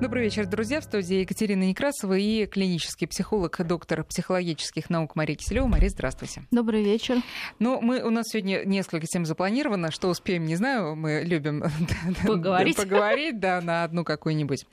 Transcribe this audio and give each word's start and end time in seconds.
Добрый 0.00 0.22
вечер, 0.22 0.46
друзья. 0.46 0.80
В 0.80 0.84
студии 0.84 1.16
Екатерина 1.16 1.64
Некрасова 1.64 2.16
и 2.16 2.46
клинический 2.46 3.08
психолог, 3.08 3.60
доктор 3.66 4.04
психологических 4.04 4.90
наук 4.90 5.16
Мария 5.16 5.36
Киселева. 5.36 5.66
Мария, 5.66 5.90
здравствуйте. 5.90 6.42
Добрый 6.52 6.84
вечер. 6.84 7.16
Ну, 7.58 7.80
мы, 7.80 8.00
у 8.04 8.10
нас 8.10 8.26
сегодня 8.28 8.64
несколько 8.64 9.08
тем 9.08 9.26
запланировано. 9.26 9.90
Что 9.90 10.08
успеем, 10.08 10.44
не 10.44 10.54
знаю. 10.54 10.94
Мы 10.94 11.22
любим 11.24 11.64
поговорить, 12.26 12.76
поговорить 12.76 13.40
да, 13.40 13.60
на 13.60 13.82
одну 13.82 14.04
какую-нибудь. 14.04 14.66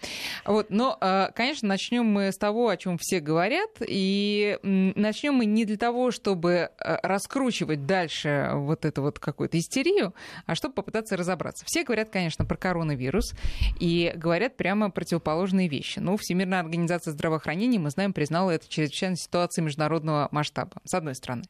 Вот, 0.46 0.68
но, 0.70 0.96
а, 1.02 1.32
конечно, 1.32 1.68
начнем 1.68 2.06
мы 2.06 2.32
с 2.32 2.38
того, 2.38 2.70
о 2.70 2.78
чем 2.78 3.00
все 3.00 3.20
говорят. 3.20 3.72
И 3.82 4.60
начнем 4.62 5.34
мы 5.34 5.46
не 5.46 5.66
для 5.66 5.78
того, 5.78 6.12
чтобы 6.12 6.70
а, 6.78 7.00
раскручивать 7.02 7.88
дальше 7.88 8.52
вот 8.54 8.86
эту 8.86 9.02
вот 9.02 9.18
какую-то 9.18 9.58
истерию, 9.58 10.14
а 10.46 10.54
чтобы 10.54 10.76
попытаться 10.76 11.18
разобраться. 11.18 11.66
Все 11.66 11.84
говорят, 11.84 12.12
конечно, 12.12 12.46
про 12.46 12.58
коронавирус 12.58 13.34
и 13.80 14.14
говорят 14.16 14.56
прямо 14.56 14.92
против 14.92 15.15
противоположные 15.16 15.68
вещи. 15.68 16.00
Ну, 16.00 16.18
Всемирная 16.18 16.60
организация 16.60 17.12
здравоохранения, 17.12 17.80
мы 17.80 17.90
знаем, 17.90 18.14
признала 18.14 18.52
это 18.52 18.68
чрезвычайной 18.68 19.18
ситуацией 19.18 19.66
международного 19.66 20.28
масштаба, 20.32 20.82
с 20.84 20.94
одной 20.94 21.16
стороны. 21.16 21.44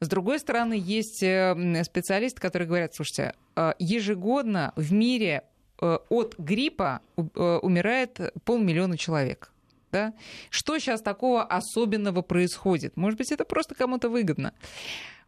С 0.00 0.08
другой 0.08 0.38
стороны, 0.38 0.74
есть 0.74 1.22
э, 1.22 1.82
специалисты, 1.84 2.40
которые 2.40 2.68
говорят, 2.68 2.94
слушайте, 2.94 3.34
э, 3.56 3.72
ежегодно 3.78 4.72
в 4.76 4.92
мире 4.92 5.44
э, 5.80 5.98
от 6.10 6.34
гриппа 6.38 7.00
умирает 7.16 8.20
полмиллиона 8.44 8.98
человек. 8.98 9.52
Да? 9.92 10.12
Что 10.50 10.78
сейчас 10.78 11.00
такого 11.00 11.42
особенного 11.44 12.20
происходит? 12.22 12.96
Может 12.96 13.18
быть, 13.18 13.32
это 13.32 13.44
просто 13.44 13.74
кому-то 13.74 14.10
выгодно. 14.10 14.52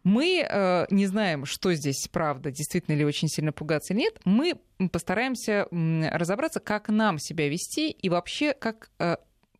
Мы 0.08 0.42
э, 0.48 0.86
не 0.88 1.06
знаем, 1.06 1.44
что 1.44 1.74
здесь 1.74 2.08
правда, 2.10 2.50
действительно 2.50 2.94
ли 2.96 3.04
очень 3.04 3.28
сильно 3.28 3.52
пугаться 3.52 3.92
или 3.92 4.00
нет. 4.00 4.18
Мы 4.24 4.54
постараемся 4.90 5.68
разобраться, 5.70 6.60
как 6.60 6.88
нам 6.88 7.18
себя 7.18 7.46
вести 7.50 7.90
и 7.90 8.08
вообще 8.08 8.54
как 8.54 8.90
э, 8.98 9.16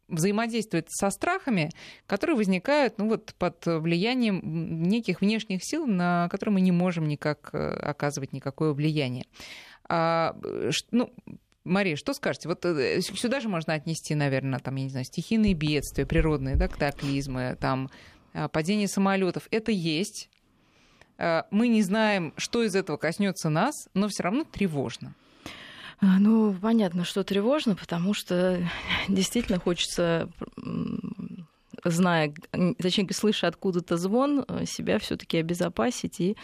взаимодействовать 0.09 0.87
со 0.89 1.11
страхами, 1.11 1.71
которые 2.07 2.35
возникают 2.35 2.97
ну, 2.97 3.09
вот, 3.11 3.35
под 3.39 3.67
влиянием 3.67 4.41
неких 4.85 5.21
внешних 5.21 5.63
сил, 5.63 5.87
на 5.87 6.31
которые 6.31 6.55
мы 6.55 6.61
не 6.63 6.73
можем 6.73 7.09
никак 7.09 7.51
э, 7.53 7.59
оказывать 7.59 8.33
никакое 8.33 8.73
влияние. 8.73 9.27
А, 9.87 10.35
ну, 10.91 11.13
Мария, 11.65 11.97
что 11.97 12.15
скажете? 12.15 12.49
Вот 12.49 12.65
э, 12.65 13.03
сюда 13.03 13.41
же 13.41 13.51
можно 13.51 13.75
отнести, 13.75 14.15
наверное, 14.15 14.61
там, 14.61 14.77
я 14.77 14.85
не 14.85 14.91
знаю, 14.91 15.05
стихийные 15.05 15.53
бедствия, 15.53 16.07
природные 16.07 16.57
да, 16.57 16.69
катаклизмы, 16.69 17.59
там, 17.61 17.91
а, 18.33 18.49
падение 18.49 18.89
самолетов. 18.89 19.47
Это 19.51 19.73
есть. 19.73 20.31
А, 21.19 21.47
мы 21.51 21.69
не 21.69 21.83
знаем, 21.83 22.33
что 22.37 22.63
из 22.63 22.75
этого 22.75 22.97
коснется 22.97 23.49
нас, 23.49 23.75
но 23.95 24.09
все 24.09 24.23
равно 24.23 24.45
тревожно. 24.45 25.15
А, 26.01 26.19
ну, 26.19 26.55
понятно, 26.55 27.05
что 27.05 27.25
тревожно, 27.25 27.75
потому 27.75 28.15
что 28.15 28.63
действительно 29.09 29.59
хочется 29.59 30.31
зная, 31.85 32.33
точнее, 32.79 33.13
слыша 33.13 33.49
откуда-то 33.49 33.97
звон, 33.97 34.45
себя 34.65 34.99
все-таки 34.99 35.39
обезопасить 35.39 36.21
и 36.21 36.37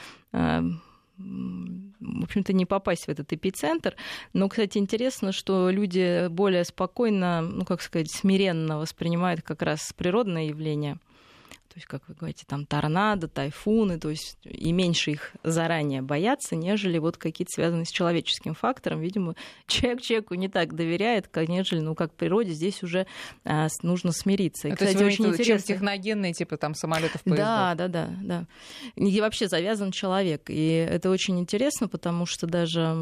в 1.16 2.25
общем-то, 2.25 2.53
не 2.53 2.66
попасть 2.66 3.05
в 3.05 3.09
этот 3.09 3.33
эпицентр. 3.33 3.94
Но, 4.33 4.48
кстати, 4.48 4.78
интересно, 4.78 5.31
что 5.31 5.70
люди 5.70 6.27
более 6.27 6.64
спокойно, 6.64 7.41
ну, 7.41 7.64
как 7.64 7.83
сказать, 7.83 8.11
смиренно 8.11 8.78
воспринимают 8.78 9.42
как 9.42 9.62
раз 9.62 9.92
природное 9.97 10.47
явление– 10.47 10.98
то 11.75 11.78
есть, 11.78 11.89
как 11.89 12.06
вы 12.06 12.14
говорите, 12.14 12.44
там 12.47 12.67
торнадо, 12.67 13.27
тайфуны, 13.27 13.98
то 13.98 14.08
есть 14.08 14.39
и 14.44 14.70
меньше 14.70 15.11
их 15.11 15.33
заранее 15.42 16.03
боятся, 16.03 16.55
нежели 16.55 16.98
вот 16.98 17.16
какие-то 17.16 17.50
связанные 17.53 17.84
с 17.84 17.91
человеческим 17.91 18.55
фактором. 18.55 19.00
Видимо, 19.00 19.34
человек 19.66 20.00
человеку 20.00 20.34
не 20.34 20.48
так 20.48 20.77
доверяет, 20.77 21.27
как, 21.27 21.48
нежели, 21.48 21.81
ну, 21.81 21.97
как 21.97 22.14
природе, 22.14 22.53
здесь 22.53 22.84
уже 22.84 23.09
а, 23.44 23.66
нужно 23.82 24.12
смириться. 24.12 24.69
И, 24.69 24.71
а 24.71 24.76
кстати, 24.76 25.03
очень 25.03 25.26
интересно. 25.26 25.75
Техногенные, 25.75 26.32
типа 26.32 26.59
там 26.59 26.76
самолетов, 26.76 27.25
поездов. 27.25 27.44
Да, 27.44 27.75
да, 27.75 27.88
да, 27.88 28.10
да. 28.22 28.47
И 28.94 29.20
вообще 29.20 29.49
завязан 29.49 29.91
человек. 29.91 30.50
И 30.50 30.87
это 30.88 31.10
очень 31.10 31.41
интересно, 31.41 31.88
потому 31.88 32.25
что 32.25 32.47
даже 32.47 32.94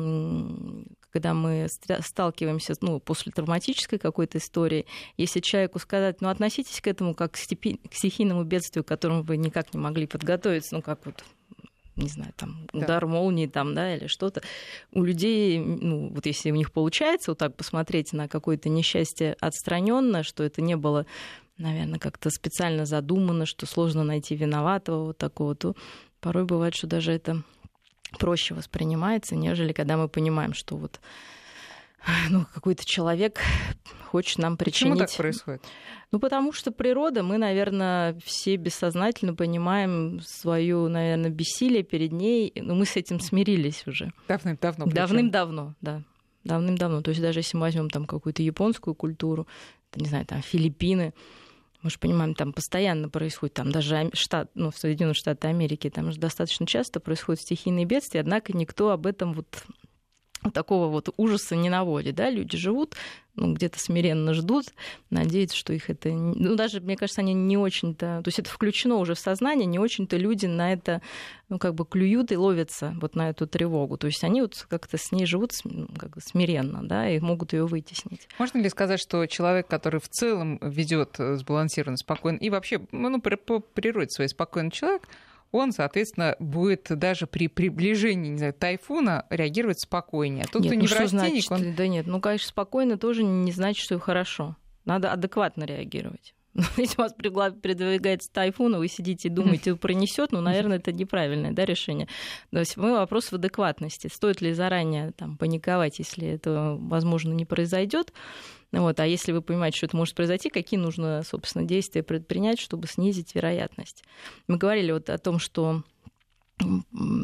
когда 1.13 1.35
мы 1.35 1.69
сталкиваемся 2.01 2.75
ну, 2.81 2.99
после 2.99 3.33
травматической 3.33 3.99
какой-то 3.99 4.39
истории, 4.39 4.87
если 5.17 5.41
человеку 5.41 5.79
сказать, 5.79 6.21
ну, 6.21 6.29
относитесь 6.29 6.81
к 6.81 6.87
этому 6.87 7.15
как 7.15 7.33
к 7.33 7.37
стихийному 7.37 8.45
бедствию, 8.45 8.85
к 8.85 8.89
которому 8.89 9.23
вы 9.23 9.37
никак 9.37 9.75
не 9.75 9.81
могли 9.81 10.07
подготовиться, 10.07 10.77
ну, 10.77 10.83
как 10.83 11.05
вот 11.05 11.23
не 11.95 12.09
знаю, 12.09 12.33
там, 12.37 12.67
удар 12.73 13.03
да. 13.03 13.07
молнии 13.07 13.47
там, 13.47 13.75
да, 13.75 13.95
или 13.95 14.07
что-то. 14.07 14.41
У 14.93 15.05
людей, 15.05 15.59
ну, 15.59 16.09
вот 16.09 16.25
если 16.25 16.51
у 16.51 16.55
них 16.55 16.73
получается 16.73 17.33
вот 17.33 17.39
так 17.39 17.55
посмотреть 17.55 18.15
на 18.15 18.29
какое-то 18.29 18.71
несчастье 18.71 19.37
отстраненно, 19.41 20.23
что 20.23 20.43
это 20.43 20.63
не 20.63 20.75
было, 20.75 21.05
наверное, 21.59 21.99
как-то 21.99 22.31
специально 22.31 22.87
задумано, 22.87 23.45
что 23.45 23.67
сложно 23.67 24.05
найти 24.05 24.35
виноватого 24.35 25.05
вот 25.07 25.19
такого, 25.19 25.55
то 25.55 25.77
порой 26.21 26.45
бывает, 26.45 26.75
что 26.75 26.87
даже 26.87 27.13
это 27.13 27.43
проще 28.19 28.55
воспринимается, 28.55 29.37
нежели 29.37 29.73
когда 29.73 29.97
мы 29.97 30.09
понимаем, 30.09 30.55
что 30.55 30.77
вот 30.77 31.01
ну, 32.31 32.47
какой-то 32.53 32.85
человек 32.85 33.41
хочет 34.11 34.39
нам 34.39 34.57
причинить... 34.57 34.95
Почему 34.95 35.07
так 35.07 35.17
происходит? 35.17 35.63
Ну, 36.11 36.19
потому 36.19 36.53
что 36.53 36.73
природа, 36.73 37.23
мы, 37.23 37.39
наверное, 37.39 38.19
все 38.25 38.57
бессознательно 38.57 39.35
понимаем 39.35 40.21
свою, 40.21 40.89
наверное, 40.89 41.31
бессилие 41.31 41.83
перед 41.83 42.13
ней, 42.13 42.53
но 42.55 42.75
мы 42.75 42.85
с 42.85 42.97
этим 42.97 43.19
смирились 43.19 43.87
уже. 43.87 44.13
Давным-давно. 44.29 44.87
Давным-давно, 44.87 45.75
да. 45.81 46.03
Давным-давно. 46.45 47.03
То 47.03 47.11
есть 47.11 47.23
даже 47.23 47.39
если 47.39 47.57
мы 47.57 47.63
возьмем 47.63 47.89
там 47.89 48.05
какую-то 48.05 48.43
японскую 48.43 48.95
культуру, 48.95 49.47
не 49.95 50.09
знаю, 50.09 50.27
там 50.27 50.43
Филиппины, 50.43 51.15
мы 51.83 51.91
же 51.91 51.99
понимаем, 51.99 52.35
там 52.35 52.53
постоянно 52.53 53.09
происходит, 53.09 53.55
там 53.55 53.73
даже 53.73 54.11
штат, 54.15 54.51
ну, 54.55 54.71
в 54.71 54.79
Соединенных 54.79 55.17
Штатах 55.17 55.51
Америки, 55.51 55.91
там 55.91 56.13
же 56.13 56.19
достаточно 56.19 56.67
часто 56.67 57.01
происходят 57.01 57.41
стихийные 57.41 57.85
бедствия, 57.85 58.21
однако 58.21 58.57
никто 58.57 58.91
об 58.91 59.07
этом 59.07 59.35
вот 59.35 59.65
такого 60.51 60.89
вот 60.89 61.09
ужаса 61.17 61.55
не 61.57 61.71
наводит, 61.71 62.17
да, 62.17 62.31
люди 62.31 62.57
живут, 62.57 62.95
ну, 63.35 63.55
где-то 63.55 63.79
смиренно 63.79 64.35
ждут, 64.35 64.67
надеются, 65.11 65.57
что 65.57 65.73
их 65.73 65.89
это... 65.89 66.11
Ну, 66.11 66.55
даже, 66.55 66.81
мне 66.81 66.97
кажется, 66.97 67.23
они 67.23 67.33
не 67.33 67.57
очень-то... 67.57 68.21
То 68.23 68.29
есть 68.29 68.39
это 68.39 68.51
включено 68.51 68.97
уже 68.97 69.15
в 69.15 69.19
сознание, 69.19 69.67
не 69.67 69.79
очень-то 69.79 70.17
люди 70.17 70.47
на 70.47 70.73
это, 70.73 71.01
ну, 71.49 71.59
как 71.59 71.75
бы 71.75 71.87
клюют 71.87 72.33
и 72.33 72.37
ловятся 72.37 72.95
вот 73.01 73.15
на 73.15 73.31
эту 73.31 73.47
тревогу. 73.47 73.97
То 73.97 74.07
есть 74.07 74.23
они 74.25 74.43
вот 74.43 74.67
как-то 74.69 74.99
с 74.99 75.13
ней 75.13 75.25
живут 75.25 75.53
ну, 75.65 75.89
как 75.99 76.11
бы 76.11 76.21
смиренно, 76.21 76.87
да, 76.87 77.09
и 77.09 77.21
могут 77.21 77.53
ее 77.53 77.67
вытеснить. 77.67 78.29
Можно 78.39 78.59
ли 78.59 78.69
сказать, 78.69 79.01
что 79.01 79.25
человек, 79.27 79.67
который 79.67 80.01
в 80.01 80.09
целом 80.09 80.59
ведет 80.61 81.17
сбалансированно, 81.19 81.97
спокойно, 81.97 82.37
и 82.37 82.51
вообще, 82.51 82.81
ну, 82.91 83.21
по 83.21 83.61
природе 83.61 84.11
своей 84.11 84.29
спокойный 84.29 84.71
человек, 84.71 85.09
он, 85.53 85.73
соответственно, 85.73 86.35
будет 86.39 86.87
даже 86.89 87.27
при 87.27 87.47
приближении 87.47 88.31
не 88.31 88.39
знаю, 88.39 88.55
тайфуна 88.55 89.27
реагировать 89.31 89.81
спокойнее. 89.81 90.45
А 90.45 90.49
тот, 90.49 90.63
нет, 90.63 90.71
кто 90.71 90.75
ну 90.75 90.81
не 90.81 90.87
что 90.89 91.07
значит, 91.07 91.53
он... 91.53 91.75
Да 91.75 91.87
нет, 91.87 92.07
ну, 92.07 92.21
конечно, 92.21 92.49
спокойно 92.49 92.99
тоже 92.99 93.23
не 93.23 93.53
значит, 93.53 93.85
что 93.85 93.99
хорошо. 93.99 94.57
Надо 94.85 95.13
адекватно 95.13 95.65
реагировать. 95.65 96.35
Если 96.77 97.01
у 97.01 97.03
вас 97.03 97.15
предвигается 97.15 98.31
тайфун, 98.31 98.75
и 98.75 98.79
вы 98.79 98.89
сидите 98.89 99.29
и 99.29 99.31
думаете, 99.31 99.75
пронесет, 99.77 100.33
ну, 100.33 100.41
наверное, 100.41 100.79
это 100.79 100.93
неправильное 100.93 101.53
да, 101.53 101.65
решение. 101.65 102.09
То 102.51 102.59
есть 102.59 102.77
мой 102.77 102.93
вопрос 102.93 103.27
в 103.27 103.35
адекватности. 103.35 104.09
Стоит 104.13 104.41
ли 104.41 104.53
заранее 104.53 105.13
там, 105.13 105.37
паниковать, 105.37 105.99
если 105.99 106.29
это, 106.29 106.77
возможно, 106.79 107.33
не 107.33 107.45
произойдет? 107.45 108.13
Вот, 108.73 109.01
а 109.01 109.07
если 109.07 109.33
вы 109.33 109.43
понимаете, 109.43 109.77
что 109.77 109.87
это 109.87 109.97
может 109.97 110.15
произойти, 110.15 110.49
какие 110.49 110.81
нужно, 110.81 111.23
собственно, 111.25 111.65
действия 111.65 112.03
предпринять, 112.03 112.59
чтобы 112.59 112.87
снизить 112.87 113.35
вероятность? 113.35 114.03
Мы 114.47 114.57
говорили 114.57 114.93
вот 114.93 115.11
о 115.11 115.19
том, 115.19 115.39
что 115.39 115.83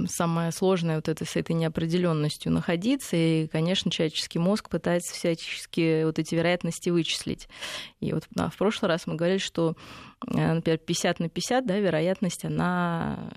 самое 0.08 0.52
сложное 0.52 0.96
вот 0.96 1.08
это 1.08 1.24
с 1.24 1.36
этой 1.36 1.52
неопределенностью 1.52 2.52
находиться. 2.52 3.16
И, 3.16 3.46
конечно, 3.46 3.90
человеческий 3.90 4.38
мозг 4.38 4.68
пытается 4.68 5.14
всячески 5.14 6.04
вот 6.04 6.18
эти 6.18 6.34
вероятности 6.34 6.90
вычислить. 6.90 7.48
И 8.00 8.12
вот 8.12 8.24
в 8.34 8.56
прошлый 8.56 8.88
раз 8.88 9.06
мы 9.06 9.14
говорили, 9.14 9.38
что, 9.38 9.76
э, 10.26 10.54
например, 10.54 10.78
50 10.78 11.20
на 11.20 11.28
50, 11.28 11.66
да, 11.66 11.78
вероятность, 11.78 12.44
она 12.44 13.30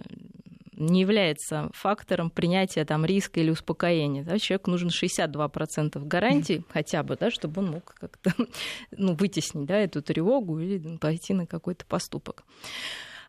не 0.81 1.01
является 1.01 1.69
фактором 1.74 2.31
принятия 2.31 2.83
там, 2.86 3.06
риска 3.06 3.39
или 3.39 3.51
успокоения. 3.51 4.24
Да? 4.24 4.39
Человеку 4.39 4.71
нужно 4.71 4.89
62% 4.89 6.04
гарантий 6.06 6.57
mm-hmm. 6.57 6.66
хотя 6.69 7.04
бы, 7.04 7.16
да, 7.18 7.30
чтобы 7.30 7.62
он 7.62 7.71
мог 7.71 7.94
как-то 8.00 8.33
ну, 8.92 9.13
вытеснить 9.13 9.68
да, 9.68 9.77
эту 9.77 10.01
тревогу 10.01 10.60
или 10.60 10.98
пойти 10.98 11.33
на 11.33 11.45
какой-то 11.45 11.86
поступок. 11.86 12.44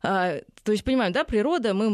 А, 0.03 0.41
то 0.65 0.73
есть, 0.73 0.85
понимаем, 0.85 1.13
да, 1.13 1.25
природа, 1.25 1.75
мы, 1.75 1.89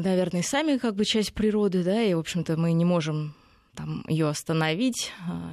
наверное, 0.00 0.42
сами 0.42 0.78
как 0.78 0.96
бы 0.96 1.04
часть 1.04 1.32
природы, 1.32 1.84
да, 1.84 2.02
и, 2.02 2.14
в 2.14 2.18
общем-то, 2.18 2.56
мы 2.56 2.72
не 2.72 2.84
можем 2.84 3.34
там 3.74 4.04
ее 4.08 4.28
остановить, 4.28 5.12
а, 5.28 5.52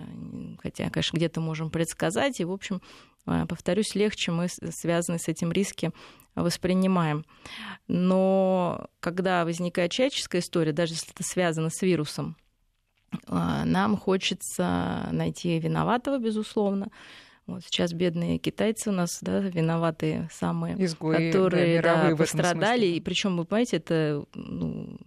хотя, 0.62 0.90
конечно, 0.90 1.18
где-то 1.18 1.40
можем 1.40 1.70
предсказать, 1.70 2.40
и, 2.40 2.46
в 2.46 2.52
общем, 2.52 2.82
а, 3.26 3.46
повторюсь, 3.46 3.94
легче 3.94 4.32
мы 4.32 4.48
связаны 4.50 5.20
с 5.20 5.28
этим 5.28 5.52
риски 5.52 5.92
воспринимаем. 6.36 7.26
Но 7.88 8.88
когда 9.02 9.46
возникает 9.46 9.92
человеческая 9.92 10.40
история, 10.40 10.72
даже 10.72 10.94
если 10.94 11.12
это 11.12 11.24
связано 11.24 11.70
с 11.70 11.82
вирусом, 11.82 12.38
нам 13.28 13.98
хочется 13.98 15.10
найти 15.12 15.60
виноватого, 15.60 16.20
безусловно. 16.20 16.90
Вот 17.50 17.64
сейчас 17.64 17.94
бедные 17.94 18.38
китайцы 18.38 18.90
у 18.90 18.94
нас 18.94 19.20
да, 19.22 19.40
виноватые 19.40 20.30
самые, 20.32 20.76
Изгои, 20.84 21.32
которые 21.32 21.82
да, 21.82 22.10
да, 22.10 22.16
пострадали. 22.16 22.86
И 22.86 23.00
причем, 23.02 23.38
вы 23.38 23.46
понимаете, 23.46 23.78
это 23.78 24.26
ну, 24.34 24.98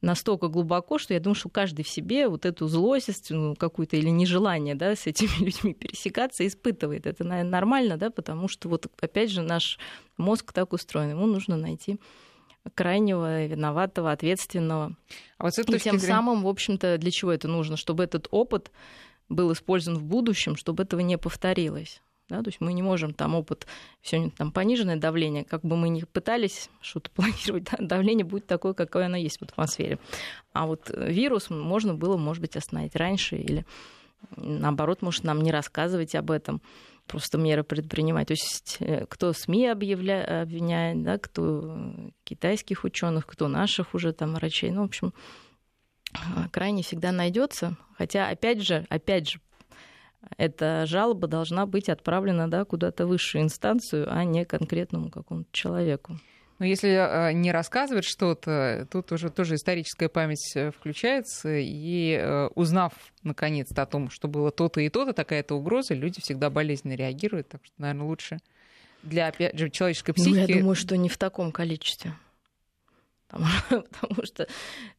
настолько 0.00 0.48
глубоко, 0.48 0.98
что 0.98 1.14
я 1.14 1.20
думаю, 1.20 1.34
что 1.34 1.48
каждый 1.48 1.84
в 1.84 1.88
себе 1.88 2.28
вот 2.28 2.46
эту 2.46 2.66
злость 2.68 3.30
ну, 3.30 3.54
какую-то 3.54 3.96
или 3.96 4.08
нежелание 4.08 4.74
да, 4.74 4.96
с 4.96 5.06
этими 5.06 5.44
людьми 5.44 5.74
пересекаться 5.74 6.46
испытывает. 6.46 7.06
Это, 7.06 7.24
наверное, 7.24 7.50
нормально, 7.50 7.96
да, 7.96 8.10
потому 8.10 8.48
что 8.48 8.68
вот 8.68 8.86
опять 9.00 9.30
же 9.30 9.42
наш 9.42 9.78
мозг 10.16 10.52
так 10.52 10.72
устроен, 10.72 11.10
ему 11.10 11.26
нужно 11.26 11.56
найти 11.56 11.98
крайнего, 12.74 13.46
виноватого, 13.46 14.10
ответственного. 14.10 14.96
А 15.38 15.44
вот 15.44 15.58
и 15.58 15.64
тем 15.64 15.98
зрения... 15.98 15.98
самым, 15.98 16.42
в 16.42 16.48
общем-то, 16.48 16.98
для 16.98 17.10
чего 17.10 17.32
это 17.32 17.48
нужно? 17.48 17.76
Чтобы 17.76 18.04
этот 18.04 18.28
опыт 18.30 18.70
был 19.28 19.52
использован 19.52 19.98
в 19.98 20.04
будущем, 20.04 20.56
чтобы 20.56 20.82
этого 20.82 21.00
не 21.00 21.18
повторилось. 21.18 22.02
Да, 22.28 22.42
то 22.42 22.48
есть 22.48 22.60
мы 22.60 22.72
не 22.72 22.82
можем 22.82 23.14
там 23.14 23.36
опыт, 23.36 23.68
сегодня 24.02 24.32
там 24.32 24.50
пониженное 24.50 24.96
давление, 24.96 25.44
как 25.44 25.62
бы 25.62 25.76
мы 25.76 25.88
ни 25.90 26.02
пытались 26.02 26.70
что-то 26.80 27.08
планировать, 27.14 27.64
да, 27.64 27.76
давление 27.78 28.24
будет 28.24 28.46
такое, 28.46 28.74
какое 28.74 29.06
оно 29.06 29.16
есть 29.16 29.38
в 29.38 29.42
атмосфере. 29.42 30.00
А 30.52 30.66
вот 30.66 30.90
вирус 30.90 31.50
можно 31.50 31.94
было, 31.94 32.16
может 32.16 32.40
быть, 32.40 32.56
остановить 32.56 32.96
раньше 32.96 33.36
или 33.36 33.64
наоборот, 34.36 35.02
может, 35.02 35.22
нам 35.22 35.40
не 35.40 35.52
рассказывать 35.52 36.16
об 36.16 36.32
этом, 36.32 36.60
просто 37.06 37.38
меры 37.38 37.62
предпринимать. 37.62 38.28
То 38.28 38.32
есть 38.32 38.76
э, 38.80 39.06
кто 39.08 39.32
СМИ 39.32 39.68
объявля... 39.68 40.42
обвиняет, 40.42 41.02
да, 41.02 41.18
кто 41.18 41.78
китайских 42.24 42.84
ученых, 42.84 43.26
кто 43.26 43.48
наших 43.48 43.94
уже 43.94 44.12
там 44.12 44.34
врачей. 44.34 44.70
Ну, 44.70 44.82
в 44.82 44.86
общем, 44.86 45.14
крайне 46.52 46.82
всегда 46.82 47.12
найдется. 47.12 47.76
Хотя, 47.96 48.28
опять 48.28 48.62
же, 48.62 48.86
опять 48.88 49.30
же, 49.30 49.40
эта 50.36 50.86
жалоба 50.86 51.28
должна 51.28 51.66
быть 51.66 51.88
отправлена 51.88 52.50
да, 52.50 52.64
куда-то 52.64 53.06
в 53.06 53.10
высшую 53.10 53.44
инстанцию, 53.44 54.06
а 54.10 54.24
не 54.24 54.44
конкретному 54.44 55.10
какому-то 55.10 55.48
человеку. 55.52 56.18
Но 56.58 56.64
если 56.64 56.90
э, 56.90 57.32
не 57.32 57.52
рассказывать 57.52 58.06
что-то, 58.06 58.88
тут 58.90 59.12
уже 59.12 59.28
тоже 59.28 59.56
историческая 59.56 60.08
память 60.08 60.52
э, 60.54 60.70
включается, 60.70 61.50
и 61.58 62.18
э, 62.18 62.46
узнав 62.54 62.94
наконец-то 63.22 63.82
о 63.82 63.86
том, 63.86 64.08
что 64.08 64.26
было 64.26 64.50
то-то 64.50 64.80
и 64.80 64.88
то-то, 64.88 65.12
такая-то 65.12 65.54
угроза, 65.54 65.92
люди 65.92 66.20
всегда 66.22 66.48
болезненно 66.48 66.94
реагируют, 66.94 67.48
так 67.48 67.60
что, 67.62 67.74
наверное, 67.76 68.06
лучше 68.06 68.38
для, 69.02 69.28
опять 69.28 69.58
же, 69.58 69.68
человеческой 69.68 70.14
психики... 70.14 70.34
Ну, 70.34 70.46
я 70.46 70.58
думаю, 70.60 70.74
что 70.74 70.96
не 70.96 71.10
в 71.10 71.18
таком 71.18 71.52
количестве. 71.52 72.14
Потому, 73.28 73.46
потому 73.90 74.24
что, 74.24 74.46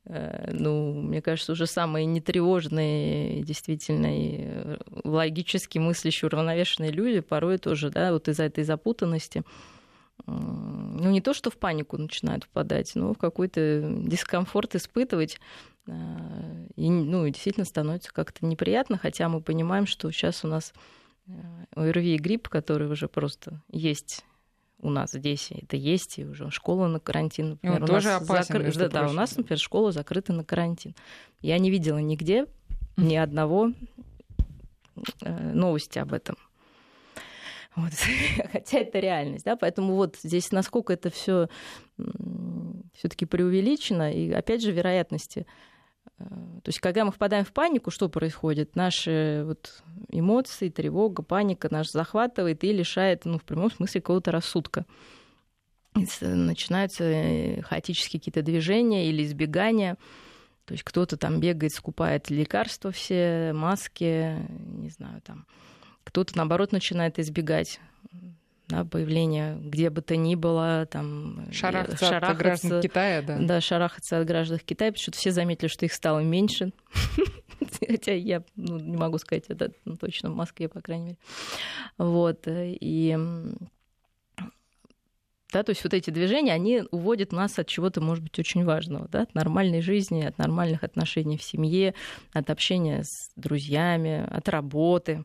э, 0.06 0.52
ну, 0.54 1.02
мне 1.02 1.22
кажется, 1.22 1.54
уже 1.54 1.66
самые 1.66 2.06
нетревожные, 2.06 3.42
действительно, 3.44 4.08
и 4.08 4.38
э, 4.40 4.78
логически 5.04 5.78
мыслящие, 5.78 6.28
уравновешенные 6.28 6.92
люди 6.92 7.22
порой 7.22 7.58
тоже, 7.58 7.90
да, 7.90 8.12
вот 8.12 8.28
из-за 8.28 8.44
этой 8.44 8.64
запутанности, 8.64 9.44
ну, 10.26 11.10
не 11.12 11.22
то, 11.22 11.34
что 11.34 11.52
в 11.52 11.58
панику 11.58 11.98
начинают 11.98 12.44
впадать, 12.44 12.96
но 12.96 13.14
в 13.14 13.18
какой-то 13.18 13.88
дискомфорт 14.02 14.76
испытывать. 14.76 15.40
Э, 15.88 16.68
и, 16.76 16.90
ну, 16.90 17.28
действительно 17.30 17.66
становится 17.66 18.12
как-то 18.12 18.46
неприятно, 18.46 18.98
хотя 18.98 19.30
мы 19.30 19.42
понимаем, 19.42 19.86
что 19.86 20.12
сейчас 20.12 20.44
у 20.44 20.48
нас 20.48 20.74
ОРВИ 21.76 22.16
и 22.16 22.18
грипп, 22.18 22.48
который 22.48 22.90
уже 22.90 23.08
просто 23.08 23.62
есть 23.70 24.24
у 24.80 24.90
нас 24.90 25.12
здесь 25.12 25.50
это 25.52 25.76
есть, 25.76 26.20
и 26.20 26.26
уже 26.26 26.52
школа 26.52 26.88
на 26.88 27.00
карантин, 27.00 27.52
например. 27.52 27.82
он 27.82 27.88
тоже 27.88 28.12
опасен, 28.12 28.56
закры... 28.56 28.72
да, 28.74 28.90
да, 28.90 29.08
у 29.08 29.14
нас, 29.14 29.36
например, 29.36 29.60
школа 29.60 29.92
закрыта 29.92 30.34
на 30.34 30.44
карантин. 30.44 30.96
Я 31.42 31.58
не 31.58 31.72
видела 31.72 31.98
нигде 31.98 32.46
ни 32.96 33.16
одного 33.16 33.72
э, 35.22 35.52
новости 35.54 36.00
об 36.00 36.14
этом. 36.14 36.38
Вот. 37.76 37.92
Хотя 38.52 38.80
это 38.80 39.00
реальность, 39.00 39.46
да, 39.46 39.56
поэтому 39.56 39.96
вот 39.96 40.18
здесь 40.24 40.52
насколько 40.52 40.94
это 40.94 41.10
все 41.10 41.48
все-таки 42.96 43.26
преувеличено, 43.26 44.12
и 44.12 44.32
опять 44.32 44.62
же 44.62 44.72
вероятности 44.72 45.46
то 46.18 46.70
есть, 46.70 46.80
когда 46.80 47.06
мы 47.06 47.12
впадаем 47.12 47.46
в 47.46 47.54
панику, 47.54 47.92
что 47.92 48.10
происходит? 48.10 48.76
Наши 48.76 49.44
вот 49.46 49.84
эмоции, 50.10 50.70
тревога, 50.70 51.22
паника 51.22 51.72
нас 51.72 51.92
захватывает 51.92 52.64
и 52.64 52.74
лишает, 52.74 53.26
ну, 53.26 53.38
в 53.38 53.44
прямом 53.44 53.72
смысле, 53.72 54.02
какого-то 54.02 54.32
рассудка. 54.32 54.86
Начинаются 55.94 57.04
э, 57.04 57.62
хаотические 57.62 58.20
какие-то 58.20 58.42
движения 58.42 59.10
или 59.10 59.24
избегания. 59.24 59.98
То 60.66 60.74
есть 60.74 60.84
кто-то 60.84 61.18
там 61.18 61.40
бегает, 61.40 61.74
скупает 61.74 62.30
лекарства 62.30 62.92
все, 62.92 63.54
маски, 63.54 64.36
не 64.60 64.90
знаю, 64.90 65.22
там. 65.22 65.46
Кто-то, 66.04 66.36
наоборот, 66.36 66.72
начинает 66.72 67.20
избегать 67.20 67.80
да, 68.68 68.84
появление 68.84 69.58
где 69.60 69.90
бы 69.90 70.02
то 70.02 70.16
ни 70.18 70.36
было, 70.36 70.88
там, 70.92 71.48
шарахаться, 71.52 72.06
шарахаться 72.06 72.32
от 72.32 72.38
граждан 72.38 72.82
Китая, 72.82 73.22
да. 73.22 73.38
Да, 73.40 73.62
шарахаться 73.62 74.20
от 74.20 74.28
граждан 74.28 74.60
Китая, 74.60 74.92
потому 74.92 75.02
что 75.02 75.12
все 75.12 75.32
заметили, 75.32 75.68
что 75.68 75.86
их 75.86 75.94
стало 75.94 76.20
меньше. 76.20 76.74
Хотя 77.88 78.14
я 78.14 78.44
ну, 78.56 78.78
не 78.80 78.98
могу 78.98 79.18
сказать 79.18 79.46
это 79.48 79.72
ну, 79.86 79.96
точно 79.96 80.32
в 80.32 80.36
Москве, 80.36 80.68
по 80.68 80.82
крайней 80.82 81.06
мере. 81.06 81.18
Вот, 81.98 82.44
и 82.48 83.18
да, 85.54 85.64
то 85.64 85.70
есть 85.70 85.84
вот 85.84 85.94
эти 85.94 86.10
движения, 86.10 86.54
они 86.54 86.84
уводят 86.92 87.32
нас 87.32 87.58
от 87.58 87.68
чего-то, 87.68 88.02
может 88.02 88.22
быть, 88.22 88.38
очень 88.38 88.66
важного, 88.66 89.08
да, 89.08 89.22
от 89.22 89.34
нормальной 89.34 89.82
жизни, 89.82 90.26
от 90.26 90.38
нормальных 90.38 90.84
отношений 90.84 91.38
в 91.38 91.44
семье, 91.44 91.94
от 92.34 92.50
общения 92.50 93.04
с 93.04 93.32
друзьями, 93.38 94.28
от 94.30 94.50
работы 94.50 95.24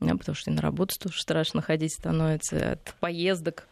потому 0.00 0.34
что 0.34 0.50
и 0.50 0.54
на 0.54 0.62
работу 0.62 0.98
тоже 0.98 1.20
страшно 1.20 1.62
ходить 1.62 1.94
становится, 1.94 2.72
от 2.72 2.94
поездок. 3.00 3.68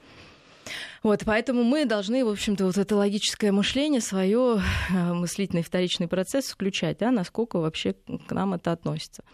Вот, 1.02 1.22
поэтому 1.24 1.64
мы 1.64 1.86
должны, 1.86 2.24
в 2.24 2.28
общем-то, 2.28 2.66
вот 2.66 2.76
это 2.76 2.96
логическое 2.96 3.52
мышление, 3.52 4.00
свое 4.00 4.60
э, 4.90 5.12
мыслительный 5.12 5.62
вторичный 5.62 6.08
процесс 6.08 6.50
включать, 6.50 6.98
да, 6.98 7.10
насколько 7.10 7.58
вообще 7.58 7.94
к 7.94 8.32
нам 8.32 8.54
это 8.54 8.72
относится. 8.72 9.24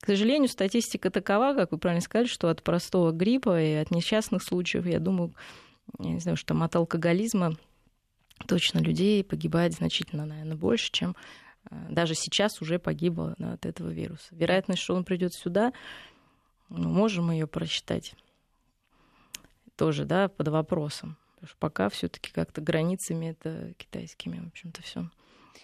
К 0.00 0.06
сожалению, 0.06 0.48
статистика 0.48 1.10
такова, 1.10 1.54
как 1.54 1.72
вы 1.72 1.78
правильно 1.78 2.00
сказали, 2.00 2.26
что 2.26 2.48
от 2.48 2.62
простого 2.62 3.12
гриппа 3.12 3.62
и 3.62 3.74
от 3.74 3.90
несчастных 3.90 4.42
случаев, 4.42 4.86
я 4.86 4.98
думаю, 4.98 5.34
я 5.98 6.10
не 6.10 6.20
знаю, 6.20 6.36
что 6.36 6.48
там 6.48 6.62
от 6.62 6.74
алкоголизма 6.74 7.56
точно 8.46 8.78
людей 8.78 9.22
погибает 9.22 9.74
значительно, 9.74 10.24
наверное, 10.24 10.56
больше, 10.56 10.90
чем 10.90 11.14
э, 11.70 11.76
даже 11.90 12.14
сейчас 12.14 12.62
уже 12.62 12.78
погибло 12.78 13.36
от 13.38 13.66
этого 13.66 13.90
вируса. 13.90 14.28
Вероятность, 14.30 14.80
что 14.80 14.94
он 14.94 15.04
придет 15.04 15.34
сюда, 15.34 15.72
ну, 16.70 16.88
можем 16.88 17.30
ее 17.30 17.46
просчитать 17.46 18.14
тоже, 19.76 20.04
да, 20.04 20.28
под 20.28 20.48
вопросом. 20.48 21.16
Потому 21.34 21.48
что 21.48 21.58
пока 21.58 21.88
все-таки 21.88 22.32
как-то 22.32 22.60
границами 22.60 23.30
это 23.30 23.74
китайскими, 23.78 24.40
в 24.44 24.48
общем-то, 24.48 24.82
все 24.82 25.10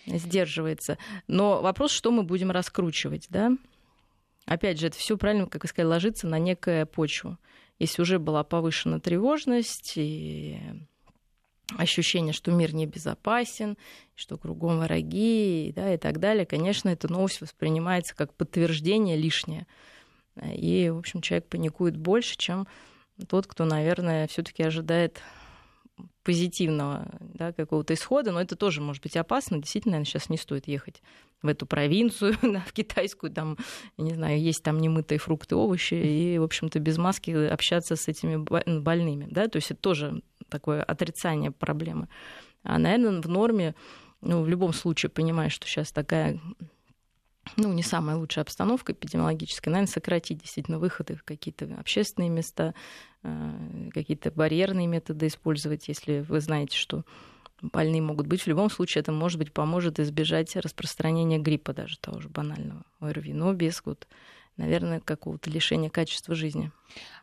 сдерживается. 0.06 0.98
Но 1.26 1.60
вопрос, 1.60 1.90
что 1.90 2.10
мы 2.10 2.22
будем 2.22 2.50
раскручивать, 2.50 3.26
да? 3.28 3.52
Опять 4.46 4.78
же, 4.78 4.86
это 4.86 4.96
все 4.96 5.16
правильно, 5.16 5.46
как 5.46 5.64
я 5.64 5.68
сказала, 5.68 5.94
ложится 5.94 6.26
на 6.26 6.38
некую 6.38 6.86
почву. 6.86 7.36
Если 7.78 8.00
уже 8.00 8.18
была 8.18 8.44
повышена 8.44 9.00
тревожность 9.00 9.94
и 9.96 10.58
ощущение, 11.76 12.32
что 12.32 12.52
мир 12.52 12.75
небезопасен, 12.75 13.76
что 14.14 14.38
кругом 14.38 14.78
враги 14.78 15.72
да, 15.75 15.92
и 15.92 15.98
так 15.98 16.20
далее, 16.20 16.46
конечно, 16.46 16.88
эта 16.88 17.12
новость 17.12 17.40
воспринимается 17.40 18.14
как 18.14 18.32
подтверждение 18.34 19.16
лишнее 19.16 19.66
и, 20.43 20.90
в 20.90 20.99
общем, 20.99 21.21
человек 21.21 21.49
паникует 21.49 21.97
больше, 21.97 22.37
чем 22.37 22.66
тот, 23.28 23.47
кто, 23.47 23.64
наверное, 23.64 24.26
все-таки 24.26 24.62
ожидает 24.62 25.21
позитивного 26.23 27.09
да, 27.21 27.52
какого-то 27.52 27.95
исхода, 27.95 28.33
но 28.33 28.40
это 28.40 28.57
тоже 28.57 28.81
может 28.81 29.02
быть 29.02 29.16
опасно. 29.16 29.59
Действительно, 29.59 29.93
наверное, 29.93 30.11
сейчас 30.11 30.28
не 30.28 30.37
стоит 30.37 30.69
ехать 30.69 31.02
в 31.43 31.49
эту 31.49 31.66
провинцию, 31.66 32.37
да, 32.43 32.62
в 32.66 32.73
китайскую, 32.73 33.33
там, 33.33 33.57
не 33.97 34.12
знаю, 34.14 34.40
есть 34.40 34.62
там 34.62 34.78
немытые 34.78 35.19
фрукты, 35.19 35.57
овощи, 35.57 35.95
и, 35.95 36.38
в 36.38 36.43
общем-то, 36.43 36.78
без 36.81 36.99
маски 36.99 37.31
общаться 37.31 37.97
с 37.97 38.09
этими 38.09 38.37
больными. 38.37 39.26
Да? 39.31 39.49
То 39.49 39.57
есть 39.57 39.71
это 39.71 39.81
тоже 39.81 40.23
такое 40.49 40.83
отрицание 40.83 41.50
проблемы. 41.50 42.09
А, 42.62 42.78
наверное, 42.78 43.23
в 43.23 43.28
норме, 43.28 43.75
ну, 44.21 44.43
в 44.43 44.49
любом 44.49 44.73
случае, 44.73 45.11
понимаешь, 45.11 45.52
что 45.52 45.66
сейчас 45.66 45.93
такая 45.93 46.40
ну, 47.56 47.72
не 47.72 47.82
самая 47.82 48.16
лучшая 48.16 48.44
обстановка 48.44 48.92
эпидемиологическая, 48.92 49.72
наверное, 49.72 49.92
сократить 49.92 50.38
действительно 50.38 50.78
выходы 50.78 51.16
в 51.16 51.22
какие-то 51.22 51.66
общественные 51.78 52.28
места, 52.28 52.74
э, 53.22 53.90
какие-то 53.92 54.30
барьерные 54.30 54.86
методы 54.86 55.28
использовать, 55.28 55.88
если 55.88 56.20
вы 56.28 56.40
знаете, 56.40 56.76
что 56.76 57.04
больные 57.62 58.02
могут 58.02 58.26
быть. 58.26 58.42
В 58.42 58.46
любом 58.46 58.70
случае 58.70 59.00
это, 59.00 59.12
может 59.12 59.38
быть, 59.38 59.52
поможет 59.52 59.98
избежать 60.00 60.56
распространения 60.56 61.38
гриппа 61.38 61.72
даже 61.72 61.98
того 61.98 62.20
же 62.20 62.28
банального 62.28 62.84
ОРВИ, 63.00 63.32
но 63.32 63.52
без 63.52 63.82
вот 63.84 64.06
наверное, 64.56 65.00
какого-то 65.00 65.50
лишения 65.50 65.90
качества 65.90 66.34
жизни. 66.34 66.72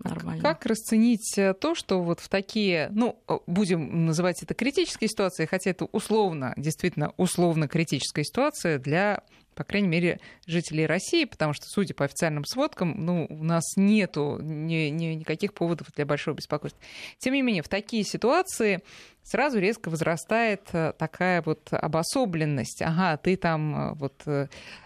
Нормально. 0.04 0.42
Как 0.42 0.66
расценить 0.66 1.38
э, 1.38 1.54
то, 1.54 1.76
что 1.76 2.02
вот 2.02 2.20
в 2.20 2.30
такие, 2.30 2.90
ну, 2.92 3.20
э, 3.28 3.38
будем 3.48 4.06
называть 4.06 4.42
это 4.44 4.54
критической 4.54 5.08
ситуацией, 5.08 5.48
хотя 5.48 5.72
это 5.72 5.86
условно, 5.86 6.54
действительно 6.58 7.14
условно 7.18 7.68
критическая 7.68 8.24
ситуация 8.24 8.80
для 8.80 9.24
по 9.56 9.64
крайней 9.64 9.88
мере, 9.88 10.20
жителей 10.48 10.88
России, 10.88 11.26
потому 11.26 11.54
что, 11.54 11.68
судя 11.68 11.94
по 11.94 12.06
официальным 12.06 12.44
сводкам, 12.44 13.06
ну, 13.06 13.28
у 13.30 13.44
нас 13.44 13.64
нету 13.76 14.40
ни, 14.42 14.90
ни, 14.90 15.14
никаких 15.14 15.54
поводов 15.54 15.90
для 15.96 16.08
большого 16.08 16.36
беспокойства. 16.36 16.82
Тем 17.20 17.36
не 17.36 17.44
менее, 17.44 17.62
в 17.62 17.70
такие 17.70 18.04
ситуации 18.04 18.82
сразу 19.22 19.60
резко 19.60 19.90
возрастает 19.90 20.62
э, 20.74 20.94
такая 20.98 21.44
вот 21.44 21.68
обособленность. 21.70 22.82
Ага, 22.82 23.18
ты 23.18 23.36
там 23.36 23.94
вот 23.94 24.24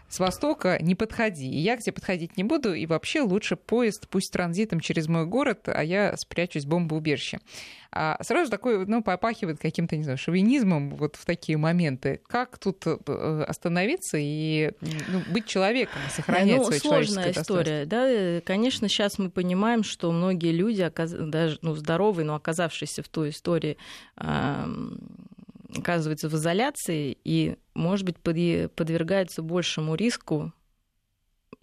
с 0.09 0.19
востока 0.19 0.77
не 0.81 0.95
подходи. 0.95 1.49
И 1.49 1.59
я 1.59 1.77
к 1.77 1.81
тебе 1.81 1.93
подходить 1.93 2.37
не 2.37 2.43
буду, 2.43 2.73
и 2.73 2.85
вообще 2.85 3.21
лучше 3.21 3.55
поезд 3.55 4.07
пусть 4.09 4.35
транзитом 4.67 4.79
через 4.79 5.07
мой 5.07 5.25
город, 5.25 5.67
а 5.67 5.83
я 5.83 6.15
спрячусь 6.17 6.65
в 6.65 6.67
бомбоубежище. 6.67 7.39
А 7.91 8.17
сразу 8.21 8.51
такой, 8.51 8.85
ну, 8.85 9.01
попахивает 9.01 9.59
каким-то, 9.59 9.95
не 9.95 10.03
знаю, 10.03 10.17
шовинизмом 10.17 10.91
вот 10.95 11.15
в 11.15 11.25
такие 11.25 11.57
моменты. 11.57 12.21
Как 12.27 12.57
тут 12.57 12.83
э, 12.85 13.45
остановиться 13.47 14.17
и 14.19 14.71
ну, 14.81 15.21
быть 15.31 15.45
человеком, 15.45 15.99
сохранять 16.09 16.57
ну, 16.57 16.65
свое 16.65 16.79
сложная 16.79 17.31
история, 17.31 17.85
да. 17.85 18.41
Конечно, 18.41 18.89
сейчас 18.89 19.17
мы 19.17 19.29
понимаем, 19.29 19.83
что 19.83 20.11
многие 20.11 20.51
люди, 20.51 20.91
даже 20.95 21.59
ну, 21.61 21.75
здоровые, 21.75 22.25
но 22.25 22.35
оказавшиеся 22.35 23.03
в 23.03 23.07
той 23.07 23.29
истории, 23.29 23.77
оказывается 25.75 26.29
в 26.29 26.33
изоляции 26.33 27.17
и, 27.23 27.55
может 27.73 28.05
быть, 28.05 28.17
подвергаются 28.17 29.41
большему 29.41 29.95
риску 29.95 30.53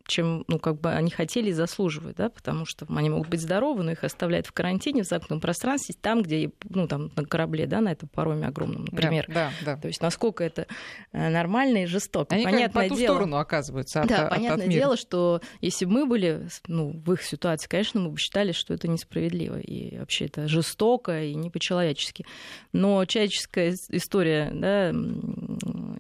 чем 0.06 0.44
ну, 0.48 0.58
как 0.58 0.80
бы 0.80 0.90
они 0.90 1.10
хотели 1.10 1.50
и 1.50 1.52
заслуживают, 1.52 2.16
да, 2.16 2.28
потому 2.28 2.66
что 2.66 2.86
они 2.88 3.10
могут 3.10 3.28
быть 3.28 3.40
здоровы, 3.40 3.82
но 3.82 3.92
их 3.92 4.04
оставляют 4.04 4.46
в 4.46 4.52
карантине, 4.52 5.02
в 5.02 5.06
замкнутом 5.06 5.40
пространстве, 5.40 5.94
там, 6.00 6.22
где, 6.22 6.50
ну, 6.68 6.86
там, 6.86 7.10
на 7.16 7.24
корабле, 7.24 7.66
да, 7.66 7.80
на 7.80 7.92
этом 7.92 8.08
пароме 8.08 8.46
огромном, 8.46 8.84
например. 8.84 9.26
Да, 9.28 9.50
да, 9.64 9.74
да. 9.74 9.80
То 9.80 9.88
есть 9.88 10.02
насколько 10.02 10.44
это 10.44 10.66
э, 11.12 11.28
нормально 11.30 11.84
и 11.84 11.86
жестоко. 11.86 12.34
Они 12.34 12.44
понятное 12.44 12.82
как 12.82 12.90
по 12.90 12.94
ту 12.94 13.00
дело, 13.00 13.14
сторону 13.14 13.36
оказываются 13.38 14.02
от, 14.02 14.08
Да, 14.08 14.24
от, 14.24 14.30
понятное 14.30 14.66
от 14.66 14.72
дело, 14.72 14.96
что 14.96 15.40
если 15.60 15.86
бы 15.86 15.92
мы 15.92 16.06
были 16.06 16.48
ну, 16.68 16.90
в 16.90 17.12
их 17.12 17.22
ситуации, 17.22 17.68
конечно, 17.68 18.00
мы 18.00 18.10
бы 18.10 18.18
считали, 18.18 18.52
что 18.52 18.74
это 18.74 18.88
несправедливо, 18.88 19.58
и 19.58 19.98
вообще 19.98 20.26
это 20.26 20.48
жестоко 20.48 21.22
и 21.22 21.34
не 21.34 21.50
по-человечески. 21.50 22.26
Но 22.72 23.04
человеческая 23.06 23.74
история, 23.90 24.50
да, 24.52 24.92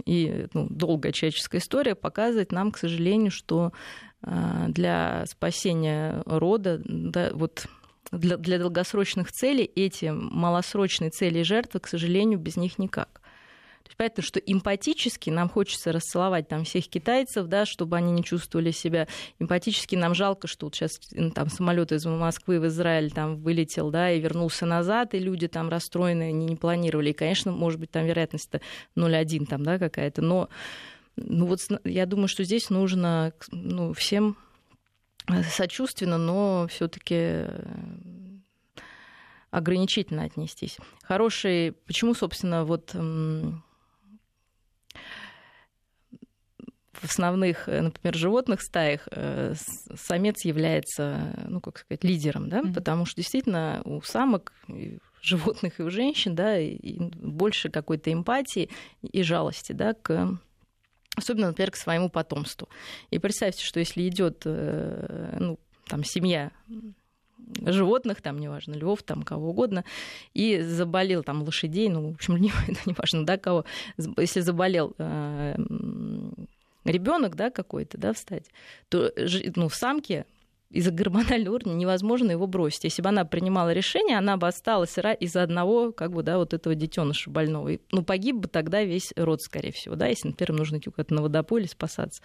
и 0.04 0.46
ну, 0.52 0.66
долгая 0.68 1.12
человеческая 1.12 1.58
история 1.58 1.94
показывает 1.94 2.52
нам, 2.52 2.70
к 2.70 2.78
сожалению, 2.78 3.30
что 3.30 3.72
для 4.68 5.24
спасения 5.26 6.22
рода, 6.26 6.80
да, 6.84 7.30
вот 7.34 7.66
для, 8.10 8.36
для 8.36 8.58
долгосрочных 8.58 9.32
целей 9.32 9.70
эти 9.74 10.06
малосрочные 10.06 11.10
цели 11.10 11.40
и 11.40 11.44
жертвы, 11.44 11.80
к 11.80 11.88
сожалению, 11.88 12.38
без 12.38 12.56
них 12.56 12.78
никак. 12.78 13.20
То 13.84 13.90
есть 13.90 13.96
понятно, 13.98 14.22
что 14.22 14.40
эмпатически 14.40 15.28
нам 15.28 15.50
хочется 15.50 15.92
расцеловать 15.92 16.48
там 16.48 16.64
всех 16.64 16.88
китайцев, 16.88 17.48
да, 17.48 17.66
чтобы 17.66 17.98
они 17.98 18.12
не 18.12 18.24
чувствовали 18.24 18.70
себя. 18.70 19.06
Эмпатически 19.38 19.94
нам 19.94 20.14
жалко, 20.14 20.48
что 20.48 20.66
вот 20.66 20.74
сейчас 20.74 20.98
там 21.34 21.50
самолет 21.50 21.92
из 21.92 22.06
Москвы 22.06 22.60
в 22.60 22.66
Израиль 22.68 23.10
там 23.10 23.36
вылетел, 23.36 23.90
да, 23.90 24.10
и 24.10 24.20
вернулся 24.20 24.64
назад, 24.64 25.12
и 25.12 25.18
люди 25.18 25.48
там 25.48 25.68
расстроены, 25.68 26.32
не, 26.32 26.46
не 26.46 26.56
планировали. 26.56 27.10
И, 27.10 27.12
конечно, 27.12 27.52
может 27.52 27.78
быть, 27.78 27.90
там 27.90 28.06
вероятность-то 28.06 28.62
0,1 28.96 29.44
там, 29.44 29.62
да, 29.62 29.78
какая-то, 29.78 30.22
но 30.22 30.48
ну 31.16 31.46
вот 31.46 31.60
я 31.84 32.06
думаю, 32.06 32.28
что 32.28 32.44
здесь 32.44 32.70
нужно 32.70 33.32
ну, 33.50 33.92
всем 33.92 34.36
э, 35.28 35.42
сочувственно, 35.44 36.18
но 36.18 36.66
все-таки 36.68 37.14
э, 37.16 37.64
ограничительно 39.50 40.24
отнестись. 40.24 40.78
Хороший, 41.02 41.72
почему, 41.86 42.14
собственно, 42.14 42.64
вот 42.64 42.94
в 46.94 47.04
основных, 47.04 47.68
э, 47.68 47.80
например, 47.80 48.16
животных 48.16 48.60
стаях 48.62 49.06
самец 49.96 50.44
является, 50.44 51.46
ну, 51.48 51.60
как 51.60 51.78
сказать, 51.78 52.02
лидером, 52.02 52.48
да, 52.48 52.60
mm-hmm. 52.60 52.74
потому 52.74 53.04
что 53.04 53.16
действительно 53.16 53.82
у 53.84 54.02
самок 54.02 54.52
животных 55.22 55.78
и 55.78 55.82
у 55.84 55.90
женщин, 55.90 56.34
да, 56.34 56.58
и 56.58 56.98
больше 56.98 57.70
какой-то 57.70 58.12
эмпатии 58.12 58.68
и 59.02 59.22
жалости, 59.22 59.72
да, 59.72 59.94
к 59.94 60.38
особенно, 61.14 61.48
например, 61.48 61.70
к 61.70 61.76
своему 61.76 62.08
потомству. 62.08 62.68
И 63.10 63.18
представьте, 63.18 63.64
что 63.64 63.80
если 63.80 64.06
идет 64.08 64.42
э, 64.44 65.36
ну, 65.38 65.58
там, 65.86 66.04
семья 66.04 66.50
животных, 67.62 68.22
там, 68.22 68.38
неважно, 68.38 68.74
львов, 68.74 69.02
там, 69.02 69.22
кого 69.22 69.50
угодно, 69.50 69.84
и 70.32 70.60
заболел 70.60 71.22
там 71.22 71.42
лошадей, 71.42 71.88
ну, 71.88 72.10
в 72.10 72.14
общем, 72.14 72.36
не, 72.38 72.52
не 72.86 72.94
важно, 72.94 73.24
да, 73.24 73.38
кого, 73.38 73.64
если 74.16 74.40
заболел 74.40 74.94
э, 74.98 75.56
ребенок, 76.84 77.36
да, 77.36 77.50
какой-то, 77.50 77.98
да, 77.98 78.12
встать, 78.12 78.46
то, 78.88 79.12
ну, 79.56 79.68
самке 79.68 80.26
из-за 80.70 80.90
гормонального 80.90 81.54
уровня 81.54 81.74
невозможно 81.74 82.32
его 82.32 82.46
бросить. 82.46 82.84
Если 82.84 83.00
бы 83.00 83.08
она 83.08 83.24
принимала 83.24 83.72
решение, 83.72 84.18
она 84.18 84.36
бы 84.36 84.48
осталась 84.48 84.96
из-за 85.20 85.42
одного, 85.42 85.92
как 85.92 86.12
бы, 86.12 86.22
да, 86.22 86.38
вот 86.38 86.52
этого 86.52 86.74
детеныша 86.74 87.30
больного. 87.30 87.68
И, 87.68 87.80
ну, 87.92 88.02
погиб 88.02 88.36
бы 88.36 88.48
тогда 88.48 88.82
весь 88.82 89.12
род, 89.16 89.40
скорее 89.40 89.72
всего, 89.72 89.94
да, 89.94 90.06
если, 90.06 90.28
например, 90.28 90.52
нужно 90.52 90.80
куда-то 90.80 91.14
на 91.14 91.22
водополе 91.22 91.68
спасаться. 91.68 92.22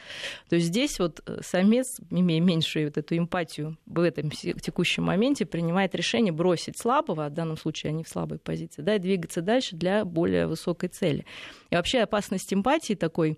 То 0.50 0.55
есть 0.55 0.67
здесь 0.67 1.00
вот 1.00 1.22
э, 1.25 1.41
самец, 1.43 2.00
имея 2.10 2.41
меньшую 2.41 2.88
вот 2.88 2.98
эту 2.98 3.17
эмпатию 3.17 3.77
в 3.86 4.00
этом 4.00 4.31
текущем 4.31 5.03
моменте, 5.03 5.46
принимает 5.46 5.93
решение 5.96 6.34
бросить 6.34 6.77
слабого, 6.77 7.27
а 7.27 7.29
в 7.29 7.34
данном 7.34 7.58
случае 7.58 7.91
они 7.91 8.03
в 8.03 8.10
слабой 8.10 8.39
позиции, 8.39 8.81
да, 8.81 8.96
и 8.96 9.00
двигаться 9.00 9.41
дальше 9.41 9.75
для 9.75 10.05
более 10.05 10.48
высокой 10.48 10.89
цели. 10.89 11.25
И 11.69 11.75
вообще 11.75 12.00
опасность 12.00 12.51
эмпатии 12.53 12.96
такой 12.96 13.38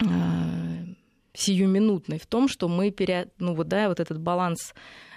э, 0.00 0.06
сиюминутной 1.34 2.18
в 2.18 2.26
том, 2.26 2.48
что 2.48 2.68
мы 2.68 2.90
пере... 2.90 3.28
ну, 3.38 3.54
вот, 3.54 3.68
да, 3.68 3.88
вот 3.88 4.00
этот 4.00 4.20
баланс 4.20 4.74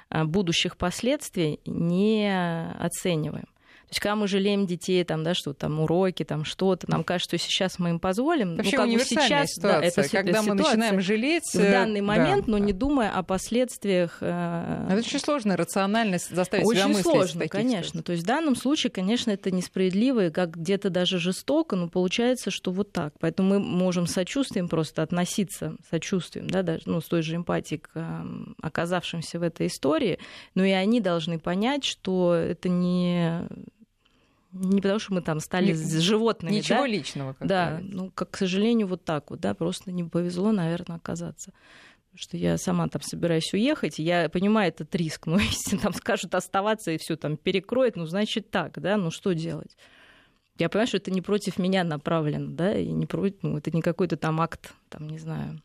а, 0.10 0.26
будущих 0.26 0.78
последствий 0.78 1.60
не 1.66 2.74
оцениваем. 2.80 3.48
То 3.92 3.96
есть, 3.96 4.00
когда 4.04 4.16
мы 4.16 4.30
жалеем 4.30 4.66
детей, 4.68 5.04
там, 5.04 5.22
да, 5.26 5.34
что 5.34 5.54
там 5.54 5.82
уроки, 5.82 6.24
там 6.24 6.46
что-то, 6.46 6.90
нам 6.90 7.04
кажется, 7.04 7.38
что 7.38 7.46
сейчас 7.46 7.78
мы 7.78 7.90
им 7.90 8.00
позволим. 8.00 8.52
Ну, 8.52 8.56
Вообще 8.56 8.78
ну, 8.78 8.84
как 8.84 8.94
бы 8.94 9.04
сейчас, 9.04 9.50
ситуация, 9.50 9.82
да, 9.82 9.86
это 9.86 10.10
когда 10.10 10.42
мы 10.44 10.54
начинаем 10.54 11.02
жалеть 11.02 11.54
в 11.54 11.58
данный 11.58 12.00
э, 12.00 12.02
момент, 12.04 12.46
да, 12.46 12.52
но 12.54 12.58
да. 12.58 12.64
не 12.64 12.72
думая 12.72 13.12
о 13.12 13.22
последствиях. 13.22 14.20
Э, 14.22 14.88
это 14.90 15.00
очень 15.00 15.20
сложно 15.20 15.58
рационально 15.58 16.20
заставить 16.20 16.66
очень 16.66 16.80
себя 16.80 16.88
мыслить. 16.88 17.06
Очень 17.06 17.18
сложно, 17.18 17.48
конечно. 17.50 17.82
Ситуациях. 17.82 18.06
То 18.06 18.12
есть 18.14 18.24
в 18.24 18.28
данном 18.28 18.56
случае, 18.56 18.92
конечно, 18.92 19.32
это 19.32 19.52
несправедливо 19.52 20.28
и 20.28 20.32
как 20.32 20.56
где-то 20.56 20.90
даже 20.90 21.20
жестоко, 21.20 21.76
но 21.76 21.90
получается, 21.90 22.50
что 22.50 22.72
вот 22.72 22.94
так. 22.94 23.14
Поэтому 23.20 23.50
мы 23.50 23.60
можем 23.60 24.08
сочувствием 24.08 24.70
просто 24.70 25.02
относиться, 25.02 25.76
сочувствием, 25.90 26.50
да, 26.50 26.64
даже 26.64 26.84
ну, 26.86 27.02
с 27.02 27.06
той 27.08 27.24
же 27.24 27.36
эмпатией 27.36 27.82
к 27.82 28.26
оказавшимся 28.62 29.38
в 29.38 29.44
этой 29.44 29.68
истории, 29.68 30.18
но 30.56 30.64
и 30.64 30.72
они 30.72 31.02
должны 31.02 31.40
понять, 31.40 31.84
что 31.84 32.34
это 32.34 32.70
не 32.70 33.50
не 34.52 34.82
потому, 34.82 35.00
что 35.00 35.14
мы 35.14 35.22
там 35.22 35.40
стали 35.40 35.74
с 35.74 36.00
животными. 36.00 36.56
Ничего 36.56 36.80
да? 36.80 36.88
личного. 36.88 37.34
Как 37.34 37.48
да, 37.48 37.70
говорится. 37.70 37.96
ну, 37.96 38.12
как, 38.12 38.32
к 38.32 38.38
сожалению, 38.38 38.88
вот 38.88 39.04
так 39.04 39.32
вот, 39.32 39.40
да, 39.40 39.54
просто 39.54 39.92
не 39.92 40.04
повезло, 40.04 40.52
наверное, 40.52 40.98
оказаться. 40.98 41.54
Потому 42.12 42.24
что 42.24 42.38
я 42.38 42.58
сама 42.58 42.90
там 42.90 43.02
собираюсь 43.02 43.54
уехать, 43.54 43.98
я 43.98 44.28
понимаю 44.28 44.70
этот 44.70 44.94
риск, 44.96 45.26
но 45.28 45.40
если 45.40 45.78
там 45.78 45.94
скажут 45.94 46.36
оставаться 46.36 46.92
и 46.92 46.98
все 46.98 47.16
там 47.16 47.38
перекроет, 47.38 47.96
ну, 47.96 48.06
значит 48.06 48.52
так, 48.52 48.80
да, 48.80 48.98
ну, 48.98 49.12
что 49.12 49.34
делать? 49.34 49.78
Я 50.58 50.68
понимаю, 50.68 50.88
что 50.88 50.98
это 50.98 51.12
не 51.12 51.22
против 51.22 51.58
меня 51.58 51.84
направлено, 51.84 52.52
да, 52.52 52.78
и 52.78 52.92
не 52.92 53.06
против, 53.06 53.40
ну, 53.44 53.58
это 53.58 53.72
не 53.72 53.82
какой-то 53.82 54.18
там 54.18 54.42
акт, 54.42 54.74
там, 54.90 55.08
не 55.08 55.18
знаю, 55.18 55.62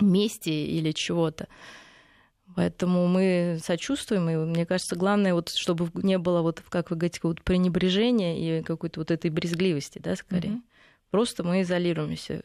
мести 0.00 0.48
или 0.50 0.92
чего-то. 0.92 1.48
Поэтому 2.54 3.06
мы 3.06 3.58
сочувствуем, 3.62 4.30
и 4.30 4.36
мне 4.36 4.64
кажется, 4.64 4.96
главное, 4.96 5.34
вот, 5.34 5.50
чтобы 5.50 5.90
не 6.02 6.16
было, 6.16 6.42
вот, 6.42 6.62
как 6.68 6.90
вы 6.90 6.96
говорите, 6.96 7.20
вот 7.22 7.42
пренебрежения 7.42 8.60
и 8.60 8.62
какой-то 8.62 9.00
вот 9.00 9.10
этой 9.10 9.30
брезгливости, 9.30 9.98
да, 9.98 10.16
скорее. 10.16 10.52
Mm-hmm. 10.52 10.62
Просто 11.10 11.44
мы 11.44 11.62
изолируемся 11.62 12.42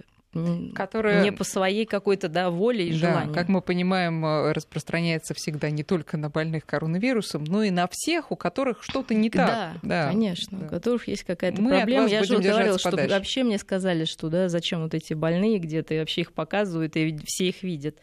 которая 0.73 1.23
не 1.23 1.31
по 1.31 1.43
своей 1.43 1.85
какой-то 1.85 2.29
да, 2.29 2.49
воле 2.49 2.87
и 2.87 2.91
да, 2.93 2.97
желанию. 2.97 3.33
Как 3.33 3.49
мы 3.49 3.61
понимаем, 3.61 4.25
э, 4.25 4.53
распространяется 4.53 5.33
всегда 5.33 5.69
не 5.69 5.83
только 5.83 6.15
на 6.15 6.29
больных 6.29 6.65
коронавирусом, 6.65 7.43
но 7.43 7.63
и 7.63 7.69
на 7.69 7.87
всех, 7.91 8.31
у 8.31 8.37
которых 8.37 8.81
что-то 8.81 9.13
не 9.13 9.29
так. 9.29 9.47
Да, 9.47 9.73
да. 9.83 10.07
конечно, 10.07 10.59
да. 10.59 10.65
у 10.65 10.69
которых 10.69 11.07
есть 11.09 11.23
какая-то 11.23 11.61
мы 11.61 11.71
проблема. 11.71 12.07
Я 12.07 12.23
же 12.23 12.37
говорила, 12.37 12.79
что 12.79 12.95
вообще 12.95 13.43
мне 13.43 13.57
сказали, 13.57 14.05
что 14.05 14.29
да, 14.29 14.47
зачем 14.47 14.83
вот 14.83 14.93
эти 14.93 15.13
больные 15.13 15.59
где-то, 15.59 15.95
и 15.95 15.99
вообще 15.99 16.21
их 16.21 16.31
показывают, 16.31 16.95
и 16.95 17.19
все 17.25 17.49
их 17.49 17.61
видят 17.61 17.97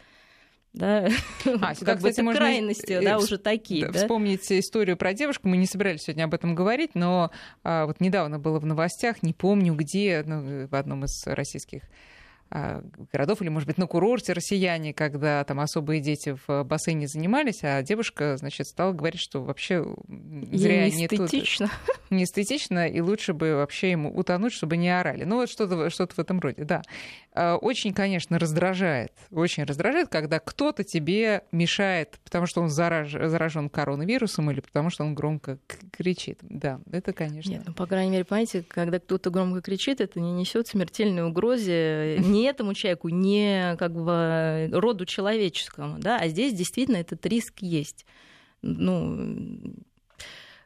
да, 0.72 1.08
а, 1.60 1.75
сюда, 1.75 1.92
как 1.92 1.98
кстати, 1.98 2.18
бы 2.18 2.25
можно 2.25 2.40
крайности, 2.40 3.00
да, 3.02 3.18
уже 3.18 3.38
такие. 3.38 3.87
Да, 3.87 3.92
да? 3.92 3.98
Вспомнить 4.00 4.50
историю 4.52 4.96
про 4.96 5.14
девушку, 5.14 5.48
мы 5.48 5.56
не 5.56 5.66
собирались 5.66 6.02
сегодня 6.02 6.25
об 6.25 6.34
этом 6.34 6.54
говорить, 6.54 6.94
но 6.94 7.30
а, 7.64 7.87
вот 7.87 8.00
недавно 8.00 8.38
было 8.38 8.58
в 8.58 8.66
новостях, 8.66 9.22
не 9.22 9.32
помню 9.32 9.75
где, 9.75 10.22
ну, 10.26 10.66
в 10.66 10.75
одном 10.75 11.04
из 11.04 11.26
российских 11.26 11.82
городов, 12.50 13.43
или, 13.43 13.49
может 13.49 13.67
быть, 13.67 13.78
на 13.78 13.87
курорте 13.87 14.33
россияне, 14.33 14.95
когда 14.95 15.45
там 15.45 15.61
особые 15.61 16.00
дети 16.00 16.37
в 16.47 16.64
бассейне 16.64 17.07
занимались, 17.07 17.61
а 17.62 17.83
девушка, 17.83 18.37
значит, 18.37 18.67
стала 18.67 18.93
говорить, 18.93 19.21
что 19.21 19.43
вообще 19.43 19.85
зря 20.52 20.88
не 20.88 21.07
эстетично. 21.07 21.69
Тут, 21.69 22.11
не 22.11 22.25
эстетично, 22.25 22.88
и 22.88 23.00
лучше 23.00 23.35
бы 23.35 23.57
вообще 23.57 23.90
ему 23.90 24.11
утонуть, 24.17 24.52
чтобы 24.52 24.76
не 24.76 24.88
орали. 24.88 25.25
Ну, 25.25 25.37
вот 25.37 25.50
что-то 25.50 25.90
что 25.90 26.07
в 26.07 26.19
этом 26.19 26.40
роде, 26.40 26.64
да. 26.64 26.83
А, 27.35 27.57
очень, 27.57 27.93
конечно, 27.93 28.38
раздражает, 28.38 29.12
очень 29.31 29.64
раздражает, 29.64 30.09
когда 30.09 30.40
кто-то 30.40 30.85
тебе 30.85 31.43
мешает, 31.52 32.19
потому 32.25 32.47
что 32.47 32.62
он 32.62 32.69
зараж, 32.69 33.12
заражен 33.12 33.69
коронавирусом 33.69 34.50
или 34.50 34.61
потому 34.61 34.90
что 34.90 35.05
он 35.05 35.14
громко 35.14 35.59
кричит. 35.93 36.38
Да, 36.43 36.81
это, 36.90 37.12
конечно. 37.12 37.50
Нет, 37.50 37.62
ну, 37.67 37.75
по 37.75 37.87
крайней 37.87 38.11
мере, 38.11 38.25
понимаете, 38.25 38.64
когда 38.67 38.99
кто-то 38.99 39.31
громко 39.31 39.61
кричит, 39.61 40.00
это 40.00 40.19
не 40.21 40.33
несет 40.33 40.67
смертельной 40.67 41.25
угрозы 41.25 42.17
ни 42.38 42.49
этому 42.49 42.75
человеку, 42.75 43.09
ни 43.09 43.76
как 43.76 43.92
бы 43.95 44.68
роду 44.73 45.07
человеческому, 45.07 45.99
да, 45.99 46.18
а 46.18 46.28
здесь 46.28 46.54
действительно 46.54 46.97
этот 46.97 47.25
риск 47.26 47.61
есть. 47.61 48.07
Ну, 48.62 49.75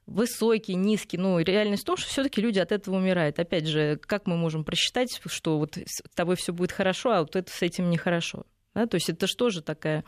высокий, 0.07 0.75
низкий. 0.75 1.19
Ну, 1.19 1.39
реальность 1.39 1.83
в 1.83 1.87
том, 1.87 1.97
что 1.97 2.09
все-таки 2.09 2.41
люди 2.41 2.59
от 2.59 2.73
этого 2.73 2.97
умирают. 2.97 3.39
Опять 3.39 3.67
же, 3.67 3.99
как 4.03 4.27
мы 4.27 4.37
можем 4.37 4.65
просчитать, 4.65 5.21
что 5.27 5.59
вот 5.59 5.77
с 5.77 6.03
тобой 6.15 6.37
все 6.37 6.53
будет 6.53 6.73
хорошо, 6.73 7.13
а 7.13 7.21
вот 7.21 7.37
это 7.37 7.51
с 7.51 7.63
этим 7.63 7.91
нехорошо? 7.91 8.45
Да? 8.75 8.87
То 8.87 8.97
есть 8.97 9.09
это 9.09 9.27
же 9.51 9.63
такая 9.63 10.05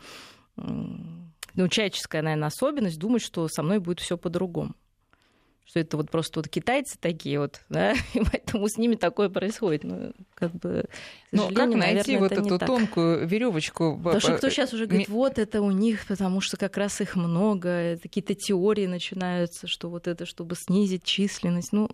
ну, 0.55 1.67
человеческая, 1.69 2.21
наверное, 2.21 2.47
особенность 2.47 2.99
думать, 2.99 3.21
что 3.21 3.47
со 3.47 3.63
мной 3.63 3.79
будет 3.79 3.99
все 3.99 4.17
по-другому 4.17 4.75
что 5.65 5.79
это 5.79 5.97
вот 5.97 6.11
просто 6.11 6.39
вот 6.39 6.47
китайцы 6.47 6.97
такие 6.99 7.39
вот, 7.39 7.61
да, 7.69 7.93
и 8.13 8.21
поэтому 8.31 8.67
с 8.67 8.77
ними 8.77 8.95
такое 8.95 9.29
происходит. 9.29 9.83
Ну, 9.83 10.13
как 10.33 10.51
бы, 10.53 10.85
Но 11.31 11.49
как 11.49 11.69
найти 11.73 12.15
наверное, 12.15 12.19
вот 12.19 12.31
эту 12.31 12.59
так. 12.59 12.67
тонкую 12.67 13.27
веревочку? 13.27 13.97
Потому 13.97 14.19
что 14.19 14.37
кто 14.37 14.49
сейчас 14.49 14.73
уже 14.73 14.85
говорит, 14.85 15.09
вот 15.09 15.39
это 15.39 15.61
у 15.61 15.71
них, 15.71 16.05
потому 16.07 16.41
что 16.41 16.57
как 16.57 16.77
раз 16.77 17.01
их 17.01 17.15
много, 17.15 17.97
какие-то 18.01 18.35
теории 18.35 18.85
начинаются, 18.85 19.67
что 19.67 19.89
вот 19.89 20.07
это, 20.07 20.25
чтобы 20.25 20.55
снизить 20.55 21.03
численность. 21.03 21.73
Ну, 21.73 21.89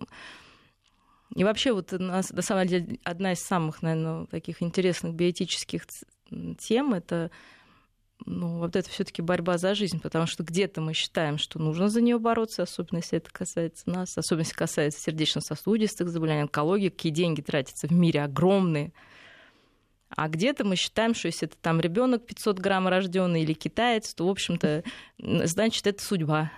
и 1.34 1.44
вообще 1.44 1.72
вот 1.72 1.92
на 1.92 2.22
самом 2.22 2.66
деле 2.66 2.98
одна 3.04 3.32
из 3.32 3.40
самых, 3.40 3.82
наверное, 3.82 4.26
таких 4.26 4.62
интересных 4.62 5.14
биотических 5.14 5.86
тем 6.58 6.94
это 6.94 7.30
ну, 8.26 8.58
вот 8.58 8.76
это 8.76 8.88
все-таки 8.88 9.22
борьба 9.22 9.58
за 9.58 9.74
жизнь, 9.74 10.00
потому 10.00 10.26
что 10.26 10.42
где-то 10.42 10.80
мы 10.80 10.94
считаем, 10.94 11.38
что 11.38 11.58
нужно 11.58 11.88
за 11.88 12.00
нее 12.00 12.18
бороться, 12.18 12.62
особенно 12.62 12.98
если 12.98 13.18
это 13.18 13.30
касается 13.30 13.88
нас, 13.88 14.16
особенно 14.16 14.42
если 14.42 14.54
касается 14.54 15.00
сердечно-сосудистых 15.00 16.08
заболеваний, 16.08 16.42
онкологии, 16.42 16.88
какие 16.88 17.12
деньги 17.12 17.40
тратятся 17.40 17.88
в 17.88 17.92
мире 17.92 18.22
огромные. 18.22 18.92
А 20.14 20.28
где-то 20.28 20.64
мы 20.64 20.76
считаем, 20.76 21.14
что 21.14 21.26
если 21.26 21.48
это 21.48 21.56
там 21.60 21.80
ребенок 21.80 22.26
500 22.26 22.58
грамм 22.58 22.88
рожденный 22.88 23.42
или 23.42 23.54
китаец, 23.54 24.12
то, 24.14 24.26
в 24.26 24.30
общем-то, 24.30 24.84
значит, 25.18 25.86
это 25.86 26.02
судьба 26.02 26.50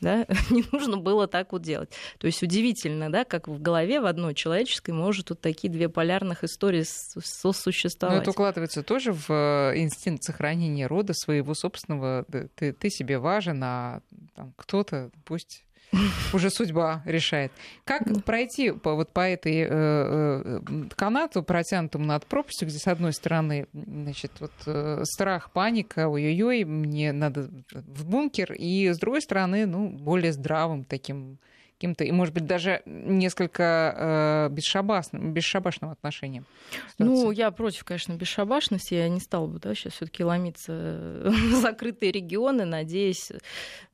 да, 0.00 0.26
не 0.50 0.64
нужно 0.72 0.96
было 0.96 1.26
так 1.26 1.52
вот 1.52 1.62
делать. 1.62 1.90
То 2.18 2.26
есть 2.26 2.42
удивительно, 2.42 3.10
да, 3.10 3.24
как 3.24 3.48
в 3.48 3.60
голове 3.60 4.00
в 4.00 4.06
одной 4.06 4.34
человеческой 4.34 4.92
может 4.92 5.30
вот 5.30 5.40
такие 5.40 5.72
две 5.72 5.88
полярных 5.88 6.44
истории 6.44 6.84
сосуществовать. 6.84 8.16
Но 8.16 8.22
это 8.22 8.30
укладывается 8.30 8.82
тоже 8.82 9.12
в 9.12 9.30
э, 9.30 9.78
инстинкт 9.78 10.24
сохранения 10.24 10.86
рода 10.86 11.14
своего 11.14 11.54
собственного. 11.54 12.24
Ты, 12.54 12.72
ты 12.72 12.90
себе 12.90 13.18
важен, 13.18 13.60
а 13.62 14.00
там, 14.34 14.52
кто-то 14.56 15.10
пусть 15.24 15.64
уже 16.32 16.50
судьба 16.50 17.02
решает. 17.04 17.52
Как 17.84 18.02
пройти 18.24 18.72
по, 18.72 18.94
вот 18.94 19.12
по 19.12 19.20
этой 19.20 19.62
э, 19.62 19.66
э, 19.70 20.60
канату, 20.94 21.42
протянутому 21.42 22.04
над 22.04 22.26
пропастью, 22.26 22.68
где 22.68 22.78
с 22.78 22.86
одной 22.86 23.12
стороны, 23.12 23.66
значит, 23.72 24.32
вот 24.40 24.52
э, 24.66 25.02
страх, 25.04 25.50
паника, 25.52 26.08
ой-ой-ой, 26.08 26.64
мне 26.64 27.12
надо 27.12 27.48
в 27.72 28.06
бункер, 28.06 28.52
и 28.52 28.88
с 28.88 28.98
другой 28.98 29.22
стороны, 29.22 29.66
ну, 29.66 29.88
более 29.88 30.32
здравым 30.32 30.84
таким 30.84 31.38
каким-то, 31.78 32.02
и, 32.02 32.10
может 32.10 32.34
быть, 32.34 32.44
даже 32.44 32.82
несколько 32.86 34.48
э, 34.50 34.52
бесшабашным, 34.52 35.32
бесшабашным 35.32 35.90
отношением. 35.90 36.44
Ну, 36.98 37.30
я 37.30 37.52
против, 37.52 37.84
конечно, 37.84 38.14
бесшабашности. 38.14 38.94
Я 38.94 39.08
не 39.08 39.20
стала 39.20 39.46
бы 39.46 39.60
да, 39.60 39.74
сейчас 39.76 39.92
все 39.92 40.06
таки 40.06 40.24
ломиться 40.24 40.72
в 41.24 41.54
закрытые 41.54 42.10
регионы, 42.10 42.64
надеясь, 42.64 43.30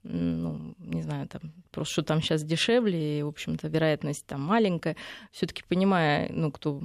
ну, 0.03 0.75
не 0.79 1.03
знаю, 1.03 1.29
там, 1.29 1.53
просто 1.71 1.93
что 1.93 2.03
там 2.03 2.23
сейчас 2.23 2.43
дешевле, 2.43 3.19
и, 3.19 3.23
в 3.23 3.29
общем-то, 3.29 3.69
вероятность 3.69 4.25
там 4.27 4.41
маленькая. 4.41 4.97
все 5.31 5.47
таки 5.47 5.63
понимая, 5.69 6.31
ну, 6.33 6.51
кто 6.51 6.81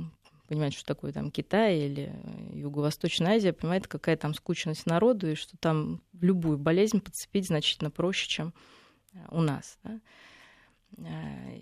понимает, 0.49 0.73
что 0.73 0.83
такое 0.83 1.13
там 1.13 1.31
Китай 1.31 1.79
или 1.79 2.13
Юго-Восточная 2.51 3.37
Азия, 3.37 3.53
понимает, 3.53 3.87
какая 3.87 4.17
там 4.17 4.33
скучность 4.33 4.85
народу, 4.85 5.31
и 5.31 5.35
что 5.35 5.55
там 5.57 6.01
любую 6.19 6.57
болезнь 6.57 6.99
подцепить 6.99 7.47
значительно 7.47 7.89
проще, 7.89 8.27
чем 8.27 8.53
у 9.29 9.41
нас. 9.41 9.77
Да? 9.83 10.01
Э, 10.97 11.59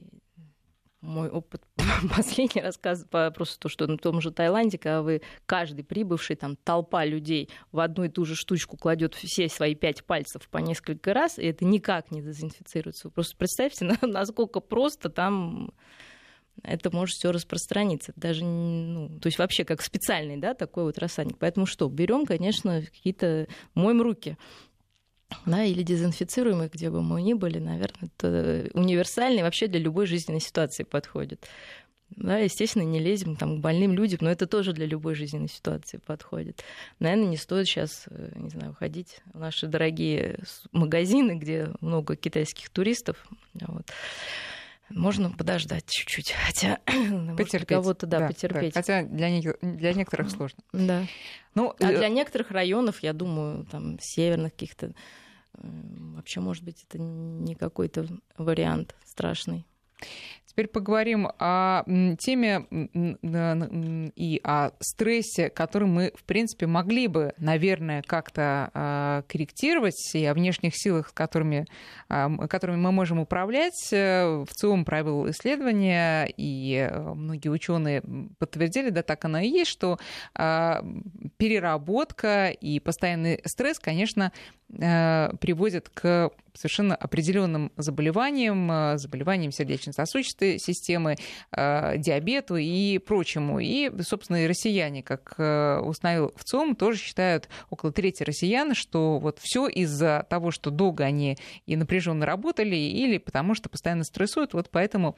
мой 1.01 1.29
опыт 1.29 1.61
последний 2.15 2.61
рассказ 2.61 3.05
просто 3.09 3.59
то, 3.59 3.69
что 3.69 3.87
на 3.87 3.97
том 3.97 4.19
же 4.19 4.31
Таиланде, 4.31 4.77
когда 4.77 5.01
вы 5.01 5.21
каждый 5.45 5.83
прибывший, 5.83 6.35
там 6.35 6.55
толпа 6.55 7.05
людей 7.05 7.49
в 7.71 7.79
одну 7.79 8.05
и 8.05 8.09
ту 8.09 8.25
же 8.25 8.35
штучку 8.35 8.77
кладет 8.77 9.15
все 9.15 9.47
свои 9.47 9.75
пять 9.75 10.03
пальцев 10.03 10.47
по 10.49 10.57
несколько 10.57 11.13
раз, 11.13 11.37
и 11.37 11.45
это 11.45 11.65
никак 11.65 12.11
не 12.11 12.21
дезинфицируется. 12.21 13.09
Просто 13.09 13.37
представьте, 13.37 13.85
насколько 14.01 14.59
просто 14.59 15.09
там 15.09 15.71
это 16.63 16.89
может 16.91 17.15
все 17.15 17.31
распространиться. 17.31 18.13
Даже, 18.15 18.43
ну, 18.43 19.19
то 19.19 19.27
есть 19.27 19.37
вообще 19.37 19.63
как 19.63 19.81
специальный, 19.81 20.37
да, 20.37 20.53
такой 20.53 20.83
вот 20.83 20.97
рассадник. 20.97 21.37
Поэтому 21.37 21.65
что, 21.65 21.87
берем, 21.87 22.25
конечно, 22.25 22.81
какие-то, 22.81 23.47
моем 23.75 24.01
руки 24.01 24.37
да, 25.45 25.63
или 25.63 25.83
дезинфицируемый, 25.83 26.69
где 26.69 26.89
бы 26.89 27.01
мы 27.01 27.21
ни 27.21 27.33
были, 27.33 27.59
наверное, 27.59 28.09
это 28.17 28.69
универсальный 28.73 29.43
вообще 29.43 29.67
для 29.67 29.79
любой 29.79 30.05
жизненной 30.05 30.39
ситуации 30.39 30.83
подходит. 30.83 31.47
Да, 32.11 32.37
естественно, 32.37 32.83
не 32.83 32.99
лезем 32.99 33.35
там, 33.35 33.57
к 33.57 33.61
больным 33.61 33.93
людям, 33.93 34.19
но 34.21 34.31
это 34.31 34.47
тоже 34.47 34.71
для 34.71 34.85
любой 34.85 35.13
жизненной 35.13 35.49
ситуации 35.49 35.97
подходит. 35.97 36.63
Наверное, 36.99 37.27
не 37.27 37.35
стоит 37.35 37.67
сейчас, 37.67 38.05
э, 38.09 38.31
не 38.35 38.49
знаю, 38.49 38.73
ходить 38.73 39.19
в 39.33 39.39
наши 39.39 39.67
дорогие 39.67 40.39
магазины, 40.71 41.33
где 41.33 41.67
много 41.81 42.15
китайских 42.15 42.69
туристов. 42.69 43.27
Вот. 43.53 43.91
Можно 44.89 45.31
подождать 45.31 45.85
чуть-чуть, 45.87 46.31
хотя 46.31 46.79
потерпеть. 47.37 47.67
кого-то 47.67 48.05
да, 48.05 48.19
да, 48.19 48.27
потерпеть. 48.27 48.73
Да. 48.73 48.79
Хотя 48.79 49.03
для, 49.03 49.29
них, 49.29 49.55
для 49.61 49.93
некоторых 49.93 50.29
сложно. 50.29 50.63
Да. 50.71 51.05
Ну, 51.55 51.73
а 51.79 51.91
э... 51.91 51.97
для 51.97 52.09
некоторых 52.09 52.51
районов, 52.51 53.03
я 53.03 53.13
думаю, 53.13 53.65
там 53.65 53.97
северных 53.99 54.53
каких-то, 54.53 54.87
э, 54.87 54.91
вообще, 55.57 56.39
может 56.39 56.63
быть, 56.63 56.85
это 56.87 56.99
не 56.99 57.55
какой-то 57.55 58.07
вариант 58.37 58.95
страшный. 59.05 59.65
Теперь 60.57 60.69
поговорим 60.69 61.29
о 61.37 61.83
теме 62.17 62.65
и 64.15 64.41
о 64.43 64.71
стрессе, 64.79 65.51
который 65.51 65.87
мы, 65.87 66.11
в 66.15 66.23
принципе, 66.23 66.65
могли 66.65 67.05
бы, 67.05 67.35
наверное, 67.37 68.01
как-то 68.01 68.71
а, 68.73 69.21
корректировать, 69.27 70.15
и 70.15 70.25
о 70.25 70.33
внешних 70.33 70.75
силах, 70.75 71.13
которыми, 71.13 71.67
а, 72.09 72.35
которыми 72.47 72.77
мы 72.77 72.91
можем 72.91 73.19
управлять. 73.19 73.87
Э, 73.91 74.43
в 74.49 74.51
ЦИОМ 74.51 74.83
провел 74.83 75.29
исследование, 75.29 76.27
и 76.35 76.89
э, 76.89 77.13
многие 77.13 77.49
ученые 77.49 78.01
подтвердили, 78.39 78.89
да, 78.89 79.03
так 79.03 79.23
оно 79.25 79.37
и 79.37 79.49
есть, 79.49 79.69
что 79.69 79.99
а, 80.33 80.83
переработка 81.37 82.49
и 82.49 82.79
постоянный 82.79 83.41
стресс, 83.45 83.79
конечно, 83.79 84.31
э, 84.69 85.29
приводят 85.39 85.89
к 85.89 86.31
совершенно 86.53 86.95
определенным 86.95 87.71
заболеваниям, 87.77 88.71
э, 88.71 88.97
заболеваниям 88.97 89.51
сердечно-сосудистой 89.51 90.57
системы, 90.57 91.15
э, 91.51 91.97
диабету 91.97 92.55
и 92.55 92.97
прочему. 92.97 93.59
И, 93.59 93.91
собственно, 94.01 94.43
и 94.43 94.47
россияне, 94.47 95.03
как 95.03 95.33
установил 95.87 96.33
в 96.35 96.43
ЦОМ, 96.43 96.75
тоже 96.75 96.97
считают 96.99 97.49
около 97.69 97.91
трети 97.91 98.23
россиян, 98.23 98.73
что 98.73 99.19
вот 99.19 99.39
все 99.39 99.67
из-за 99.67 100.25
того, 100.29 100.51
что 100.51 100.71
долго 100.71 101.03
они 101.03 101.37
и 101.65 101.75
напряженно 101.75 102.25
работали, 102.25 102.75
или 102.75 103.19
потому 103.19 103.53
что 103.53 103.69
постоянно 103.69 104.03
стрессуют, 104.03 104.53
вот 104.53 104.69
поэтому 104.71 105.15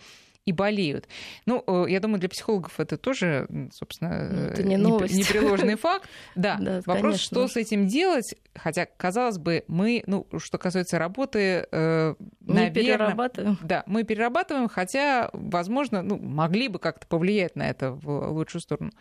и 0.50 0.52
болеют. 0.52 1.08
Ну, 1.46 1.64
э, 1.66 1.86
я 1.90 2.00
думаю, 2.00 2.20
для 2.20 2.28
психологов 2.28 2.80
это 2.80 2.98
тоже, 2.98 3.48
собственно, 3.72 4.30
ну, 4.30 4.42
это 4.48 4.64
не 4.64 4.78
новость. 4.78 5.14
непреложный 5.14 5.76
факт. 5.78 6.10
Да, 6.36 6.58
да 6.60 6.82
вопрос, 6.86 7.14
конечно. 7.14 7.26
что 7.26 7.48
с 7.48 7.56
этим 7.56 7.88
делать, 7.88 8.34
хотя, 8.56 8.88
казалось 8.88 9.38
бы, 9.38 9.64
мы, 9.68 10.04
ну, 10.08 10.28
что 10.40 10.58
касается 10.58 10.98
работы, 10.98 11.68
э, 11.72 12.16
наверное... 12.42 12.72
перерабатываем. 12.72 13.60
Да, 13.62 13.84
мы 13.86 14.04
перерабатываем, 14.04 14.68
хотя, 14.70 15.30
возможно, 15.34 16.02
ну, 16.02 16.18
могли 16.18 16.68
бы 16.68 16.80
как-то 16.80 17.06
повлиять 17.06 17.56
на 17.56 17.70
это 17.70 17.92
в 17.92 18.32
лучшую 18.32 18.62
сторону, 18.62 18.92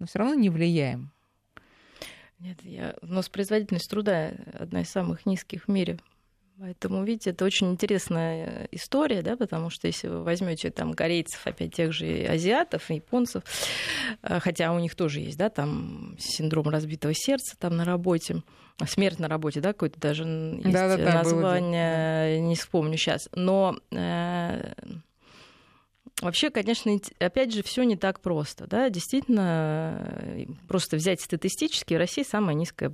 но 0.00 0.06
все 0.06 0.18
равно 0.18 0.34
не 0.34 0.50
влияем. 0.50 1.12
Нет, 2.40 2.58
я... 2.62 2.96
у 3.00 3.06
нас 3.06 3.28
производительность 3.28 3.88
труда 3.88 4.32
одна 4.52 4.82
из 4.82 4.90
самых 4.90 5.24
низких 5.24 5.66
в 5.66 5.68
мире 5.68 5.98
Поэтому, 6.58 7.04
видите, 7.04 7.30
это 7.30 7.44
очень 7.44 7.70
интересная 7.72 8.66
история, 8.72 9.20
да, 9.20 9.36
потому 9.36 9.68
что 9.68 9.88
если 9.88 10.08
вы 10.08 10.22
возьмете 10.22 10.70
там 10.70 10.94
корейцев, 10.94 11.46
опять 11.46 11.74
тех 11.74 11.92
же 11.92 12.26
азиатов, 12.26 12.88
японцев, 12.90 13.42
э, 14.22 14.40
хотя 14.40 14.72
у 14.72 14.78
них 14.78 14.94
тоже 14.94 15.20
есть, 15.20 15.36
да, 15.36 15.50
там 15.50 16.16
синдром 16.18 16.68
разбитого 16.70 17.12
сердца 17.14 17.56
там 17.58 17.76
на 17.76 17.84
работе, 17.84 18.42
смерть 18.86 19.18
на 19.18 19.28
работе, 19.28 19.60
да, 19.60 19.74
какое-то 19.74 20.00
даже 20.00 20.24
есть 20.24 20.72
да, 20.72 20.88
да, 20.88 20.96
да, 20.96 21.12
название, 21.12 22.38
было, 22.38 22.48
не 22.48 22.56
вспомню 22.56 22.96
сейчас, 22.96 23.28
но 23.34 23.78
э, 23.90 24.72
Вообще, 26.22 26.48
конечно, 26.48 26.98
опять 27.18 27.52
же, 27.52 27.62
все 27.62 27.82
не 27.82 27.94
так 27.94 28.20
просто. 28.20 28.66
Да? 28.66 28.88
Действительно, 28.88 30.08
э, 30.22 30.46
просто 30.66 30.96
взять 30.96 31.20
статистически, 31.20 31.92
Россия 31.92 32.24
самая 32.24 32.54
низкая 32.54 32.90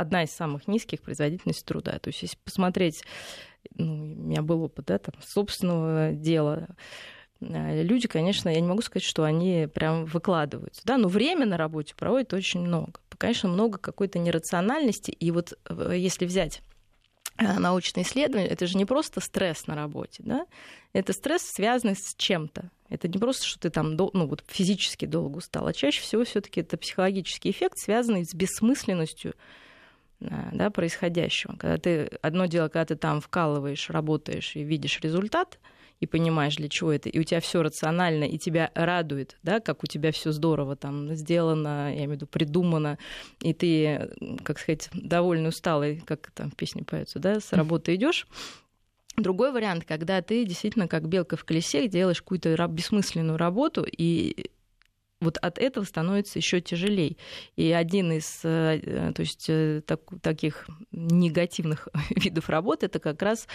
одна 0.00 0.24
из 0.24 0.30
самых 0.30 0.68
низких 0.68 1.00
производительность 1.00 1.64
труда. 1.64 1.98
То 1.98 2.08
есть, 2.08 2.22
если 2.22 2.36
посмотреть, 2.44 3.02
ну, 3.74 3.92
у 3.92 3.96
меня 3.96 4.42
был 4.42 4.62
опыт 4.62 4.86
да, 4.86 4.98
там, 4.98 5.14
собственного 5.22 6.12
дела, 6.12 6.68
э, 7.40 7.82
люди, 7.82 8.08
конечно, 8.08 8.48
я 8.48 8.60
не 8.60 8.68
могу 8.68 8.82
сказать, 8.82 9.04
что 9.04 9.24
они 9.24 9.68
прям 9.72 10.04
выкладываются, 10.04 10.82
да, 10.84 10.98
но 10.98 11.08
время 11.08 11.46
на 11.46 11.56
работе 11.56 11.94
проводят 11.94 12.32
очень 12.34 12.60
много. 12.60 13.00
Конечно, 13.18 13.48
много 13.48 13.78
какой-то 13.78 14.18
нерациональности, 14.18 15.10
и 15.10 15.30
вот 15.30 15.54
э, 15.68 15.94
если 15.96 16.26
взять 16.26 16.60
э, 17.38 17.58
научные 17.58 18.04
исследования, 18.04 18.48
это 18.48 18.66
же 18.66 18.76
не 18.76 18.84
просто 18.84 19.20
стресс 19.20 19.66
на 19.66 19.74
работе, 19.74 20.22
да, 20.22 20.46
это 20.92 21.12
стресс, 21.12 21.42
связанный 21.42 21.96
с 21.96 22.14
чем-то. 22.16 22.70
Это 22.88 23.08
не 23.08 23.18
просто, 23.18 23.44
что 23.44 23.60
ты 23.60 23.70
там 23.70 23.96
ну, 23.96 24.26
вот 24.26 24.44
физически 24.46 25.06
долго 25.06 25.38
устал, 25.38 25.66
а 25.66 25.72
чаще 25.72 26.00
всего 26.00 26.24
все 26.24 26.40
таки 26.40 26.60
это 26.60 26.76
психологический 26.76 27.50
эффект, 27.50 27.78
связанный 27.78 28.24
с 28.24 28.32
бессмысленностью 28.32 29.34
да, 30.20 30.70
происходящего. 30.70 31.56
Когда 31.56 31.76
ты, 31.78 32.10
одно 32.22 32.46
дело, 32.46 32.68
когда 32.68 32.86
ты 32.86 32.96
там 32.96 33.20
вкалываешь, 33.20 33.90
работаешь 33.90 34.56
и 34.56 34.62
видишь 34.62 35.00
результат, 35.00 35.58
и 36.00 36.06
понимаешь, 36.06 36.56
для 36.56 36.68
чего 36.68 36.92
это, 36.92 37.08
и 37.08 37.18
у 37.18 37.22
тебя 37.22 37.40
все 37.40 37.62
рационально, 37.62 38.24
и 38.24 38.38
тебя 38.38 38.70
радует, 38.74 39.38
да, 39.42 39.60
как 39.60 39.82
у 39.82 39.86
тебя 39.86 40.12
все 40.12 40.30
здорово 40.30 40.76
там 40.76 41.14
сделано, 41.14 41.90
я 41.90 42.00
имею 42.00 42.10
в 42.10 42.12
виду, 42.14 42.26
придумано, 42.26 42.98
и 43.40 43.54
ты, 43.54 44.10
как 44.44 44.58
сказать, 44.58 44.90
довольно 44.92 45.48
усталый, 45.48 46.02
как 46.04 46.30
там 46.32 46.50
в 46.50 46.56
песне 46.56 46.84
поется, 46.84 47.18
да, 47.18 47.40
с 47.40 47.52
работы 47.52 47.94
идешь. 47.94 48.26
Другой 49.16 49.50
вариант, 49.50 49.86
когда 49.86 50.20
ты 50.20 50.44
действительно 50.44 50.88
как 50.88 51.08
белка 51.08 51.36
в 51.36 51.44
колесе 51.44 51.88
делаешь 51.88 52.20
какую-то 52.20 52.54
бессмысленную 52.68 53.38
работу, 53.38 53.86
и 53.90 54.50
вот 55.20 55.38
от 55.38 55.58
этого 55.58 55.84
становится 55.84 56.38
еще 56.38 56.60
тяжелее. 56.60 57.16
И 57.56 57.72
один 57.72 58.12
из 58.12 58.40
э, 58.44 58.80
э, 58.82 59.12
то 59.14 59.20
есть, 59.20 59.46
э, 59.48 59.80
так, 59.86 60.00
таких 60.20 60.68
негативных 60.92 61.88
видов 62.10 62.48
работы 62.50 62.86
это 62.86 62.98
как 62.98 63.22
раз 63.22 63.46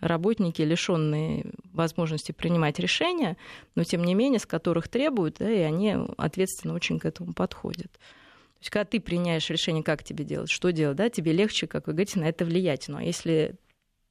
работники, 0.00 0.62
лишенные 0.62 1.52
возможности 1.72 2.32
принимать 2.32 2.78
решения, 2.78 3.36
но 3.74 3.84
тем 3.84 4.02
не 4.04 4.14
менее, 4.14 4.40
с 4.40 4.46
которых 4.46 4.88
требуют, 4.88 5.36
да, 5.38 5.50
и 5.50 5.60
они 5.60 5.96
ответственно 6.16 6.74
очень 6.74 6.98
к 6.98 7.04
этому 7.04 7.34
подходят. 7.34 7.92
То 7.92 8.62
есть, 8.62 8.70
когда 8.70 8.84
ты 8.84 9.00
принимаешь 9.00 9.48
решение, 9.50 9.82
как 9.82 10.04
тебе 10.04 10.24
делать, 10.24 10.50
что 10.50 10.70
делать, 10.70 10.96
да, 10.96 11.10
тебе 11.10 11.32
легче, 11.32 11.66
как 11.66 11.86
вы 11.86 11.92
говорите, 11.92 12.18
на 12.18 12.28
это 12.28 12.44
влиять. 12.44 12.88
Но 12.88 13.00
если 13.00 13.56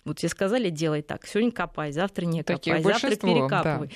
вот 0.06 0.18
тебе 0.18 0.30
сказали, 0.30 0.70
делай 0.70 1.02
так, 1.02 1.28
сегодня 1.28 1.52
копай, 1.52 1.92
завтра 1.92 2.26
не 2.26 2.44
копай, 2.44 2.82
завтра 2.82 3.16
перекапывай. 3.16 3.88
Да. 3.88 3.94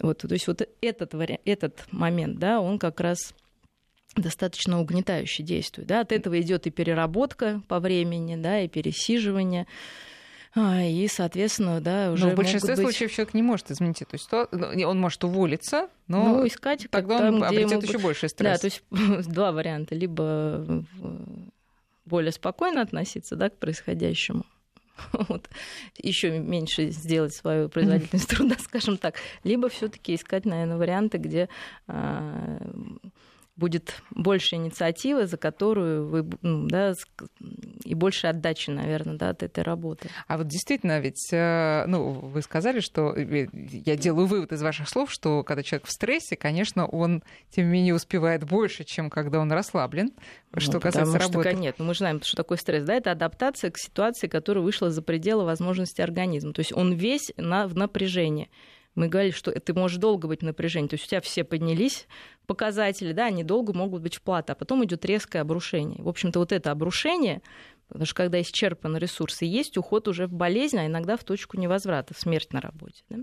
Вот, 0.00 0.18
то 0.18 0.32
есть 0.32 0.46
вот 0.46 0.66
этот, 0.80 1.14
этот 1.44 1.92
момент, 1.92 2.38
да, 2.38 2.60
он 2.60 2.78
как 2.78 3.00
раз 3.00 3.34
достаточно 4.16 4.80
угнетающе 4.80 5.42
действует. 5.42 5.88
Да? 5.88 6.00
От 6.00 6.12
этого 6.12 6.40
идет 6.40 6.66
и 6.66 6.70
переработка 6.70 7.62
по 7.68 7.80
времени, 7.80 8.36
да, 8.36 8.60
и 8.60 8.68
пересиживание. 8.68 9.66
А, 10.56 10.82
и, 10.82 11.08
соответственно, 11.08 11.80
да, 11.80 12.12
уже. 12.12 12.26
Но 12.26 12.32
в 12.32 12.34
большинстве 12.36 12.76
быть... 12.76 12.84
случаев 12.84 13.12
человек 13.12 13.34
не 13.34 13.42
может 13.42 13.70
изменить 13.72 14.02
эту 14.02 14.18
ситуацию. 14.18 14.72
Ну, 14.76 14.88
он 14.88 15.00
может 15.00 15.24
уволиться, 15.24 15.88
но 16.06 16.36
ну, 16.36 16.46
искать 16.46 16.86
тогда 16.90 17.18
там, 17.18 17.36
он 17.36 17.44
обретет 17.44 17.82
еще 17.82 17.98
больше 17.98 18.28
стресс. 18.28 18.52
Да, 18.52 18.58
то 18.58 18.66
есть 18.66 18.82
два 19.28 19.50
варианта. 19.50 19.96
Либо 19.96 20.84
более 22.04 22.30
спокойно 22.30 22.82
относиться 22.82 23.34
да, 23.34 23.50
к 23.50 23.56
происходящему, 23.56 24.44
вот, 25.12 25.48
еще 25.98 26.38
меньше 26.38 26.90
сделать 26.90 27.34
свою 27.34 27.68
производительность 27.68 28.28
труда, 28.28 28.56
скажем 28.60 28.96
так, 28.96 29.16
либо 29.42 29.68
все-таки 29.68 30.14
искать, 30.14 30.44
наверное, 30.44 30.76
варианты, 30.76 31.18
где 31.18 31.48
а, 31.86 32.58
будет 33.56 33.94
больше 34.10 34.56
инициативы, 34.56 35.26
за 35.26 35.36
которую 35.36 36.08
вы, 36.08 36.28
ну, 36.42 36.66
да, 36.66 36.94
и 37.84 37.94
больше 37.94 38.26
отдачи, 38.26 38.70
наверное, 38.70 39.14
да, 39.14 39.30
от 39.30 39.42
этой 39.42 39.62
работы. 39.62 40.10
А 40.26 40.38
вот 40.38 40.48
действительно, 40.48 40.98
ведь, 40.98 41.32
э, 41.32 41.84
ну, 41.86 42.10
вы 42.10 42.42
сказали, 42.42 42.80
что 42.80 43.14
э, 43.14 43.46
я 43.52 43.96
делаю 43.96 44.26
вывод 44.26 44.52
из 44.52 44.62
ваших 44.62 44.88
слов, 44.88 45.12
что 45.12 45.44
когда 45.44 45.62
человек 45.62 45.86
в 45.86 45.92
стрессе, 45.92 46.36
конечно, 46.36 46.86
он, 46.86 47.22
тем 47.50 47.66
не 47.66 47.72
менее, 47.72 47.94
успевает 47.94 48.44
больше, 48.44 48.82
чем 48.82 49.08
когда 49.08 49.38
он 49.38 49.52
расслаблен, 49.52 50.10
ну, 50.52 50.60
что 50.60 50.80
касается 50.80 51.12
потому 51.12 51.32
работы. 51.32 51.50
Что, 51.50 51.60
нет, 51.60 51.76
ну, 51.78 51.84
мы 51.84 51.94
знаем, 51.94 52.20
что 52.22 52.36
такое 52.36 52.58
стресс, 52.58 52.84
да, 52.84 52.94
это 52.94 53.12
адаптация 53.12 53.70
к 53.70 53.78
ситуации, 53.78 54.26
которая 54.26 54.64
вышла 54.64 54.90
за 54.90 55.02
пределы 55.02 55.44
возможностей 55.44 56.02
организма. 56.02 56.52
То 56.52 56.60
есть 56.60 56.72
он 56.72 56.94
весь 56.94 57.32
на, 57.36 57.68
в 57.68 57.76
напряжении 57.76 58.50
мы 58.94 59.08
говорили, 59.08 59.32
что 59.32 59.50
ты 59.52 59.74
можешь 59.74 59.98
долго 59.98 60.28
быть 60.28 60.40
в 60.40 60.44
напряжении. 60.44 60.88
То 60.88 60.94
есть 60.94 61.06
у 61.06 61.08
тебя 61.08 61.20
все 61.20 61.44
поднялись 61.44 62.06
показатели, 62.46 63.12
да, 63.12 63.26
они 63.26 63.42
долго 63.44 63.72
могут 63.72 64.02
быть 64.02 64.16
в 64.16 64.22
плата, 64.22 64.52
а 64.52 64.56
потом 64.56 64.84
идет 64.84 65.04
резкое 65.04 65.40
обрушение. 65.40 66.02
В 66.02 66.08
общем-то, 66.08 66.38
вот 66.38 66.52
это 66.52 66.70
обрушение, 66.70 67.42
потому 67.88 68.06
что 68.06 68.14
когда 68.14 68.40
исчерпаны 68.40 68.98
ресурсы, 68.98 69.44
есть 69.44 69.76
уход 69.76 70.08
уже 70.08 70.26
в 70.26 70.32
болезнь, 70.32 70.78
а 70.78 70.86
иногда 70.86 71.16
в 71.16 71.24
точку 71.24 71.58
невозврата, 71.58 72.14
в 72.14 72.18
смерть 72.18 72.52
на 72.52 72.60
работе. 72.60 73.02
Да? 73.08 73.18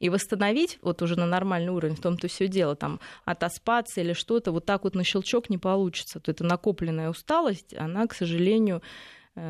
И 0.00 0.10
восстановить 0.10 0.78
вот 0.82 1.02
уже 1.02 1.16
на 1.16 1.26
нормальный 1.26 1.72
уровень, 1.72 1.96
в 1.96 2.00
том-то 2.00 2.28
все 2.28 2.46
дело, 2.46 2.76
там, 2.76 3.00
отоспаться 3.24 4.00
или 4.00 4.12
что-то, 4.12 4.52
вот 4.52 4.64
так 4.64 4.84
вот 4.84 4.94
на 4.94 5.02
щелчок 5.02 5.50
не 5.50 5.58
получится. 5.58 6.20
То 6.20 6.30
это 6.30 6.44
накопленная 6.44 7.10
усталость, 7.10 7.74
она, 7.74 8.06
к 8.06 8.14
сожалению, 8.14 8.82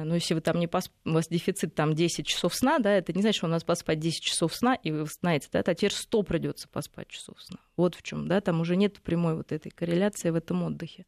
но 0.04 0.14
если 0.14 0.34
вы 0.34 0.40
там 0.40 0.58
не 0.58 0.66
посп... 0.66 0.92
у 1.04 1.12
вас 1.12 1.28
дефицит 1.28 1.74
там 1.74 1.94
10 1.94 2.26
часов 2.26 2.54
сна, 2.54 2.78
да, 2.78 2.92
это 2.92 3.12
не 3.12 3.22
значит, 3.22 3.38
что 3.38 3.46
у 3.46 3.50
нас 3.50 3.64
поспать 3.64 3.98
10 3.98 4.22
часов 4.22 4.54
сна, 4.54 4.74
и 4.74 4.90
вы 4.90 5.06
знаете, 5.06 5.48
да, 5.52 5.60
а 5.60 5.74
теперь 5.74 5.92
100 5.92 6.22
придется 6.22 6.68
поспать 6.68 7.08
часов 7.08 7.40
сна. 7.42 7.58
Вот 7.76 7.94
в 7.94 8.02
чем, 8.02 8.28
да, 8.28 8.40
там 8.40 8.60
уже 8.60 8.76
нет 8.76 9.00
прямой 9.00 9.34
вот 9.34 9.52
этой 9.52 9.70
корреляции 9.70 10.30
в 10.30 10.36
этом 10.36 10.62
отдыхе 10.62 11.06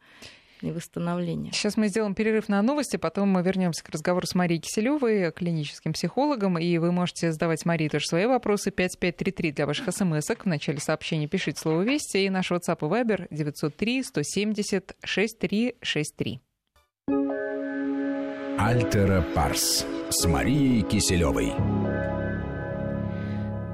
и 0.63 0.71
восстановления. 0.71 1.53
Сейчас 1.53 1.77
мы 1.77 1.89
сделаем 1.89 2.15
перерыв 2.15 2.49
на 2.49 2.61
новости, 2.63 2.97
потом 2.97 3.29
мы 3.29 3.43
вернемся 3.43 3.85
к 3.85 3.89
разговору 3.89 4.27
с 4.27 4.35
Марией 4.35 4.61
Киселевой, 4.61 5.33
клиническим 5.33 5.93
психологом, 5.93 6.59
и 6.59 6.79
вы 6.79 6.93
можете 6.93 7.33
задавать 7.33 7.65
Марии 7.65 7.89
тоже 7.89 8.07
свои 8.07 8.27
вопросы. 8.27 8.71
5533 8.71 9.53
для 9.53 9.67
ваших 9.67 9.93
смс 9.93 10.31
-ок. 10.31 10.43
В 10.43 10.47
начале 10.47 10.79
сообщения 10.79 11.29
пишите 11.29 11.61
слово 11.61 11.83
«Вести» 11.83 12.19
и 12.19 12.31
наш 12.31 12.51
WhatsApp 12.51 12.79
и 12.81 12.85
Viber 12.85 13.27
903 13.31 14.03
170 14.03 14.97
6363. 15.03 16.41
Альтера 18.63 19.23
Парс 19.35 19.87
с 20.11 20.27
Марией 20.27 20.83
Киселевой. 20.83 21.55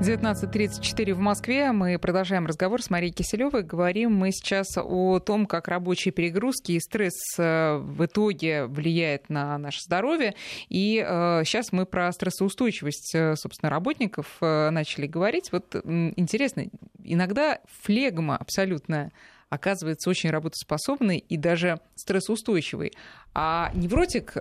19.34 0.00 1.12
в 1.12 1.18
Москве. 1.18 1.72
Мы 1.72 1.98
продолжаем 1.98 2.46
разговор 2.46 2.80
с 2.80 2.88
Марией 2.88 3.12
Киселевой. 3.12 3.64
Говорим 3.64 4.14
мы 4.14 4.30
сейчас 4.30 4.68
о 4.76 5.18
том, 5.18 5.46
как 5.46 5.66
рабочие 5.66 6.12
перегрузки 6.12 6.72
и 6.72 6.80
стресс 6.80 7.14
э, 7.36 7.78
в 7.78 8.04
итоге 8.04 8.66
влияет 8.66 9.28
на 9.28 9.58
наше 9.58 9.80
здоровье. 9.82 10.36
И 10.68 11.04
э, 11.04 11.42
сейчас 11.44 11.72
мы 11.72 11.84
про 11.84 12.12
стрессоустойчивость, 12.12 13.12
э, 13.12 13.34
собственно, 13.34 13.70
работников 13.70 14.36
начали 14.40 15.08
говорить. 15.08 15.50
Вот 15.50 15.74
интересно, 15.84 16.66
иногда 17.02 17.58
флегма 17.82 18.36
абсолютная 18.36 19.10
оказывается 19.48 20.10
очень 20.10 20.30
работоспособный 20.30 21.18
и 21.18 21.36
даже 21.36 21.80
стрессоустойчивый. 21.94 22.92
А 23.34 23.70
невротик 23.74 24.32
э, 24.36 24.40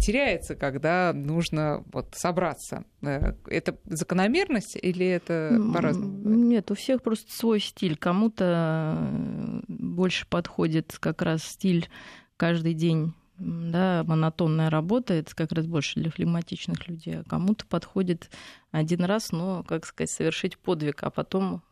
теряется, 0.00 0.54
когда 0.54 1.12
нужно 1.12 1.82
вот, 1.92 2.14
собраться. 2.14 2.84
Э, 3.02 3.32
это 3.46 3.78
закономерность 3.84 4.76
или 4.80 5.06
это 5.06 5.60
по-разному? 5.74 6.28
Нет, 6.28 6.70
у 6.70 6.74
всех 6.74 7.02
просто 7.02 7.32
свой 7.32 7.60
стиль. 7.60 7.96
Кому-то 7.96 8.96
э, 8.98 9.60
больше 9.68 10.26
подходит 10.26 10.96
как 11.00 11.22
раз 11.22 11.42
стиль 11.42 11.88
каждый 12.36 12.74
день 12.74 13.14
да, 13.38 14.02
монотонная 14.04 14.68
работа, 14.68 15.14
это 15.14 15.34
как 15.34 15.52
раз 15.52 15.66
больше 15.66 16.00
для 16.00 16.10
флегматичных 16.10 16.88
людей, 16.88 17.20
а 17.20 17.24
кому-то 17.24 17.66
подходит 17.66 18.30
один 18.72 19.04
раз, 19.04 19.30
но, 19.30 19.62
как 19.62 19.86
сказать, 19.86 20.10
совершить 20.10 20.58
подвиг, 20.58 21.02
а 21.04 21.10
потом 21.10 21.62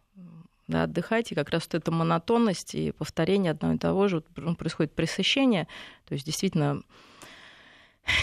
да, 0.68 0.84
отдыхать, 0.84 1.32
и 1.32 1.34
как 1.34 1.50
раз 1.50 1.64
вот 1.64 1.74
эта 1.74 1.90
монотонность 1.90 2.74
и 2.74 2.92
повторение 2.92 3.52
одного 3.52 3.74
и 3.74 3.78
того 3.78 4.08
же, 4.08 4.16
вот, 4.16 4.26
ну, 4.36 4.56
происходит 4.56 4.92
пресыщение, 4.92 5.68
то 6.06 6.14
есть 6.14 6.26
действительно 6.26 6.82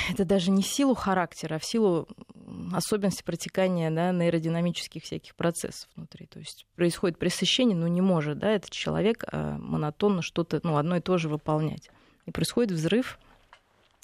это 0.09 0.25
даже 0.25 0.51
не 0.51 0.63
в 0.63 0.67
силу 0.67 0.95
характера, 0.95 1.55
а 1.55 1.59
в 1.59 1.65
силу 1.65 2.07
особенностей 2.73 3.23
протекания 3.23 3.91
да, 3.91 4.11
нейродинамических 4.11 5.03
всяких 5.03 5.35
процессов 5.35 5.89
внутри. 5.95 6.25
То 6.27 6.39
есть 6.39 6.65
происходит 6.75 7.17
пресыщение, 7.17 7.75
но 7.75 7.87
не 7.87 8.01
может 8.01 8.39
да, 8.39 8.51
этот 8.51 8.71
человек 8.71 9.23
а, 9.31 9.57
монотонно 9.57 10.21
что-то, 10.21 10.59
ну, 10.63 10.77
одно 10.77 10.97
и 10.97 11.01
то 11.01 11.17
же 11.17 11.29
выполнять. 11.29 11.89
И 12.25 12.31
происходит 12.31 12.71
взрыв 12.71 13.19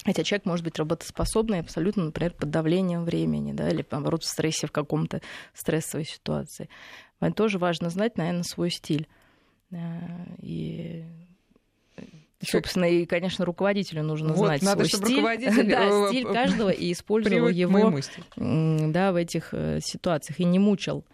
Хотя 0.04 0.24
человек 0.24 0.46
может 0.46 0.64
быть 0.64 0.78
работоспособный 0.78 1.60
абсолютно, 1.60 2.04
например, 2.04 2.32
под 2.32 2.50
давлением 2.50 3.04
времени, 3.04 3.52
да, 3.52 3.68
или, 3.68 3.84
наоборот, 3.90 4.22
в 4.22 4.26
стрессе 4.26 4.66
в 4.66 4.72
каком-то 4.72 5.20
стрессовой 5.52 6.06
ситуации. 6.06 6.70
Тоже 7.34 7.58
важно 7.58 7.90
знать, 7.90 8.16
наверное, 8.16 8.42
свой 8.42 8.70
стиль. 8.70 9.06
Э, 9.70 9.78
и 10.38 11.04
Собственно, 12.42 12.86
и, 12.86 13.04
конечно, 13.04 13.44
руководителю 13.44 14.02
нужно 14.02 14.28
вот, 14.28 14.46
знать 14.46 14.62
надо, 14.62 14.84
свой 14.84 14.88
чтобы 14.88 15.04
стиль, 15.06 15.16
руководитель 15.18 15.70
да, 15.70 15.88
э, 15.88 16.08
стиль 16.08 16.24
каждого 16.24 16.70
и 16.70 16.92
использовал 16.92 17.48
его 17.48 18.00
да, 18.36 19.12
в 19.12 19.16
этих 19.16 19.50
э, 19.52 19.80
ситуациях 19.82 20.40
и 20.40 20.44
не 20.44 20.58
мучил 20.58 21.04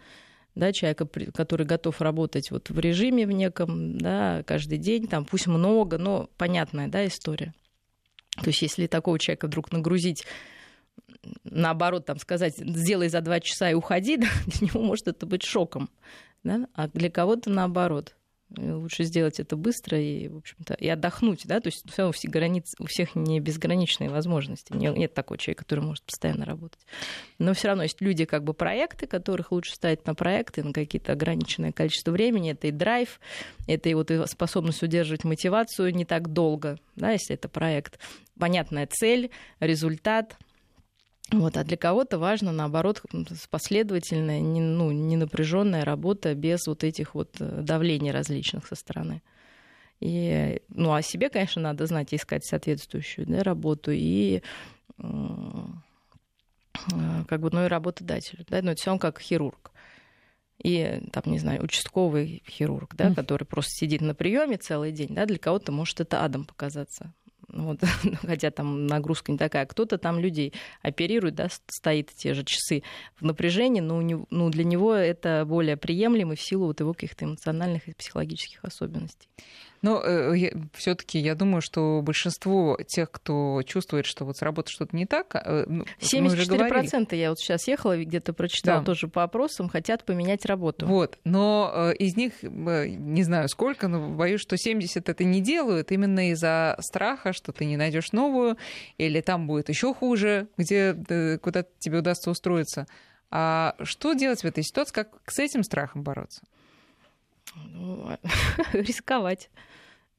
да, 0.55 0.71
человека, 0.71 1.05
который 1.33 1.65
готов 1.65 2.01
работать 2.01 2.49
вот 2.49 2.69
в 2.69 2.79
режиме 2.79 3.27
в 3.27 3.31
неком, 3.31 3.97
да, 3.97 4.43
каждый 4.43 4.77
день, 4.77 5.07
там, 5.07 5.25
пусть 5.25 5.47
много, 5.47 5.97
но 5.97 6.29
понятная, 6.37 6.87
да, 6.87 7.05
история. 7.05 7.53
То 8.41 8.47
есть, 8.47 8.61
если 8.61 8.87
такого 8.87 9.19
человека 9.19 9.47
вдруг 9.47 9.71
нагрузить 9.71 10.23
наоборот, 11.43 12.05
там 12.05 12.17
сказать, 12.19 12.55
сделай 12.57 13.09
за 13.09 13.21
два 13.21 13.39
часа 13.39 13.69
и 13.69 13.73
уходи, 13.73 14.17
да, 14.17 14.27
для 14.45 14.67
него 14.67 14.81
может 14.81 15.07
это 15.07 15.25
быть 15.25 15.43
шоком. 15.43 15.89
Да? 16.43 16.67
А 16.73 16.87
для 16.87 17.09
кого-то 17.09 17.49
наоборот. 17.49 18.13
Лучше 18.55 19.03
сделать 19.03 19.41
это 19.41 19.57
быстро 19.57 19.99
и, 19.99 20.29
в 20.29 20.37
общем-то, 20.37 20.73
и 20.75 20.87
отдохнуть, 20.87 21.41
да, 21.45 21.59
то 21.59 21.67
есть 21.67 21.83
все 21.91 22.09
все 22.13 22.29
границ, 22.29 22.75
у 22.79 22.85
всех 22.85 23.13
не 23.13 23.41
безграничные 23.41 24.09
возможности. 24.09 24.71
Нет 24.71 25.13
такого 25.13 25.37
человека, 25.37 25.65
который 25.65 25.81
может 25.81 26.05
постоянно 26.05 26.45
работать. 26.45 26.79
Но 27.39 27.53
все 27.53 27.67
равно 27.67 27.83
есть 27.83 27.99
люди, 27.99 28.23
как 28.23 28.45
бы 28.45 28.53
проекты, 28.53 29.05
которых 29.05 29.51
лучше 29.51 29.75
ставить 29.75 30.05
на 30.05 30.15
проекты, 30.15 30.63
на 30.63 30.71
какие-то 30.71 31.11
ограниченное 31.11 31.73
количество 31.73 32.11
времени. 32.11 32.51
Это 32.51 32.67
и 32.67 32.71
драйв, 32.71 33.19
это 33.67 33.89
и 33.89 33.93
вот 33.93 34.11
и 34.11 34.25
способность 34.27 34.81
удерживать 34.81 35.25
мотивацию 35.25 35.93
не 35.93 36.05
так 36.05 36.31
долго, 36.31 36.79
да, 36.95 37.11
если 37.11 37.35
это 37.35 37.49
проект. 37.49 37.99
Понятная 38.39 38.87
цель, 38.87 39.29
результат, 39.59 40.37
вот, 41.31 41.57
а 41.57 41.63
для 41.65 41.75
кого-то 41.75 42.19
важно, 42.19 42.51
наоборот, 42.53 43.01
последовательная, 43.49 44.39
не, 44.39 44.61
ну, 44.61 44.91
не 44.91 45.17
напряженная 45.17 45.83
работа 45.83 46.33
без 46.35 46.67
вот 46.67 46.85
этих 46.85 47.15
вот 47.15 47.35
э, 47.39 47.61
давлений 47.61 48.11
различных 48.11 48.65
со 48.65 48.75
стороны. 48.75 49.21
И, 49.99 50.61
ну, 50.69 50.93
о 50.93 51.01
себе, 51.01 51.29
конечно, 51.29 51.61
надо 51.61 51.85
знать 51.85 52.13
и 52.13 52.15
искать 52.15 52.45
соответствующую 52.45 53.27
да, 53.27 53.43
работу, 53.43 53.91
и 53.91 54.41
э, 54.99 55.03
как 57.27 57.41
бы, 57.41 57.49
ну, 57.51 57.65
и 57.65 57.67
работодателю. 57.67 58.45
Да? 58.47 58.61
Но 58.61 58.71
это 58.71 58.79
все 58.79 58.91
равно 58.91 58.99
как 58.99 59.19
хирург. 59.19 59.71
И, 60.63 61.01
там, 61.11 61.23
не 61.27 61.39
знаю, 61.39 61.61
участковый 61.61 62.41
хирург, 62.47 62.95
да, 62.95 63.09
mm. 63.09 63.15
который 63.15 63.43
просто 63.43 63.71
сидит 63.73 64.01
на 64.01 64.15
приеме 64.15 64.57
целый 64.57 64.91
день, 64.91 65.13
да, 65.13 65.25
для 65.25 65.37
кого-то 65.37 65.71
может 65.71 65.99
это 65.99 66.23
адом 66.23 66.45
показаться. 66.45 67.13
Вот, 67.49 67.79
хотя 68.21 68.51
там 68.51 68.87
нагрузка 68.87 69.31
не 69.31 69.37
такая. 69.37 69.65
Кто-то 69.65 69.97
там 69.97 70.19
людей 70.19 70.53
оперирует, 70.81 71.35
да, 71.35 71.47
стоит 71.67 72.11
те 72.13 72.33
же 72.33 72.43
часы 72.43 72.83
в 73.15 73.23
напряжении, 73.23 73.79
но 73.79 73.97
у 73.97 74.01
него, 74.01 74.25
ну, 74.29 74.49
для 74.49 74.63
него 74.63 74.93
это 74.93 75.45
более 75.47 75.77
приемлемо 75.77 76.35
в 76.35 76.41
силу 76.41 76.67
вот 76.67 76.79
его 76.79 76.93
каких-то 76.93 77.25
эмоциональных 77.25 77.87
и 77.87 77.93
психологических 77.93 78.63
особенностей. 78.63 79.29
Но 79.81 80.01
э, 80.03 80.51
все-таки 80.73 81.19
я 81.19 81.35
думаю, 81.35 81.61
что 81.61 82.01
большинство 82.03 82.77
тех, 82.87 83.11
кто 83.11 83.61
чувствует, 83.65 84.05
что 84.05 84.25
вот 84.25 84.37
с 84.37 84.41
работой 84.41 84.71
что-то 84.71 84.95
не 84.95 85.05
так, 85.05 85.35
э, 85.35 85.65
ну, 85.67 85.85
74% 85.99 87.15
я 87.15 87.29
вот 87.29 87.39
сейчас 87.39 87.67
ехала, 87.67 87.97
где-то 88.03 88.33
прочитала 88.33 88.79
да. 88.79 88.85
тоже 88.85 89.07
по 89.07 89.23
опросам, 89.23 89.69
хотят 89.69 90.03
поменять 90.03 90.45
работу. 90.45 90.85
Вот, 90.85 91.19
но 91.23 91.71
э, 91.73 91.95
из 91.95 92.15
них, 92.15 92.33
э, 92.41 92.87
не 92.87 93.23
знаю 93.23 93.49
сколько, 93.49 93.87
но 93.87 94.09
боюсь, 94.09 94.41
что 94.41 94.57
70 94.57 95.09
это 95.09 95.23
не 95.23 95.41
делают 95.41 95.91
именно 95.91 96.31
из-за 96.31 96.77
страха, 96.79 97.33
что 97.33 97.51
ты 97.51 97.65
не 97.65 97.77
найдешь 97.77 98.11
новую, 98.11 98.57
или 98.97 99.21
там 99.21 99.47
будет 99.47 99.69
еще 99.69 99.93
хуже, 99.93 100.47
где 100.57 100.95
э, 101.09 101.37
куда 101.37 101.65
тебе 101.79 101.99
удастся 101.99 102.31
устроиться. 102.31 102.87
А 103.29 103.75
что 103.83 104.13
делать 104.13 104.41
в 104.41 104.45
этой 104.45 104.63
ситуации? 104.63 104.93
Как 104.93 105.09
с 105.27 105.39
этим 105.39 105.63
страхом 105.63 106.01
бороться? 106.01 106.41
Ну, 107.55 108.17
рисковать 108.73 109.49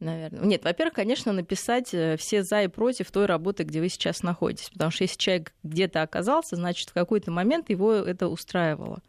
наверное. 0.00 0.44
Нет, 0.44 0.64
во-первых, 0.64 0.94
конечно, 0.94 1.32
написать 1.32 1.92
э, 1.92 2.16
все 2.16 2.42
за 2.42 2.62
и 2.62 2.68
против 2.68 3.10
той 3.10 3.26
работы, 3.26 3.64
где 3.64 3.80
вы 3.80 3.88
сейчас 3.88 4.22
находитесь. 4.22 4.70
Потому 4.70 4.90
что 4.90 5.04
если 5.04 5.18
человек 5.18 5.52
где-то 5.62 6.02
оказался, 6.02 6.56
значит, 6.56 6.90
в 6.90 6.94
какой-то 6.94 7.30
момент 7.30 7.70
его 7.70 7.92
это 7.92 8.28
устраивало. 8.28 9.02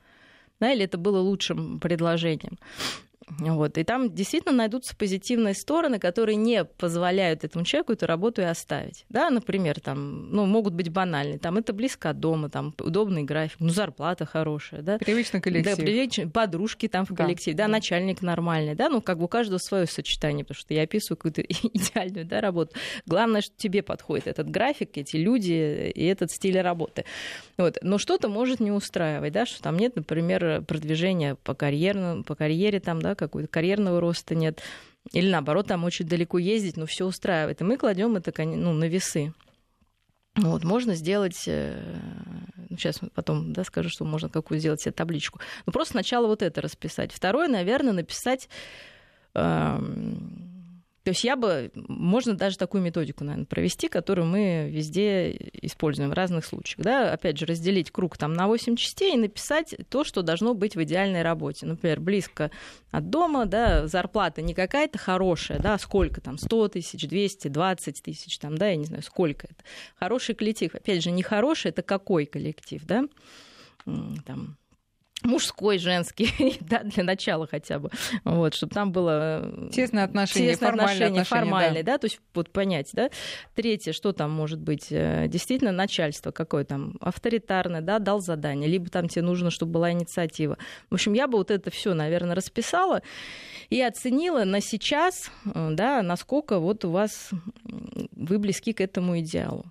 Да, 0.60 0.72
или 0.74 0.86
это 0.86 0.98
было 0.98 1.20
лучшим 1.20 1.80
предложением. 1.80 2.58
Вот. 3.38 3.78
И 3.78 3.84
там 3.84 4.14
действительно 4.14 4.54
найдутся 4.54 4.96
позитивные 4.96 5.54
стороны, 5.54 6.00
которые 6.00 6.36
не 6.36 6.66
позволяют 6.66 7.44
этому 7.44 7.64
человеку 7.66 7.94
эту 7.94 8.08
работу 8.08 8.42
и 8.42 8.46
оставить. 8.46 9.06
Да, 9.10 9.30
например, 9.30 9.80
там, 9.80 10.32
ну, 10.32 10.46
могут 10.46 10.74
быть 10.74 10.90
банальные. 10.90 11.40
Там 11.40 11.58
это 11.58 11.74
близко 11.74 12.10
от 12.10 12.20
дома, 12.20 12.50
там 12.50 12.74
удобный 12.80 13.24
график, 13.24 13.60
ну, 13.60 13.70
зарплата 13.70 14.26
хорошая, 14.26 14.82
да. 14.82 14.98
Привычный 14.98 15.42
коллектив. 15.42 15.78
Да, 15.78 15.84
привычный, 15.84 16.30
подружки 16.30 16.88
там 16.88 17.06
в 17.06 17.14
коллективе, 17.16 17.56
да, 17.56 17.66
да, 17.66 17.72
начальник 17.72 18.22
нормальный, 18.22 18.76
да, 18.76 18.90
ну, 18.90 19.02
как 19.02 19.18
бы 19.18 19.26
у 19.26 19.28
каждого 19.28 19.60
свое 19.60 19.86
сочетание, 19.86 20.44
потому 20.44 20.60
что 20.60 20.74
я 20.74 20.84
описываю 20.84 21.18
какую-то 21.18 21.42
идеальную, 21.42 22.26
да, 22.26 22.42
работу. 22.42 22.76
Главное, 23.06 23.42
что 23.42 23.54
тебе 23.58 23.84
подходит 23.84 24.28
этот 24.28 24.50
график, 24.50 24.98
эти 24.98 25.18
люди 25.18 25.92
и 25.94 26.06
этот 26.06 26.32
стиль 26.32 26.60
работы. 26.60 27.06
Вот. 27.58 27.78
Но 27.82 27.98
что-то 27.98 28.30
может 28.30 28.60
не 28.60 28.72
устраивать, 28.72 29.34
да, 29.34 29.46
что 29.46 29.62
там 29.62 29.78
нет, 29.78 29.96
например, 29.96 30.64
продвижения 30.64 31.36
по 31.36 31.54
карьерному, 31.54 32.24
по 32.24 32.36
карьере 32.36 32.80
там, 32.80 33.02
да, 33.02 33.16
какой-то 33.20 33.48
карьерного 33.48 34.00
роста 34.00 34.36
нет. 34.36 34.62
Или 35.14 35.30
наоборот, 35.30 35.68
там 35.68 35.84
очень 35.84 36.06
далеко 36.06 36.38
ездить, 36.38 36.78
но 36.78 36.86
все 36.86 37.06
устраивает. 37.06 37.62
И 37.62 37.64
мы 37.64 37.78
кладем 37.78 38.16
это 38.16 38.34
ну, 38.44 38.74
на 38.74 38.86
весы. 38.86 39.34
Вот, 40.36 40.64
можно 40.64 40.96
сделать, 40.96 41.44
э, 41.48 41.82
ну, 42.70 42.78
сейчас 42.78 43.02
потом 43.14 43.52
да, 43.52 43.64
скажу, 43.64 43.90
что 43.90 44.06
можно 44.06 44.30
какую 44.30 44.60
сделать 44.60 44.82
себе 44.82 44.92
табличку. 44.92 45.40
Ну, 45.66 45.74
просто 45.74 45.94
сначала 45.94 46.28
вот 46.28 46.42
это 46.42 46.62
расписать. 46.62 47.12
Второе, 47.12 47.48
наверное, 47.48 47.94
написать 47.94 48.48
эм, 49.34 50.49
то 51.10 51.12
есть 51.12 51.24
я 51.24 51.36
бы, 51.36 51.72
можно 51.74 52.36
даже 52.36 52.56
такую 52.56 52.84
методику, 52.84 53.24
наверное, 53.24 53.48
провести, 53.48 53.88
которую 53.88 54.28
мы 54.28 54.70
везде 54.70 55.32
используем 55.64 56.12
в 56.12 56.14
разных 56.14 56.46
случаях. 56.46 56.86
Да? 56.86 57.12
Опять 57.12 57.40
же, 57.40 57.48
разделить 57.48 57.90
круг 57.90 58.16
там 58.16 58.34
на 58.34 58.46
8 58.46 58.76
частей 58.76 59.16
и 59.16 59.18
написать 59.18 59.74
то, 59.90 60.04
что 60.04 60.22
должно 60.22 60.54
быть 60.54 60.76
в 60.76 60.84
идеальной 60.84 61.24
работе. 61.24 61.66
Например, 61.66 62.00
близко 62.00 62.52
от 62.92 63.10
дома, 63.10 63.48
да, 63.48 63.88
зарплата 63.88 64.44
не 64.44 64.54
какая-то 64.54 65.00
хорошая, 65.00 65.58
да, 65.58 65.80
сколько 65.80 66.22
там, 66.22 66.38
100 66.38 66.68
тысяч, 66.68 67.08
200, 67.08 67.48
20 67.48 68.04
тысяч, 68.04 68.38
там, 68.38 68.56
да, 68.56 68.68
я 68.68 68.76
не 68.76 68.86
знаю, 68.86 69.02
сколько 69.02 69.48
это. 69.48 69.64
Хороший 69.96 70.36
коллектив. 70.36 70.76
Опять 70.76 71.02
же, 71.02 71.10
не 71.10 71.24
хороший, 71.24 71.70
это 71.70 71.82
какой 71.82 72.28
коллектив, 72.28 72.84
да? 72.86 73.06
Там, 74.28 74.58
мужской, 75.24 75.78
женский, 75.78 76.58
да, 76.62 76.84
для 76.84 77.04
начала 77.04 77.48
хотя 77.48 77.80
бы, 77.80 77.90
вот, 78.24 78.54
чтобы 78.54 78.74
там 78.74 78.92
было 78.92 79.42
э, 79.44 79.70
тесное 79.72 80.06
отношение, 80.06 80.52
тесное 80.52 80.70
формальное 80.70 80.94
отношение, 80.94 81.22
отношение 81.22 81.46
формальное, 81.46 81.84
да. 81.84 81.92
да, 81.94 81.98
то 81.98 82.06
есть 82.06 82.22
вот 82.34 82.52
понять, 82.52 82.90
да. 82.94 83.10
Третье, 83.56 83.92
что 83.92 84.14
там 84.14 84.32
может 84.32 84.60
быть, 84.60 84.88
э, 84.92 85.28
действительно 85.28 85.72
начальство 85.72 86.32
какое 86.32 86.64
там 86.64 86.96
авторитарное, 87.02 87.82
да, 87.82 88.00
дал 88.00 88.22
задание, 88.22 88.70
либо 88.70 88.90
там 88.90 89.10
тебе 89.10 89.24
нужно, 89.24 89.50
чтобы 89.50 89.74
была 89.74 89.92
инициатива. 89.92 90.58
В 90.90 90.94
общем, 90.94 91.14
я 91.14 91.28
бы 91.28 91.38
вот 91.38 91.52
это 91.52 91.70
все, 91.70 91.94
наверное, 91.94 92.36
расписала 92.36 93.02
и 93.70 93.82
оценила 93.82 94.46
на 94.46 94.62
сейчас, 94.62 95.32
э, 95.46 95.70
да, 95.72 96.02
насколько 96.02 96.60
вот 96.60 96.86
у 96.86 96.92
вас 96.92 97.32
вы 98.12 98.40
близки 98.40 98.74
к 98.74 98.82
этому 98.82 99.20
идеалу. 99.20 99.66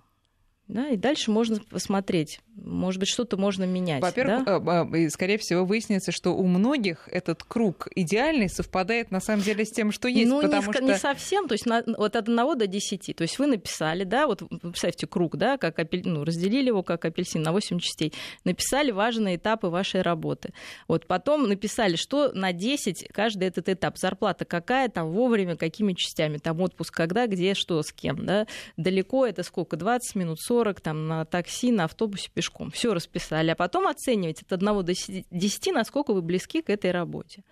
Да, 0.69 0.87
и 0.89 0.97
дальше 0.97 1.31
можно 1.31 1.59
посмотреть. 1.71 2.41
Может 2.53 2.99
быть, 2.99 3.09
что-то 3.09 3.37
можно 3.37 3.63
менять. 3.63 4.03
Во-первых, 4.03 4.45
да? 4.45 4.87
Э, 4.93 5.09
скорее 5.09 5.39
всего, 5.39 5.65
выяснится, 5.65 6.11
что 6.11 6.35
у 6.35 6.45
многих 6.45 7.09
этот 7.11 7.41
круг 7.41 7.87
идеальный 7.95 8.49
совпадает 8.49 9.09
на 9.09 9.19
самом 9.19 9.41
деле 9.41 9.65
с 9.65 9.71
тем, 9.71 9.91
что 9.91 10.07
есть. 10.07 10.29
Ну, 10.29 10.43
потому 10.43 10.67
не, 10.67 10.73
что... 10.73 10.83
не 10.83 10.95
совсем. 10.95 11.47
То 11.47 11.53
есть 11.53 11.65
на, 11.65 11.83
вот 11.87 12.15
от 12.15 12.29
1 12.29 12.35
до 12.35 12.67
10. 12.67 13.15
То 13.15 13.23
есть 13.23 13.39
вы 13.39 13.47
написали, 13.47 14.03
да, 14.03 14.27
вот 14.27 14.43
представьте 14.61 15.07
круг, 15.07 15.37
да, 15.37 15.57
как 15.57 15.79
апель... 15.79 16.07
ну, 16.07 16.23
разделили 16.23 16.67
его 16.67 16.83
как 16.83 17.03
апельсин 17.03 17.41
на 17.41 17.51
8 17.51 17.79
частей. 17.79 18.13
Написали 18.43 18.91
важные 18.91 19.37
этапы 19.37 19.67
вашей 19.69 20.03
работы. 20.03 20.53
Вот 20.87 21.07
потом 21.07 21.49
написали, 21.49 21.95
что 21.95 22.31
на 22.33 22.53
10 22.53 23.07
каждый 23.11 23.47
этот 23.47 23.69
этап. 23.69 23.97
Зарплата 23.97 24.45
какая, 24.45 24.87
там 24.89 25.09
вовремя, 25.13 25.55
какими 25.55 25.93
частями, 25.93 26.37
там 26.37 26.61
отпуск 26.61 26.93
когда, 26.93 27.25
где, 27.25 27.55
что, 27.55 27.81
с 27.81 27.91
кем, 27.91 28.23
да. 28.23 28.45
Далеко 28.77 29.25
это 29.25 29.41
сколько, 29.41 29.75
20 29.75 30.13
минут, 30.13 30.39
40 30.39 30.58
40 30.59 30.81
там, 30.81 31.07
на 31.07 31.25
такси, 31.25 31.71
на 31.71 31.85
автобусе, 31.85 32.29
пешком. 32.33 32.69
Все 32.69 32.93
расписали. 32.93 33.51
А 33.51 33.55
потом 33.55 33.87
оценивать 33.87 34.41
от 34.41 34.51
1 34.51 34.83
до 34.83 34.93
10, 35.31 35.73
насколько 35.73 36.13
вы 36.13 36.21
близки 36.21 36.61
к 36.61 36.69
этой 36.69 36.91
работе. 36.91 37.43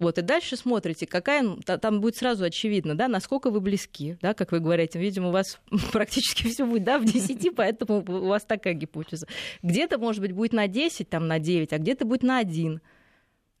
Вот, 0.00 0.18
и 0.18 0.22
дальше 0.22 0.56
смотрите, 0.56 1.06
какая, 1.06 1.56
там 1.80 2.00
будет 2.00 2.16
сразу 2.16 2.42
очевидно, 2.44 2.96
да, 2.96 3.06
насколько 3.06 3.50
вы 3.50 3.60
близки, 3.60 4.16
да, 4.20 4.34
как 4.34 4.50
вы 4.50 4.58
говорите. 4.58 4.98
Видимо, 4.98 5.28
у 5.28 5.32
вас 5.32 5.60
практически 5.92 6.48
все 6.48 6.66
будет, 6.66 6.82
да, 6.82 6.98
в 6.98 7.04
10, 7.04 7.54
поэтому 7.56 8.04
у 8.08 8.26
вас 8.26 8.44
такая 8.44 8.74
гипотеза. 8.74 9.28
Где-то, 9.62 9.98
может 9.98 10.20
быть, 10.20 10.32
будет 10.32 10.52
на 10.52 10.66
10, 10.66 11.08
там, 11.08 11.28
на 11.28 11.38
9, 11.38 11.72
а 11.72 11.78
где-то 11.78 12.04
будет 12.04 12.24
на 12.24 12.38
1 12.38 12.80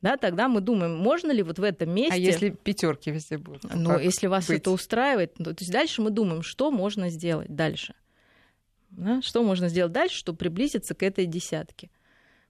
да, 0.02 0.16
тогда 0.16 0.48
мы 0.48 0.60
думаем, 0.60 0.96
можно 0.96 1.30
ли 1.30 1.44
вот 1.44 1.60
в 1.60 1.62
этом 1.62 1.94
месте... 1.94 2.14
А 2.14 2.16
если 2.16 2.50
пятерки 2.50 3.12
везде 3.12 3.38
будут? 3.38 3.62
Ну, 3.72 4.00
если 4.00 4.26
вас 4.26 4.48
быть? 4.48 4.58
это 4.58 4.72
устраивает, 4.72 5.34
то, 5.34 5.54
то 5.54 5.56
есть 5.60 5.70
дальше 5.70 6.02
мы 6.02 6.10
думаем, 6.10 6.42
что 6.42 6.72
можно 6.72 7.08
сделать 7.08 7.54
дальше. 7.54 7.94
Да? 8.92 9.20
Что 9.22 9.42
можно 9.42 9.68
сделать 9.68 9.92
дальше, 9.92 10.16
чтобы 10.16 10.38
приблизиться 10.38 10.94
к 10.94 11.02
этой 11.02 11.26
десятке? 11.26 11.90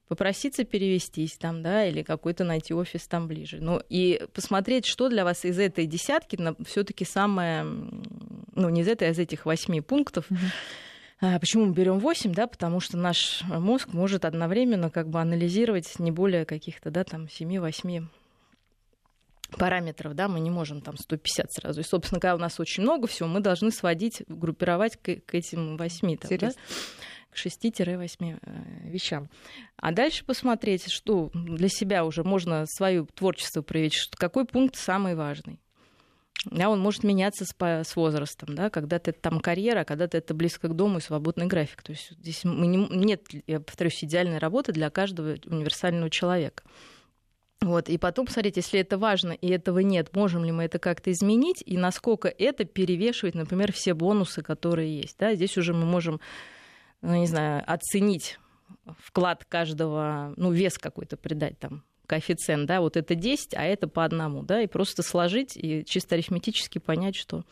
попроситься 0.07 0.63
перевестись 0.63 1.37
там, 1.37 1.63
да, 1.63 1.87
или 1.87 2.03
какой-то 2.03 2.43
найти 2.43 2.73
офис 2.73 3.07
там 3.07 3.27
ближе. 3.27 3.57
Ну, 3.59 3.81
и 3.89 4.21
посмотреть, 4.33 4.85
что 4.85 5.09
для 5.09 5.23
вас 5.23 5.43
из 5.43 5.57
этой 5.57 5.87
десятки 5.87 6.37
все 6.65 6.83
таки 6.83 7.03
самое, 7.03 7.63
ну, 7.63 8.69
не 8.69 8.81
из 8.81 8.87
этой, 8.87 9.07
а 9.07 9.11
из 9.11 9.17
этих 9.17 9.45
восьми 9.47 9.81
пунктов, 9.81 10.29
mm-hmm. 10.29 11.39
Почему 11.39 11.67
мы 11.67 11.73
берем 11.73 11.99
8? 11.99 12.33
Да, 12.33 12.47
потому 12.47 12.81
что 12.81 12.97
наш 12.97 13.43
мозг 13.43 13.93
может 13.93 14.25
одновременно 14.25 14.89
как 14.89 15.07
бы 15.07 15.21
анализировать 15.21 15.97
не 15.97 16.11
более 16.11 16.43
каких-то 16.43 16.91
да, 16.91 17.05
там 17.05 17.25
7-8 17.25 18.03
параметров, 19.53 20.13
да, 20.13 20.27
мы 20.27 20.39
не 20.39 20.49
можем 20.49 20.81
там 20.81 20.97
150 20.97 21.51
сразу. 21.51 21.81
И, 21.81 21.83
собственно, 21.83 22.19
когда 22.19 22.35
у 22.35 22.39
нас 22.39 22.59
очень 22.59 22.83
много 22.83 23.07
всего, 23.07 23.27
мы 23.27 23.39
должны 23.39 23.71
сводить, 23.71 24.23
группировать 24.27 24.97
к, 24.97 25.15
к 25.25 25.35
этим 25.35 25.77
8. 25.77 26.17
Там, 26.17 26.37
да? 26.37 26.51
к 27.31 27.37
6-8 27.37 28.39
э, 28.41 28.89
вещам. 28.89 29.29
А 29.75 29.91
дальше 29.91 30.23
посмотреть, 30.23 30.91
что 30.91 31.31
для 31.33 31.67
себя 31.67 32.05
уже 32.05 32.23
можно 32.23 32.65
свое 32.67 33.05
творчество 33.05 33.61
проявить, 33.61 33.93
что, 33.93 34.17
какой 34.17 34.45
пункт 34.45 34.75
самый 34.75 35.15
важный. 35.15 35.59
Да, 36.45 36.69
он 36.69 36.79
может 36.79 37.03
меняться 37.03 37.45
с, 37.45 37.55
с 37.57 37.95
возрастом, 37.95 38.53
да, 38.55 38.69
когда-то 38.69 39.11
это 39.11 39.21
там 39.21 39.39
карьера, 39.39 39.81
а 39.81 39.85
когда-то 39.85 40.17
это 40.17 40.33
близко 40.33 40.67
к 40.67 40.75
дому 40.75 40.97
и 40.97 41.01
свободный 41.01 41.47
график. 41.47 41.81
То 41.83 41.93
есть 41.93 42.11
здесь 42.19 42.43
мы 42.43 42.67
не, 42.67 42.77
нет, 42.77 43.27
я 43.47 43.61
повторюсь, 43.61 44.03
идеальной 44.03 44.39
работы 44.39 44.73
для 44.73 44.89
каждого 44.89 45.37
универсального 45.45 46.09
человека. 46.09 46.63
Вот, 47.63 47.89
и 47.89 47.97
потом 47.97 48.25
посмотреть, 48.25 48.57
если 48.57 48.79
это 48.79 48.97
важно 48.97 49.31
и 49.31 49.49
этого 49.49 49.79
нет, 49.79 50.15
можем 50.15 50.43
ли 50.43 50.51
мы 50.51 50.63
это 50.63 50.79
как-то 50.79 51.11
изменить, 51.11 51.63
и 51.65 51.77
насколько 51.77 52.27
это 52.27 52.65
перевешивает, 52.65 53.35
например, 53.35 53.71
все 53.71 53.93
бонусы, 53.93 54.41
которые 54.41 54.99
есть. 54.99 55.17
Да? 55.17 55.33
Здесь 55.33 55.57
уже 55.57 55.73
мы 55.73 55.85
можем 55.85 56.19
ну, 57.03 57.15
не 57.15 57.27
знаю, 57.27 57.63
оценить 57.67 58.39
вклад 58.97 59.45
каждого, 59.45 60.33
ну, 60.37 60.51
вес 60.51 60.77
какой-то 60.77 61.17
придать 61.17 61.59
там, 61.59 61.83
коэффициент, 62.07 62.65
да, 62.65 62.81
вот 62.81 62.97
это 62.97 63.13
10, 63.13 63.53
а 63.53 63.63
это 63.63 63.87
по 63.87 64.03
одному, 64.03 64.41
да, 64.41 64.61
и 64.61 64.67
просто 64.67 65.03
сложить 65.03 65.55
и 65.55 65.83
чисто 65.85 66.15
арифметически 66.15 66.79
понять, 66.79 67.15
что 67.15 67.43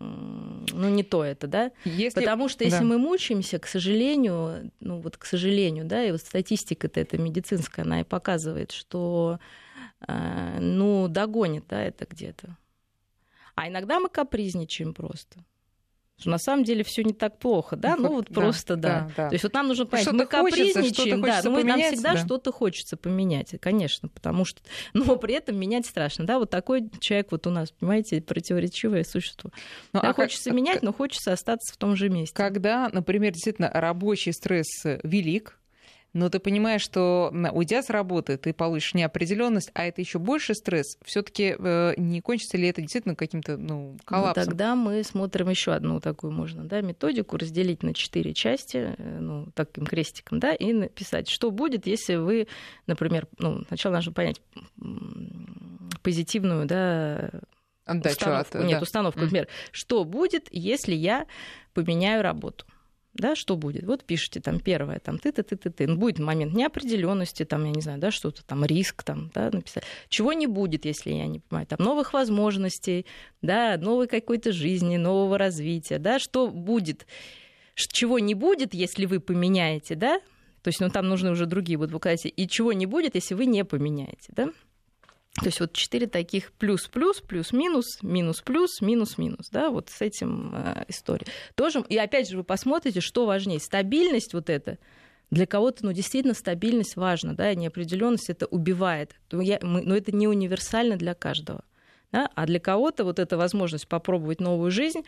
ну, 0.00 0.88
не 0.88 1.02
то 1.02 1.24
это, 1.24 1.46
да? 1.46 1.72
Если... 1.84 2.20
Потому 2.20 2.48
что 2.48 2.64
если 2.64 2.80
да. 2.80 2.84
мы 2.84 2.98
мучаемся, 2.98 3.58
к 3.58 3.66
сожалению, 3.66 4.70
ну 4.80 5.00
вот 5.00 5.16
к 5.16 5.24
сожалению, 5.24 5.84
да, 5.84 6.04
и 6.04 6.12
вот 6.12 6.20
статистика-то 6.20 7.00
это 7.00 7.18
медицинская, 7.18 7.84
она 7.84 8.00
и 8.00 8.04
показывает, 8.04 8.70
что, 8.70 9.40
э, 10.06 10.58
ну, 10.60 11.08
догонит, 11.08 11.64
да, 11.68 11.82
это 11.82 12.06
где-то. 12.08 12.56
А 13.54 13.68
иногда 13.68 13.98
мы 13.98 14.08
капризничаем 14.08 14.94
просто 14.94 15.40
что 16.18 16.30
на 16.30 16.38
самом 16.38 16.64
деле 16.64 16.82
все 16.82 17.02
не 17.02 17.12
так 17.12 17.38
плохо, 17.38 17.76
да, 17.76 17.96
ну, 17.96 18.04
ну 18.04 18.14
вот 18.16 18.26
да, 18.28 18.34
просто 18.34 18.76
да. 18.76 18.88
да. 19.00 19.12
да. 19.16 19.28
То 19.28 19.34
есть 19.34 19.44
вот 19.44 19.54
нам 19.54 19.68
нужно 19.68 19.86
понять, 19.86 20.10
мы 20.12 20.26
капризничаем, 20.26 21.22
да, 21.22 21.40
но 21.44 21.62
нам 21.62 21.80
всегда 21.80 22.14
да. 22.14 22.18
что-то 22.18 22.52
хочется 22.52 22.96
поменять, 22.96 23.54
конечно, 23.60 24.08
потому 24.08 24.44
что, 24.44 24.60
но 24.94 25.16
при 25.16 25.34
этом 25.34 25.56
менять 25.56 25.86
страшно, 25.86 26.26
да, 26.26 26.38
вот 26.38 26.50
такой 26.50 26.90
человек 27.00 27.28
вот 27.30 27.46
у 27.46 27.50
нас, 27.50 27.70
понимаете, 27.70 28.20
противоречивое 28.20 29.04
существо. 29.04 29.50
Ну, 29.92 30.00
да, 30.00 30.10
а 30.10 30.12
хочется 30.12 30.50
как... 30.50 30.54
менять, 30.54 30.82
но 30.82 30.92
хочется 30.92 31.32
остаться 31.32 31.72
в 31.72 31.76
том 31.76 31.96
же 31.96 32.08
месте. 32.08 32.34
Когда, 32.34 32.88
например, 32.92 33.32
действительно 33.32 33.70
рабочий 33.72 34.32
стресс 34.32 34.66
велик, 35.02 35.57
но 36.18 36.28
ты 36.30 36.40
понимаешь, 36.40 36.82
что 36.82 37.32
уйдя 37.52 37.80
с 37.80 37.90
работы, 37.90 38.36
ты 38.36 38.52
получишь 38.52 38.94
неопределенность, 38.94 39.70
а 39.74 39.84
это 39.84 40.00
еще 40.00 40.18
больше 40.18 40.54
стресс. 40.54 40.98
Все-таки 41.04 41.54
э, 41.56 41.94
не 41.96 42.20
кончится 42.20 42.56
ли 42.56 42.66
это 42.66 42.80
действительно 42.80 43.14
каким-то 43.14 43.56
ну, 43.56 43.92
ну 43.92 43.98
коллапсом? 44.04 44.42
Ну, 44.42 44.50
тогда 44.50 44.74
мы 44.74 45.04
смотрим 45.04 45.48
еще 45.48 45.72
одну 45.72 46.00
такую 46.00 46.32
можно 46.32 46.64
да, 46.64 46.80
методику 46.80 47.36
разделить 47.36 47.84
на 47.84 47.94
четыре 47.94 48.34
части, 48.34 48.96
э, 48.98 49.18
ну, 49.20 49.46
таким 49.54 49.86
крестиком, 49.86 50.40
да, 50.40 50.52
и 50.52 50.72
написать, 50.72 51.28
что 51.28 51.52
будет, 51.52 51.86
если 51.86 52.16
вы, 52.16 52.48
например, 52.88 53.28
ну, 53.38 53.62
сначала 53.68 53.94
нужно 53.94 54.12
понять 54.12 54.42
позитивную, 56.02 56.66
да, 56.66 57.30
установку. 57.86 58.58
От, 58.58 58.64
Нет, 58.64 58.78
да. 58.78 58.82
установку, 58.82 59.20
например, 59.20 59.44
mm. 59.44 59.68
что 59.70 60.04
будет, 60.04 60.48
если 60.50 60.94
я 60.94 61.26
поменяю 61.74 62.22
работу 62.22 62.66
да, 63.18 63.34
что 63.36 63.56
будет? 63.56 63.84
Вот 63.84 64.04
пишите 64.04 64.40
там 64.40 64.60
первое, 64.60 65.00
там 65.00 65.18
ты-ты, 65.18 65.42
ты-ты, 65.42 65.70
ты. 65.70 65.86
Ну, 65.86 65.96
будет 65.96 66.18
момент 66.18 66.54
неопределенности, 66.54 67.44
там, 67.44 67.64
я 67.64 67.72
не 67.72 67.80
знаю, 67.80 67.98
да, 67.98 68.10
что-то 68.10 68.44
там, 68.44 68.64
риск 68.64 69.02
там, 69.02 69.30
да, 69.34 69.50
написать. 69.50 69.84
Чего 70.08 70.32
не 70.32 70.46
будет, 70.46 70.84
если 70.84 71.10
я 71.10 71.26
не 71.26 71.40
понимаю, 71.40 71.66
там, 71.66 71.78
новых 71.80 72.12
возможностей, 72.12 73.06
да, 73.42 73.76
новой 73.76 74.06
какой-то 74.06 74.52
жизни, 74.52 74.96
нового 74.96 75.36
развития, 75.36 75.98
да, 75.98 76.18
что 76.18 76.48
будет, 76.48 77.06
чего 77.74 78.18
не 78.18 78.34
будет, 78.34 78.74
если 78.74 79.06
вы 79.06 79.20
поменяете, 79.20 79.94
да, 79.94 80.20
то 80.62 80.68
есть, 80.68 80.80
ну, 80.80 80.90
там 80.90 81.08
нужны 81.08 81.30
уже 81.30 81.46
другие 81.46 81.78
показатели, 81.78 82.30
и 82.30 82.46
чего 82.48 82.72
не 82.72 82.86
будет, 82.86 83.14
если 83.14 83.34
вы 83.34 83.46
не 83.46 83.64
поменяете, 83.64 84.32
да, 84.34 84.50
то 85.38 85.46
есть 85.46 85.60
вот 85.60 85.72
четыре 85.72 86.06
таких 86.06 86.52
плюс-плюс, 86.52 87.20
плюс-минус, 87.20 87.98
минус-плюс, 88.02 88.80
минус-минус, 88.80 89.48
да, 89.50 89.70
вот 89.70 89.90
с 89.90 90.00
этим 90.00 90.52
э, 90.54 90.84
история. 90.88 91.26
Тоже, 91.54 91.84
и 91.88 91.96
опять 91.96 92.28
же 92.28 92.36
вы 92.36 92.44
посмотрите, 92.44 93.00
что 93.00 93.26
важнее, 93.26 93.60
стабильность 93.60 94.34
вот 94.34 94.50
эта, 94.50 94.78
для 95.30 95.46
кого-то, 95.46 95.84
ну, 95.84 95.92
действительно, 95.92 96.34
стабильность 96.34 96.96
важна, 96.96 97.34
да, 97.34 97.54
неопределенность 97.54 98.30
это 98.30 98.46
убивает. 98.46 99.14
Но, 99.30 99.42
я, 99.42 99.58
мы, 99.62 99.82
но 99.82 99.94
это 99.94 100.10
не 100.12 100.26
универсально 100.26 100.96
для 100.96 101.14
каждого. 101.14 101.64
Да? 102.12 102.30
А 102.34 102.46
для 102.46 102.60
кого-то 102.60 103.04
вот 103.04 103.18
эта 103.18 103.36
возможность 103.36 103.86
попробовать 103.86 104.40
новую 104.40 104.70
жизнь, 104.70 105.02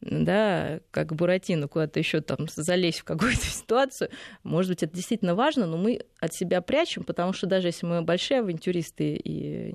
да, 0.00 0.80
как 0.90 1.14
Буратино 1.14 1.68
куда-то 1.68 1.98
еще 1.98 2.20
там 2.20 2.48
залезть 2.48 3.00
в 3.00 3.04
какую-то 3.04 3.40
ситуацию. 3.44 4.10
Может 4.42 4.70
быть, 4.70 4.82
это 4.82 4.94
действительно 4.94 5.34
важно, 5.34 5.66
но 5.66 5.76
мы 5.76 6.00
от 6.20 6.32
себя 6.32 6.60
прячем, 6.62 7.04
потому 7.04 7.32
что 7.32 7.46
даже 7.46 7.68
если 7.68 7.86
мы 7.86 8.02
большие 8.02 8.40
авантюристы, 8.40 9.14
и 9.14 9.74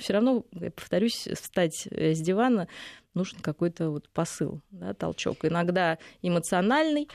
все 0.00 0.14
равно, 0.14 0.44
я 0.52 0.70
повторюсь, 0.70 1.28
встать 1.34 1.86
с 1.90 2.20
дивана 2.20 2.68
нужен 3.14 3.38
какой-то 3.40 3.90
вот 3.90 4.08
посыл, 4.10 4.60
да, 4.70 4.94
толчок. 4.94 5.44
Иногда 5.44 5.98
эмоциональный, 6.22 7.08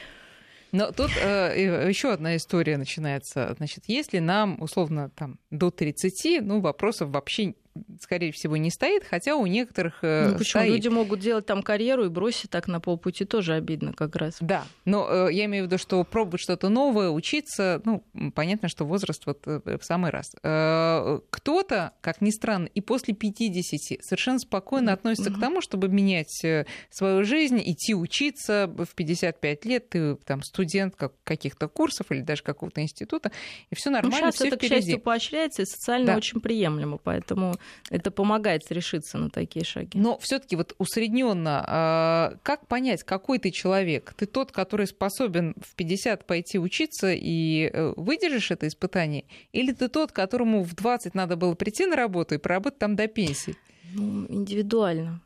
но 0.74 0.92
тут 0.92 1.12
э, 1.22 1.88
еще 1.88 2.12
одна 2.12 2.36
история 2.36 2.78
начинается. 2.78 3.54
Значит, 3.58 3.84
если 3.86 4.18
нам, 4.18 4.60
условно, 4.60 5.12
там, 5.12 5.39
до 5.52 5.70
30, 5.70 6.42
ну, 6.42 6.62
вопросов 6.62 7.12
вообще 7.12 7.54
скорее 8.02 8.32
всего, 8.32 8.58
не 8.58 8.70
стоит, 8.70 9.04
хотя 9.04 9.36
у 9.36 9.46
некоторых 9.46 10.00
э, 10.04 10.30
ну, 10.30 10.38
почему? 10.38 10.62
Стоит. 10.62 10.74
Люди 10.74 10.88
могут 10.90 11.20
делать 11.20 11.46
там 11.46 11.64
карьеру 11.64 12.06
и 12.06 12.10
бросить 12.10 12.50
так 12.50 12.68
на 12.68 12.80
полпути, 12.80 13.26
тоже 13.26 13.54
обидно 13.54 13.94
как 13.94 14.16
раз. 14.16 14.38
Да, 14.40 14.66
но 14.86 15.28
э, 15.28 15.34
я 15.34 15.46
имею 15.46 15.66
в 15.66 15.68
виду, 15.68 15.78
что 15.78 16.04
пробовать 16.04 16.42
что-то 16.42 16.70
новое, 16.70 17.10
учиться, 17.10 17.82
ну, 17.86 18.04
понятно, 18.36 18.70
что 18.70 18.86
возраст 18.86 19.26
вот 19.26 19.42
э, 19.46 19.78
в 19.80 19.84
самый 19.84 20.12
раз. 20.12 20.32
Кто-то, 20.34 21.94
как 22.02 22.22
ни 22.22 22.30
странно, 22.32 22.68
и 22.68 22.82
после 22.82 23.14
50 23.14 24.04
совершенно 24.04 24.40
спокойно 24.40 24.94
относится 24.94 25.30
mm-hmm. 25.30 25.38
к 25.38 25.40
тому, 25.40 25.62
чтобы 25.62 25.90
менять 25.90 26.44
свою 26.90 27.24
жизнь, 27.24 27.62
идти 27.64 27.96
учиться 27.96 28.68
в 28.68 28.94
55 28.96 29.66
лет, 29.66 29.90
ты 29.90 30.16
там 30.16 30.44
студент 30.44 30.96
каких-то 31.24 31.68
курсов 31.68 32.12
или 32.12 32.22
даже 32.22 32.44
какого-то 32.44 32.82
института, 32.82 33.32
и 33.70 33.76
все 33.76 33.90
нормально, 33.90 34.28
ну, 34.28 34.32
сейчас 34.32 34.36
все 34.36 34.48
это, 34.48 34.58
впереди. 34.58 34.76
к 34.76 34.78
счастью, 34.78 35.00
поощряется 35.00 35.62
и 35.64 35.66
социально 35.66 36.08
да. 36.08 36.18
очень 36.18 36.40
приемлемо, 36.40 36.98
поэтому 36.98 37.56
это 37.89 38.12
помогает 38.12 38.71
решиться 38.71 39.17
на 39.17 39.30
такие 39.30 39.65
шаги. 39.65 39.99
Но 39.99 40.17
все-таки 40.19 40.56
вот 40.56 40.76
усредненно, 40.78 41.63
а, 41.67 42.34
как 42.43 42.67
понять, 42.67 43.04
какой 43.04 43.39
ты 43.39 43.52
человек? 43.52 44.13
Ты 44.17 44.26
тот, 44.26 44.52
который 44.52 44.88
способен 44.88 45.56
в 45.62 45.76
50 45.76 46.26
пойти 46.26 46.60
учиться 46.60 47.12
и 47.13 47.69
э, 47.71 47.93
выдержишь 47.95 48.52
это 48.52 48.67
испытание? 48.67 49.26
Или 49.52 49.71
ты 49.71 49.88
тот, 49.88 50.12
которому 50.12 50.63
в 50.63 50.76
20 50.76 51.15
надо 51.15 51.36
было 51.36 51.54
прийти 51.56 51.86
на 51.86 51.95
работу 51.95 52.36
и 52.36 52.38
поработать 52.38 52.80
там 52.80 52.95
до 52.95 53.08
пенсии? 53.08 53.56
Ну, 53.93 54.26
индивидуально 54.30 55.21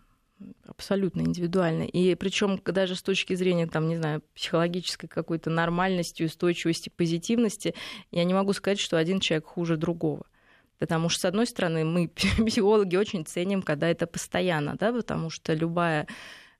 абсолютно 0.68 1.22
индивидуально. 1.22 1.84
И 1.84 2.16
причем 2.16 2.60
даже 2.64 2.96
с 2.96 3.02
точки 3.02 3.34
зрения, 3.34 3.68
там, 3.68 3.88
не 3.88 3.98
знаю, 3.98 4.22
психологической 4.36 5.10
какой-то 5.10 5.50
нормальности, 5.50 6.24
устойчивости, 6.24 6.92
позитивности, 6.96 7.74
я 8.12 8.24
не 8.24 8.34
могу 8.34 8.54
сказать, 8.54 8.80
что 8.80 8.98
один 8.98 9.20
человек 9.20 9.46
хуже 9.46 9.78
другого. 9.78 10.26
Потому 10.80 11.10
что, 11.10 11.22
с 11.22 11.26
одной 11.26 11.48
стороны, 11.48 11.84
мы, 11.86 12.08
психологи, 12.48 12.96
очень 12.96 13.26
ценим, 13.26 13.62
когда 13.62 13.90
это 13.90 14.08
постоянно, 14.08 14.76
да, 14.78 14.92
потому 14.92 15.30
что 15.30 15.54
любая 15.54 16.08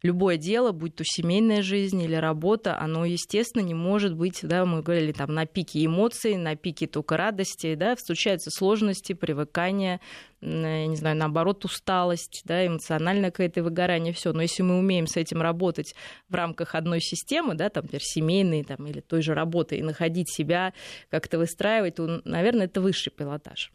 любое 0.04 0.38
дело, 0.38 0.72
будь 0.72 0.96
то 0.96 1.04
семейная 1.06 1.62
жизнь 1.62 2.02
или 2.02 2.16
работа, 2.16 2.80
оно, 2.80 3.06
естественно, 3.06 3.64
не 3.64 3.74
может 3.74 4.16
быть, 4.16 4.40
да, 4.44 4.66
мы 4.66 4.82
говорили 4.82 5.12
там 5.12 5.34
на 5.34 5.46
пике 5.46 5.86
эмоций, 5.86 6.36
на 6.36 6.56
пике 6.56 6.88
только 6.88 7.18
радости, 7.18 7.76
да, 7.76 7.96
встречаются 7.96 8.52
сложности, 8.52 9.14
привыкания, 9.14 10.00
я 10.42 10.86
не 10.86 10.96
знаю, 10.96 11.18
наоборот, 11.18 11.66
усталость, 11.66 12.44
да, 12.46 12.66
эмоциональное 12.66 13.32
какое-то 13.32 13.64
выгорание, 13.64 14.14
все. 14.14 14.34
Но 14.34 14.44
если 14.44 14.62
мы 14.62 14.78
умеем 14.78 15.08
с 15.08 15.18
этим 15.18 15.42
работать 15.42 15.96
в 16.30 16.36
рамках 16.36 16.76
одной 16.76 17.02
системы, 17.02 17.56
да, 17.56 17.70
там, 17.70 17.84
например, 17.84 18.04
семейной 18.04 18.64
там, 18.64 18.86
или 18.86 19.00
той 19.00 19.24
же 19.24 19.34
работы, 19.34 19.78
и 19.78 19.82
находить 19.82 20.30
себя, 20.32 20.74
как-то 21.10 21.40
выстраивать, 21.40 21.96
то, 21.96 22.22
наверное, 22.24 22.68
это 22.68 22.82
высший 22.82 23.12
пилотаж. 23.12 23.72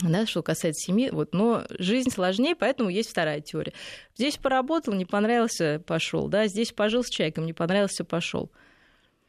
Да, 0.00 0.26
что 0.26 0.42
касается 0.42 0.86
семьи. 0.86 1.10
Вот, 1.10 1.34
но 1.34 1.64
жизнь 1.78 2.10
сложнее, 2.10 2.56
поэтому 2.56 2.88
есть 2.88 3.10
вторая 3.10 3.40
теория. 3.40 3.72
Здесь 4.16 4.36
поработал, 4.36 4.94
не 4.94 5.04
понравился, 5.04 5.82
пошел. 5.86 6.28
Да, 6.28 6.46
здесь 6.46 6.72
пожил 6.72 7.04
с 7.04 7.08
человеком, 7.08 7.46
не 7.46 7.52
понравился, 7.52 8.04
пошел. 8.04 8.50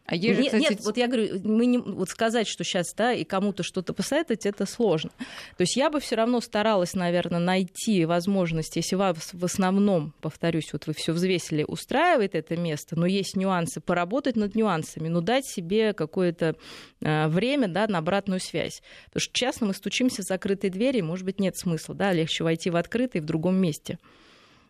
А 0.05 0.15
есть 0.15 0.37
нет, 0.37 0.45
кстати... 0.47 0.61
нет, 0.61 0.79
вот 0.83 0.97
я 0.97 1.07
говорю, 1.07 1.39
мы 1.45 1.65
не, 1.65 1.77
вот 1.77 2.09
сказать, 2.09 2.45
что 2.47 2.65
сейчас, 2.65 2.93
да, 2.93 3.13
и 3.13 3.23
кому-то 3.23 3.63
что-то 3.63 3.93
посоветовать, 3.93 4.45
это 4.45 4.65
сложно. 4.65 5.11
То 5.57 5.61
есть 5.61 5.77
я 5.77 5.89
бы 5.89 6.01
все 6.01 6.15
равно 6.15 6.41
старалась, 6.41 6.93
наверное, 6.93 7.39
найти 7.39 8.03
возможность, 8.03 8.75
если 8.75 8.97
вас 8.97 9.29
в 9.31 9.45
основном, 9.45 10.13
повторюсь, 10.19 10.73
вот 10.73 10.87
вы 10.87 10.93
все 10.93 11.13
взвесили, 11.13 11.63
устраивает 11.65 12.35
это 12.35 12.57
место, 12.57 12.99
но 12.99 13.05
есть 13.05 13.37
нюансы, 13.37 13.79
поработать 13.79 14.35
над 14.35 14.55
нюансами, 14.55 15.07
но 15.07 15.21
дать 15.21 15.45
себе 15.45 15.93
какое-то 15.93 16.57
э, 17.01 17.27
время, 17.29 17.69
да, 17.69 17.87
на 17.87 17.99
обратную 17.99 18.41
связь. 18.41 18.81
Потому 19.05 19.21
что 19.21 19.33
часто 19.33 19.65
мы 19.65 19.73
стучимся 19.73 20.21
в 20.21 20.25
закрытые 20.25 20.69
двери, 20.69 20.99
может 20.99 21.25
быть, 21.25 21.39
нет 21.39 21.57
смысла, 21.57 21.95
да, 21.95 22.11
легче 22.11 22.43
войти 22.43 22.69
в 22.69 22.75
открытый 22.75 23.21
в 23.21 23.25
другом 23.25 23.55
месте. 23.55 23.99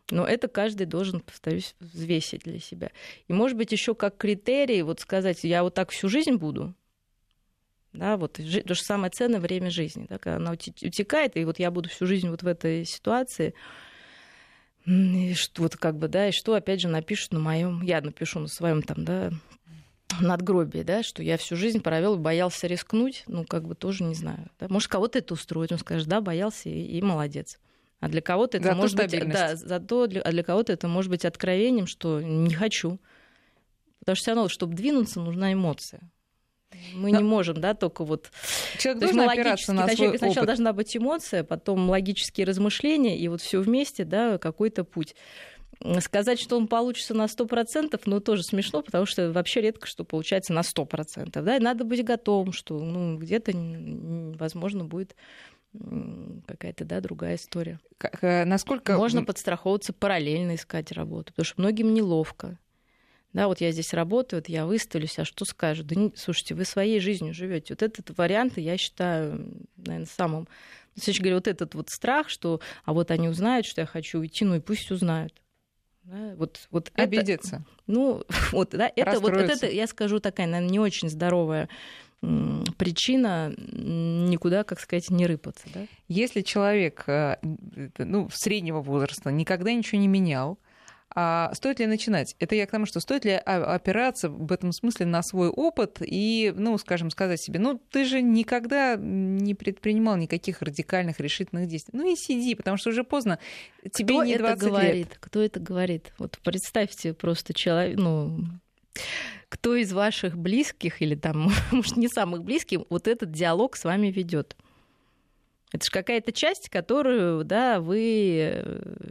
Но 0.10 0.26
это 0.26 0.48
каждый 0.48 0.86
должен, 0.86 1.22
повторюсь, 1.22 1.76
взвесить 1.80 2.44
для 2.44 2.60
себя. 2.60 2.92
И, 3.28 3.34
может 3.34 3.58
быть, 3.58 3.72
еще 3.72 3.96
как 3.96 4.18
критерий 4.18 4.82
вот 4.82 5.00
сказать, 5.00 5.44
я 5.44 5.64
вот 5.64 5.74
так 5.74 5.92
всю 5.92 6.10
жизнь 6.10 6.36
буду, 6.36 6.76
да, 7.94 8.18
вот 8.18 8.34
то 8.34 8.44
же 8.76 8.82
самое 8.82 9.12
ценное 9.12 9.40
время 9.40 9.70
жизни, 9.70 10.08
да, 10.10 10.18
когда 10.18 10.38
она 10.38 10.52
утекает, 10.52 11.38
и 11.38 11.46
вот 11.46 11.60
я 11.60 11.72
буду 11.72 11.90
всю 11.90 12.06
жизнь 12.06 12.28
вот 12.30 12.44
в 12.44 12.48
этой 12.48 12.86
ситуации, 12.86 13.54
и 14.86 15.34
что 15.36 15.64
вот 15.64 15.78
как 15.78 15.98
бы, 15.98 16.08
да, 16.08 16.28
и 16.28 16.32
что 16.32 16.56
опять 16.56 16.82
же 16.82 16.90
напишут 16.90 17.32
на 17.32 17.40
моем, 17.40 17.82
я 17.82 18.02
напишу 18.02 18.40
на 18.40 18.48
своем 18.48 18.82
там, 18.82 19.06
да, 19.06 19.32
надгробие, 20.20 20.84
да, 20.84 21.04
что 21.04 21.24
я 21.24 21.38
всю 21.38 21.56
жизнь 21.56 21.82
провел, 21.82 22.18
боялся 22.18 22.68
рискнуть, 22.68 23.24
ну, 23.28 23.46
как 23.46 23.66
бы 23.66 23.76
тоже 23.76 24.04
не 24.04 24.16
знаю. 24.16 24.50
Да. 24.60 24.68
Может, 24.70 24.90
кого-то 24.90 25.20
это 25.20 25.34
устроит, 25.34 25.72
он 25.72 25.80
скажет, 25.80 26.08
да, 26.08 26.22
боялся 26.22 26.70
и, 26.70 26.98
и 26.98 27.02
молодец. 27.02 27.60
А 28.04 28.10
для 28.10 28.20
кого-то 28.20 28.58
это 28.58 28.66
зато 28.66 28.78
может 28.78 28.98
быть, 28.98 29.30
да, 29.30 29.56
зато 29.56 30.08
для, 30.08 30.22
а 30.22 30.32
для 30.32 30.44
кого-то 30.44 30.74
это 30.74 30.90
может 30.90 31.10
быть 31.10 31.24
откровением, 31.24 31.88
что 31.88 32.20
не 32.22 32.54
хочу. 32.54 33.00
Потому 34.00 34.18
что 34.18 34.24
все 34.24 34.32
равно, 34.32 34.50
чтобы 34.50 34.74
двинуться, 34.76 35.22
нужна 35.22 35.54
эмоция. 35.54 36.02
Мы 36.94 37.12
Но... 37.12 37.20
не 37.20 37.24
можем, 37.24 37.62
да, 37.62 37.76
только 37.76 38.04
вот... 38.04 38.30
Человек 38.78 39.00
То 39.00 39.14
должен 39.14 39.30
опираться 39.30 39.72
на 39.72 39.88
свой 39.88 40.18
Сначала 40.18 40.32
опыт. 40.32 40.46
должна 40.48 40.74
быть 40.74 40.98
эмоция, 40.98 41.46
потом 41.46 41.90
логические 41.90 42.46
размышления, 42.46 43.18
и 43.18 43.30
вот 43.30 43.40
все 43.40 43.62
вместе, 43.62 44.04
да, 44.04 44.38
какой-то 44.38 44.84
путь. 44.84 45.16
Сказать, 46.02 46.42
что 46.42 46.58
он 46.58 46.68
получится 46.68 47.14
на 47.14 47.26
100%, 47.26 48.02
ну, 48.06 48.20
тоже 48.20 48.44
смешно, 48.44 48.82
потому 48.82 49.06
что 49.06 49.32
вообще 49.32 49.62
редко 49.62 49.88
что 49.88 50.04
получается 50.04 50.52
на 50.52 50.60
100%. 50.60 51.42
Да? 51.42 51.56
И 51.56 51.60
надо 51.62 51.86
быть 51.86 52.04
готовым, 52.04 52.52
что 52.52 52.78
ну, 52.80 53.18
где-то, 53.18 53.54
возможно, 54.38 54.84
будет 54.84 55.16
какая-то, 56.46 56.86
да, 56.86 57.02
другая 57.02 57.36
история. 57.36 57.80
Как, 57.98 58.24
э, 58.24 58.46
насколько... 58.46 58.98
Можно 58.98 59.24
подстраховываться, 59.24 59.94
параллельно 59.94 60.56
искать 60.56 60.92
работу, 60.92 61.34
потому 61.34 61.46
что 61.46 61.62
многим 61.62 61.94
неловко. 61.94 62.60
Да, 63.34 63.48
вот 63.48 63.62
я 63.62 63.72
здесь 63.72 63.94
работаю, 63.94 64.42
вот 64.42 64.50
я 64.50 64.68
выставлюсь, 64.68 65.18
а 65.18 65.26
что 65.26 65.44
скажут? 65.46 65.88
Да, 65.88 65.96
не, 65.96 66.14
слушайте, 66.16 66.54
вы 66.54 66.66
своей 66.66 67.00
жизнью 67.00 67.34
живете. 67.34 67.74
Вот 67.74 67.82
этот 67.82 68.16
вариант 68.16 68.58
я 68.58 68.78
считаю, 68.78 69.66
наверное, 69.76 70.06
самым... 70.06 70.48
Значит, 70.96 71.22
говорю, 71.22 71.38
вот 71.38 71.48
этот 71.48 71.74
вот 71.74 71.90
страх, 71.90 72.30
что 72.30 72.62
а 72.86 72.94
вот 72.94 73.10
они 73.10 73.28
узнают, 73.28 73.66
что 73.66 73.82
я 73.82 73.88
хочу 73.88 74.20
уйти, 74.20 74.46
ну 74.46 74.56
и 74.56 74.60
пусть 74.60 74.92
узнают. 74.92 75.34
Да, 76.04 76.36
вот, 76.36 76.68
вот 76.70 76.92
Обидеться. 76.94 77.56
Это, 77.56 77.66
ну, 77.88 78.24
вот, 78.52 78.70
да, 78.72 78.92
это 78.96 79.20
вот, 79.20 79.32
вот 79.32 79.42
это, 79.42 79.68
я 79.68 79.88
скажу, 79.88 80.20
такая, 80.20 80.46
наверное, 80.46 80.72
не 80.72 80.80
очень 80.80 81.10
здоровая 81.10 81.70
причина 82.78 83.54
никуда, 83.58 84.64
как 84.64 84.80
сказать, 84.80 85.10
не 85.10 85.26
рыпаться. 85.28 85.68
Да? 85.74 85.82
Если 86.08 86.42
человек 86.42 87.04
э, 87.08 87.38
ну, 87.98 88.30
среднего 88.34 88.82
возраста 88.82 89.32
никогда 89.32 89.74
ничего 89.74 90.00
не 90.00 90.08
менял, 90.08 90.58
а 91.16 91.54
стоит 91.54 91.80
ли 91.80 91.86
начинать? 91.86 92.36
Это 92.40 92.56
я 92.56 92.66
к 92.66 92.72
тому, 92.72 92.86
что 92.88 93.00
стоит 93.00 93.24
ли 93.24 93.34
опираться 93.34 94.30
в 94.30 94.52
этом 94.52 94.72
смысле 94.72 95.06
на 95.06 95.22
свой 95.22 95.50
опыт 95.50 95.98
и, 96.02 96.52
ну, 96.56 96.78
скажем, 96.80 97.12
сказать 97.12 97.40
себе, 97.40 97.60
ну, 97.60 97.80
ты 97.92 98.04
же 98.06 98.22
никогда 98.22 98.96
не 98.98 99.54
предпринимал 99.54 100.18
никаких 100.18 100.64
радикальных 100.64 101.20
решительных 101.20 101.68
действий. 101.68 101.92
Ну 101.96 102.12
и 102.12 102.16
сиди, 102.16 102.56
потому 102.56 102.78
что 102.78 102.90
уже 102.90 103.04
поздно. 103.04 103.38
Тебе 103.92 104.16
Кто 104.16 104.24
не 104.24 104.38
20 104.38 104.58
это 104.58 104.70
говорит? 104.70 104.96
лет. 104.96 105.18
Кто 105.20 105.42
это 105.44 105.60
говорит? 105.60 106.14
Вот 106.18 106.40
представьте 106.44 107.14
просто 107.14 107.54
человек, 107.54 107.98
ну, 107.98 108.40
кто 109.50 109.76
из 109.76 109.94
ваших 109.94 110.38
близких 110.38 111.02
или 111.02 111.16
там, 111.16 111.52
может, 111.72 111.98
не 111.98 112.08
самых 112.08 112.44
близких, 112.44 112.82
вот 112.90 113.08
этот 113.08 113.32
диалог 113.32 113.76
с 113.76 113.84
вами 113.84 114.08
ведет. 114.08 114.56
Это 115.72 115.86
же 115.86 115.92
какая-то 115.92 116.32
часть, 116.32 116.70
которую, 116.70 117.44
да, 117.44 117.80
вы, 117.80 118.64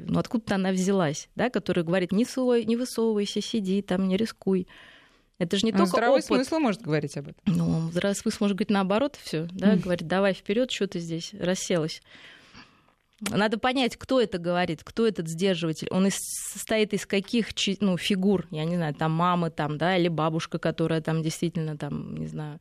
ну, 0.06 0.20
откуда-то 0.20 0.54
она 0.54 0.70
взялась, 0.70 1.28
да, 1.34 1.50
которая 1.50 1.84
говорит, 1.84 2.12
не, 2.12 2.24
свой, 2.24 2.64
не 2.64 2.76
высовывайся, 2.76 3.40
сиди 3.40 3.82
там, 3.82 4.06
не 4.06 4.16
рискуй. 4.16 4.68
Это 5.38 5.56
же 5.56 5.66
не 5.66 5.72
ну, 5.72 5.78
только 5.78 5.90
здравый 5.90 6.20
опыт. 6.20 6.26
смысл 6.26 6.58
может 6.60 6.82
говорить 6.82 7.16
об 7.16 7.28
этом. 7.28 7.42
Ну, 7.46 7.90
здравый 7.90 8.14
смысл 8.14 8.44
может 8.44 8.56
говорить 8.56 8.70
наоборот, 8.70 9.18
все, 9.20 9.48
да, 9.50 9.74
говорит, 9.74 10.06
давай 10.06 10.34
вперед, 10.34 10.70
что 10.70 10.86
ты 10.86 11.00
здесь 11.00 11.34
расселась. 11.34 12.00
Надо 13.30 13.58
понять, 13.58 13.96
кто 13.96 14.20
это 14.20 14.38
говорит, 14.38 14.82
кто 14.82 15.06
этот 15.06 15.28
сдерживатель. 15.28 15.88
Он 15.90 16.08
из, 16.08 16.16
состоит 16.52 16.92
из 16.92 17.06
каких 17.06 17.48
ну, 17.80 17.96
фигур, 17.96 18.46
я 18.50 18.64
не 18.64 18.76
знаю, 18.76 18.94
там 18.94 19.12
мамы, 19.12 19.50
там, 19.50 19.78
да, 19.78 19.96
или 19.96 20.08
бабушка, 20.08 20.58
которая 20.58 21.00
там 21.00 21.22
действительно, 21.22 21.76
там, 21.76 22.16
не 22.16 22.26
знаю, 22.26 22.60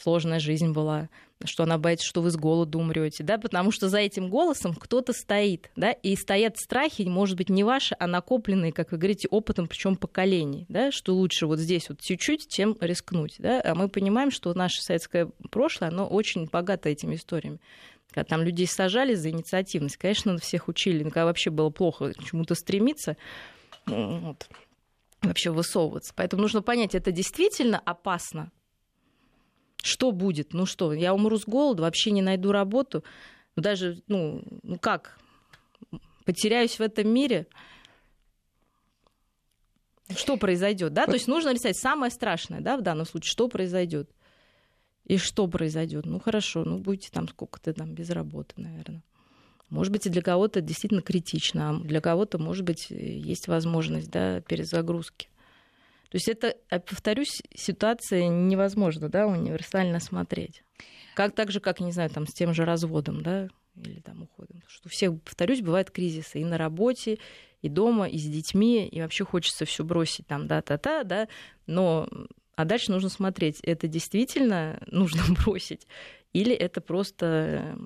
сложная 0.00 0.40
жизнь 0.40 0.72
была, 0.72 1.08
что 1.44 1.64
она 1.64 1.78
боится, 1.78 2.06
что 2.06 2.22
вы 2.22 2.30
с 2.30 2.36
голоду 2.36 2.78
умрете, 2.78 3.22
да, 3.22 3.38
потому 3.38 3.70
что 3.70 3.88
за 3.88 3.98
этим 3.98 4.28
голосом 4.28 4.74
кто-то 4.74 5.12
стоит, 5.12 5.70
да, 5.76 5.92
и 5.92 6.16
стоят 6.16 6.56
страхи, 6.56 7.02
может 7.02 7.36
быть, 7.36 7.48
не 7.48 7.62
ваши, 7.62 7.94
а 7.98 8.06
накопленные, 8.06 8.72
как 8.72 8.92
вы 8.92 8.98
говорите, 8.98 9.28
опытом, 9.28 9.68
причем 9.68 9.96
поколений, 9.96 10.66
да, 10.68 10.90
что 10.90 11.14
лучше 11.14 11.46
вот 11.46 11.58
здесь 11.58 11.88
вот 11.88 12.00
чуть-чуть, 12.00 12.48
чем 12.48 12.76
рискнуть, 12.80 13.36
да, 13.38 13.60
а 13.62 13.74
мы 13.74 13.88
понимаем, 13.88 14.30
что 14.30 14.54
наше 14.54 14.82
советское 14.82 15.30
прошлое, 15.50 15.90
оно 15.90 16.06
очень 16.06 16.46
богато 16.46 16.88
этими 16.88 17.16
историями 17.16 17.60
когда 18.10 18.24
там 18.24 18.42
людей 18.42 18.66
сажали 18.66 19.14
за 19.14 19.30
инициативность, 19.30 19.96
конечно, 19.96 20.38
всех 20.38 20.68
учили, 20.68 21.02
когда 21.04 21.24
вообще 21.24 21.50
было 21.50 21.70
плохо 21.70 22.12
к 22.12 22.24
чему-то 22.24 22.54
стремиться, 22.54 23.16
вот, 23.86 24.48
вообще 25.22 25.50
высовываться. 25.50 26.12
Поэтому 26.14 26.42
нужно 26.42 26.62
понять, 26.62 26.94
это 26.94 27.10
действительно 27.10 27.78
опасно. 27.78 28.52
Что 29.82 30.12
будет? 30.12 30.54
Ну 30.54 30.64
что, 30.64 30.92
я 30.92 31.12
умру 31.12 31.36
с 31.36 31.44
голоду, 31.44 31.82
вообще 31.82 32.10
не 32.10 32.22
найду 32.22 32.52
работу, 32.52 33.04
даже, 33.56 34.02
ну, 34.08 34.42
ну 34.62 34.78
как, 34.78 35.18
потеряюсь 36.24 36.78
в 36.78 36.82
этом 36.82 37.08
мире, 37.08 37.46
что 40.16 40.36
произойдет, 40.36 40.92
да? 40.92 41.06
То 41.06 41.14
есть 41.14 41.28
нужно 41.28 41.52
рисовать 41.52 41.76
самое 41.76 42.10
страшное, 42.10 42.60
да, 42.60 42.76
в 42.76 42.82
данном 42.82 43.06
случае, 43.06 43.30
что 43.30 43.48
произойдет. 43.48 44.10
И 45.06 45.18
что 45.18 45.46
произойдет? 45.46 46.06
Ну 46.06 46.18
хорошо, 46.18 46.64
ну 46.64 46.78
будете 46.78 47.10
там 47.10 47.28
сколько-то 47.28 47.72
там 47.74 47.94
без 47.94 48.10
работы, 48.10 48.54
наверное. 48.56 49.02
Может 49.70 49.92
быть, 49.92 50.06
и 50.06 50.10
для 50.10 50.22
кого-то 50.22 50.60
действительно 50.60 51.02
критично, 51.02 51.70
а 51.70 51.80
для 51.80 52.00
кого-то, 52.00 52.38
может 52.38 52.64
быть, 52.64 52.90
есть 52.90 53.48
возможность 53.48 54.10
да, 54.10 54.40
перезагрузки. 54.42 55.28
То 56.10 56.16
есть 56.16 56.28
это, 56.28 56.54
повторюсь, 56.80 57.42
ситуация 57.54 58.28
невозможно 58.28 59.08
да, 59.08 59.26
универсально 59.26 60.00
смотреть. 60.00 60.62
Как 61.14 61.34
так 61.34 61.50
же, 61.50 61.60
как, 61.60 61.80
не 61.80 61.92
знаю, 61.92 62.10
там, 62.10 62.26
с 62.26 62.32
тем 62.32 62.54
же 62.54 62.64
разводом, 62.64 63.22
да, 63.22 63.48
или 63.74 64.00
там 64.00 64.22
уходом. 64.22 64.62
Что 64.68 64.88
у 64.88 64.90
всех, 64.90 65.20
повторюсь, 65.22 65.60
бывают 65.60 65.90
кризисы 65.90 66.40
и 66.40 66.44
на 66.44 66.56
работе, 66.56 67.18
и 67.62 67.68
дома, 67.68 68.06
и 68.06 68.18
с 68.18 68.24
детьми, 68.24 68.86
и 68.86 69.00
вообще 69.00 69.24
хочется 69.24 69.64
все 69.64 69.82
бросить 69.82 70.26
там, 70.26 70.46
да-та-та, 70.46 71.02
да, 71.02 71.28
но 71.66 72.08
а 72.56 72.64
дальше 72.64 72.90
нужно 72.92 73.08
смотреть, 73.08 73.60
это 73.60 73.88
действительно 73.88 74.80
нужно 74.86 75.22
бросить, 75.44 75.86
или 76.32 76.54
это 76.54 76.80
просто 76.80 77.78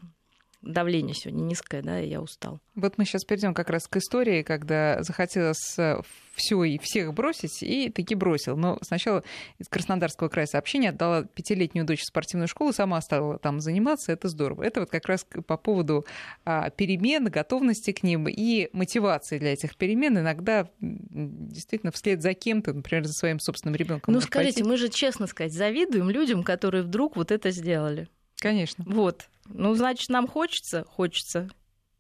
давление 0.68 1.14
сегодня 1.14 1.42
низкое, 1.42 1.82
да, 1.82 2.00
и 2.00 2.08
я 2.08 2.20
устал. 2.20 2.60
Вот 2.74 2.98
мы 2.98 3.04
сейчас 3.04 3.24
перейдем 3.24 3.54
как 3.54 3.70
раз 3.70 3.88
к 3.88 3.96
истории, 3.96 4.42
когда 4.42 5.02
захотелось 5.02 5.78
э, 5.78 6.00
все 6.34 6.62
и 6.62 6.78
всех 6.78 7.12
бросить, 7.14 7.62
и 7.62 7.90
таки 7.90 8.14
бросил. 8.14 8.56
Но 8.56 8.78
сначала 8.82 9.24
из 9.58 9.68
Краснодарского 9.68 10.28
края 10.28 10.46
сообщение 10.46 10.90
отдала 10.90 11.24
пятилетнюю 11.24 11.86
дочь 11.86 12.02
в 12.02 12.06
спортивную 12.06 12.48
школу, 12.48 12.72
сама 12.72 13.00
стала 13.00 13.38
там 13.38 13.60
заниматься, 13.60 14.12
это 14.12 14.28
здорово. 14.28 14.62
Это 14.62 14.80
вот 14.80 14.90
как 14.90 15.06
раз 15.06 15.26
по 15.46 15.56
поводу 15.56 16.06
а, 16.44 16.70
перемен, 16.70 17.24
готовности 17.24 17.92
к 17.92 18.02
ним 18.02 18.28
и 18.28 18.68
мотивации 18.72 19.38
для 19.38 19.54
этих 19.54 19.76
перемен. 19.76 20.18
Иногда 20.18 20.68
действительно 20.80 21.90
вслед 21.90 22.22
за 22.22 22.34
кем-то, 22.34 22.72
например, 22.72 23.04
за 23.04 23.12
своим 23.12 23.40
собственным 23.40 23.74
ребенком. 23.74 24.14
Ну, 24.14 24.20
скажите, 24.20 24.58
пойти. 24.58 24.68
мы 24.68 24.76
же, 24.76 24.88
честно 24.88 25.26
сказать, 25.26 25.52
завидуем 25.52 26.10
людям, 26.10 26.42
которые 26.42 26.84
вдруг 26.84 27.16
вот 27.16 27.32
это 27.32 27.50
сделали. 27.50 28.08
Конечно. 28.36 28.84
Вот. 28.86 29.28
Ну, 29.48 29.74
значит, 29.74 30.08
нам 30.08 30.26
хочется, 30.26 30.84
хочется. 30.84 31.48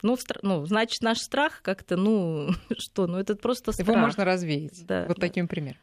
Ну, 0.02 0.16
стр... 0.16 0.38
ну, 0.42 0.64
значит, 0.66 1.02
наш 1.02 1.18
страх 1.18 1.60
как-то, 1.62 1.96
ну, 1.96 2.50
что, 2.78 3.06
ну, 3.06 3.18
это 3.18 3.36
просто 3.36 3.72
страх. 3.72 3.88
Его 3.88 3.98
можно 3.98 4.24
развеять. 4.24 4.86
Да, 4.86 5.06
вот 5.06 5.16
да. 5.18 5.26
таким 5.26 5.48
примером. 5.48 5.78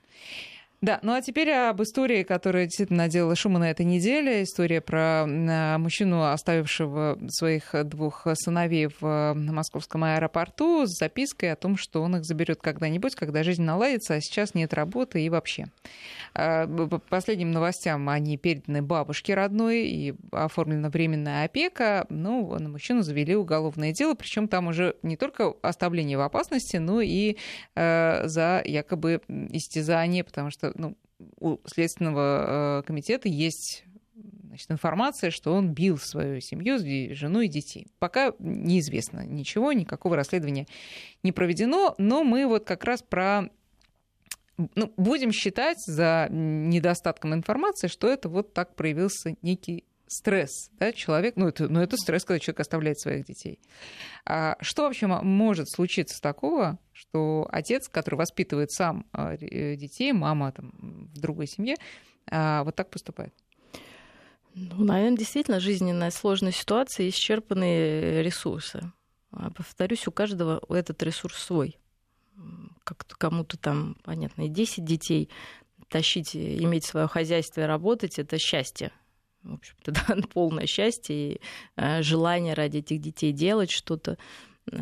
Да, 0.82 1.00
ну 1.04 1.14
а 1.14 1.22
теперь 1.22 1.52
об 1.52 1.82
истории, 1.82 2.24
которая 2.24 2.66
действительно 2.66 3.04
наделала 3.04 3.36
шума 3.36 3.60
на 3.60 3.72
этой 3.72 3.86
неделе. 3.86 4.44
История 4.44 4.82
про 4.82 5.24
а, 5.26 5.78
мужчину, 5.78 6.24
оставившего 6.24 7.18
своих 7.30 7.74
двух 7.86 8.28
сыновей 8.34 8.88
в 8.88 8.98
а, 9.02 9.34
московском 9.34 10.04
аэропорту 10.04 10.86
с 10.86 10.98
запиской 10.98 11.54
о 11.54 11.56
том, 11.56 11.78
что 11.78 12.02
он 12.02 12.18
их 12.18 12.26
заберет 12.26 12.60
когда-нибудь, 12.62 13.16
когда 13.16 13.42
жизнь 13.44 13.64
наладится, 13.64 14.16
а 14.16 14.22
сейчас 14.22 14.54
нет 14.54 14.74
работы 14.74 15.24
и 15.24 15.30
вообще. 15.30 15.66
А, 16.34 16.68
по 16.68 17.00
последним 17.00 17.52
новостям 17.52 18.10
они 18.10 18.38
переданы 18.38 18.82
бабушке 18.82 19.34
родной 19.34 19.88
и 19.88 20.14
оформлена 20.32 20.90
временная 20.90 21.46
опека. 21.46 22.06
Ну, 22.10 22.60
на 22.60 22.68
мужчину 22.68 23.02
завели 23.02 23.36
уголовное 23.36 23.94
дело, 23.94 24.14
причем 24.14 24.50
там 24.50 24.68
уже 24.68 24.98
не 25.04 25.16
только 25.16 25.54
оставление 25.62 26.18
в 26.18 26.22
опасности, 26.22 26.78
но 26.78 27.02
и 27.02 27.38
за 27.76 28.62
якобы 28.66 29.22
истязание, 29.28 30.24
потому 30.24 30.50
что 30.52 30.65
ну, 30.76 30.98
у 31.40 31.58
Следственного 31.66 32.80
э, 32.80 32.84
комитета 32.84 33.30
есть 33.30 33.86
значит, 34.48 34.72
информация, 34.72 35.32
что 35.32 35.54
он 35.54 35.74
бил 35.74 35.98
свою 35.98 36.40
семью, 36.42 36.78
жену 37.16 37.42
и 37.42 37.48
детей. 37.48 37.88
Пока 38.00 38.34
неизвестно 38.40 39.26
ничего, 39.26 39.74
никакого 39.74 40.16
расследования 40.16 40.68
не 41.24 41.32
проведено, 41.32 41.96
но 41.98 42.24
мы 42.24 42.48
вот 42.48 42.66
как 42.66 42.84
раз 42.84 43.02
про 43.02 43.50
ну, 44.58 44.94
будем 44.96 45.32
считать 45.32 45.80
за 45.86 46.28
недостатком 46.30 47.34
информации, 47.34 47.88
что 47.88 48.08
это 48.08 48.30
вот 48.30 48.54
так 48.54 48.76
проявился 48.76 49.36
некий 49.42 49.84
стресс, 50.08 50.70
да, 50.80 50.92
человек, 50.92 51.36
ну 51.36 51.48
это, 51.48 51.68
ну 51.68 51.82
это 51.82 51.98
стресс, 51.98 52.26
когда 52.26 52.40
человек 52.40 52.60
оставляет 52.60 53.00
своих 53.00 53.26
детей. 53.26 53.60
А 54.26 54.56
что 54.62 54.84
вообще 54.84 55.08
может 55.08 55.70
случиться 55.70 56.22
такого, 56.22 56.80
что 56.92 57.48
отец, 57.52 57.88
который 57.88 58.16
воспитывает 58.16 58.72
сам 58.72 59.06
а, 59.12 59.34
э, 59.36 59.76
детей, 59.76 60.12
мама 60.14 60.52
там 60.52 60.72
в 61.14 61.20
другой 61.20 61.48
семье, 61.48 61.76
а, 62.30 62.64
вот 62.64 62.76
так 62.76 62.90
поступает? 62.90 63.34
Ну, 64.54 64.86
наверное, 64.86 65.18
действительно 65.18 65.60
жизненная 65.60 66.12
сложная 66.12 66.52
ситуация, 66.52 67.10
исчерпанные 67.10 68.24
ресурсы. 68.24 68.92
А, 69.32 69.52
повторюсь, 69.52 70.08
у 70.08 70.12
каждого 70.12 70.62
этот 70.70 71.02
ресурс 71.04 71.38
свой. 71.38 71.78
Как-то 72.84 73.16
кому-то 73.16 73.58
там, 73.58 73.98
понятно, 74.04 74.44
и 74.44 74.50
10 74.50 74.86
детей, 74.86 75.30
тащить, 75.90 76.36
иметь 76.36 76.86
свое 76.86 77.08
хозяйство 77.08 77.62
и 77.62 77.66
работать– 77.66 78.20
это 78.20 78.38
счастье 78.38 78.92
в 79.46 79.54
общем-то, 79.54 79.92
да, 80.08 80.28
полное 80.34 80.66
счастье 80.66 81.16
и 81.16 81.42
э, 81.78 82.02
желание 82.02 82.54
ради 82.54 82.78
этих 82.78 83.00
детей 83.00 83.32
делать 83.32 83.72
что-то 83.72 84.18
э, 84.72 84.78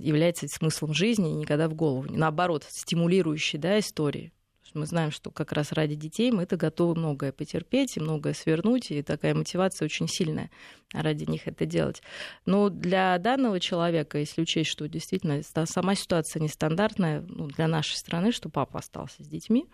является 0.00 0.46
смыслом 0.48 0.92
жизни 0.92 1.30
и 1.30 1.36
никогда 1.36 1.68
в 1.68 1.74
голову. 1.74 2.06
Наоборот, 2.08 2.66
стимулирующей 2.68 3.58
да, 3.58 3.78
истории. 3.78 4.32
Мы 4.72 4.86
знаем, 4.86 5.12
что 5.12 5.30
как 5.30 5.52
раз 5.52 5.70
ради 5.70 5.94
детей 5.94 6.32
мы 6.32 6.42
это 6.42 6.56
готовы 6.56 6.96
многое 6.96 7.30
потерпеть 7.30 7.96
и 7.96 8.00
многое 8.00 8.34
свернуть, 8.34 8.90
и 8.90 9.02
такая 9.02 9.32
мотивация 9.32 9.86
очень 9.86 10.08
сильная 10.08 10.50
ради 10.92 11.30
них 11.30 11.46
это 11.46 11.64
делать. 11.64 12.02
Но 12.44 12.70
для 12.70 13.16
данного 13.18 13.60
человека, 13.60 14.18
если 14.18 14.42
учесть, 14.42 14.70
что 14.70 14.88
действительно 14.88 15.42
сама 15.66 15.94
ситуация 15.94 16.40
нестандартная 16.40 17.20
ну, 17.20 17.46
для 17.46 17.68
нашей 17.68 17.94
страны, 17.94 18.32
что 18.32 18.48
папа 18.48 18.80
остался 18.80 19.22
с 19.22 19.28
детьми, 19.28 19.66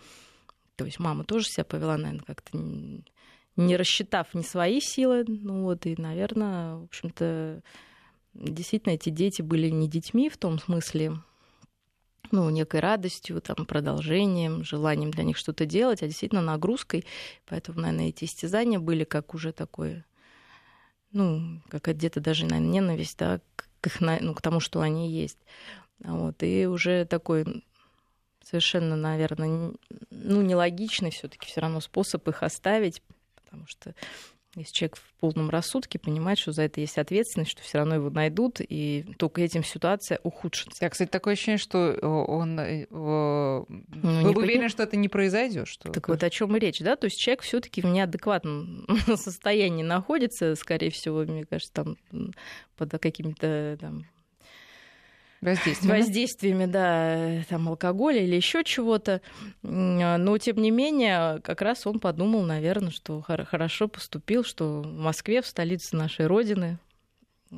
то 0.77 0.85
есть 0.85 0.99
мама 0.99 1.25
тоже 1.25 1.47
себя 1.47 1.65
повела, 1.65 1.97
наверное, 1.97 2.25
как-то 2.25 2.59
не 3.61 3.77
рассчитав 3.77 4.35
ни 4.35 4.43
свои 4.43 4.81
силы. 4.81 5.25
Ну 5.27 5.65
вот, 5.65 5.87
и, 5.87 5.95
наверное, 6.01 6.77
в 6.77 6.85
общем-то, 6.85 7.63
действительно, 8.35 8.95
эти 8.95 9.11
дети 9.11 9.43
были 9.43 9.69
не 9.69 9.89
детьми 9.89 10.29
в 10.29 10.37
том 10.37 10.59
смысле, 10.59 11.19
ну, 12.33 12.49
некой 12.51 12.81
радостью, 12.81 13.41
там, 13.41 13.67
продолжением, 13.67 14.63
желанием 14.63 15.11
для 15.11 15.25
них 15.25 15.37
что-то 15.37 15.67
делать, 15.67 16.03
а 16.03 16.07
действительно 16.07 16.43
нагрузкой. 16.43 17.05
Поэтому, 17.47 17.81
наверное, 17.81 18.09
эти 18.09 18.25
истязания 18.25 18.79
были 18.79 19.05
как 19.05 19.35
уже 19.35 19.53
такое, 19.53 20.05
ну, 21.13 21.61
как 21.69 21.89
где-то 21.89 22.21
даже, 22.21 22.47
наверное, 22.47 22.73
ненависть, 22.73 23.19
да, 23.19 23.41
к, 23.57 23.87
их, 23.87 24.01
ну, 24.01 24.35
к 24.35 24.43
тому, 24.43 24.61
что 24.61 24.81
они 24.81 25.11
есть. 25.11 25.39
Вот, 25.99 26.43
и 26.43 26.67
уже 26.67 27.05
такой 27.05 27.65
совершенно, 28.45 28.97
наверное, 28.97 29.73
ну, 30.11 30.43
нелогичный 30.43 31.11
все 31.11 31.29
таки 31.29 31.47
все 31.47 31.61
равно 31.61 31.81
способ 31.81 32.27
их 32.29 32.43
оставить, 32.43 33.03
потому 33.51 33.67
что 33.67 33.95
если 34.57 34.73
человек 34.73 34.97
в 34.97 35.15
полном 35.21 35.49
рассудке 35.49 36.01
понимает, 36.01 36.37
что 36.39 36.51
за 36.51 36.63
это 36.63 36.81
есть 36.81 36.99
ответственность, 36.99 37.53
что 37.53 37.63
все 37.63 37.79
равно 37.79 37.95
его 37.97 38.11
найдут, 38.11 38.57
и 38.61 39.05
только 39.17 39.43
этим 39.43 39.63
ситуация 39.63 40.19
ухудшится. 40.25 40.85
Я, 40.85 40.91
кстати, 40.91 41.09
такое 41.09 41.35
ощущение, 41.35 41.59
что 41.59 41.93
он... 42.01 42.59
Э, 42.59 42.87
ну, 42.91 43.65
вы 43.69 44.35
уверены, 44.35 44.69
что 44.69 44.83
это 44.83 44.97
не 44.97 45.09
произойдет? 45.09 45.69
Что 45.69 45.93
так 45.93 46.09
вот 46.09 46.25
о 46.25 46.31
чем 46.31 46.57
и 46.57 46.59
речь, 46.59 46.81
да? 46.81 46.97
То 46.97 47.05
есть 47.05 47.21
человек 47.21 47.43
все-таки 47.43 47.81
в 47.81 47.87
неадекватном 47.87 48.87
состоянии 49.17 49.85
находится, 49.85 50.57
скорее 50.57 50.91
всего, 50.91 51.21
мне 51.21 51.45
кажется, 51.45 51.73
там 51.73 51.97
под 52.77 52.91
какими-то 53.01 53.79
там, 53.81 54.05
Воздействиями. 55.41 55.99
Воздействиями, 55.99 56.67
да, 56.67 57.45
там 57.49 57.69
алкоголя 57.69 58.23
или 58.23 58.37
еще 58.37 58.63
чего-то. 58.63 59.23
Но, 59.63 60.37
тем 60.39 60.59
не 60.59 60.71
менее, 60.71 61.41
как 61.41 61.63
раз 61.63 61.87
он 61.87 61.99
подумал, 61.99 62.43
наверное, 62.43 62.91
что 62.91 63.23
хорошо 63.23 63.89
поступил, 63.89 64.45
что 64.45 64.83
в 64.83 64.87
Москве, 64.87 65.41
в 65.41 65.47
столице 65.47 65.97
нашей 65.97 66.27
Родины, 66.27 66.79
а, 67.51 67.57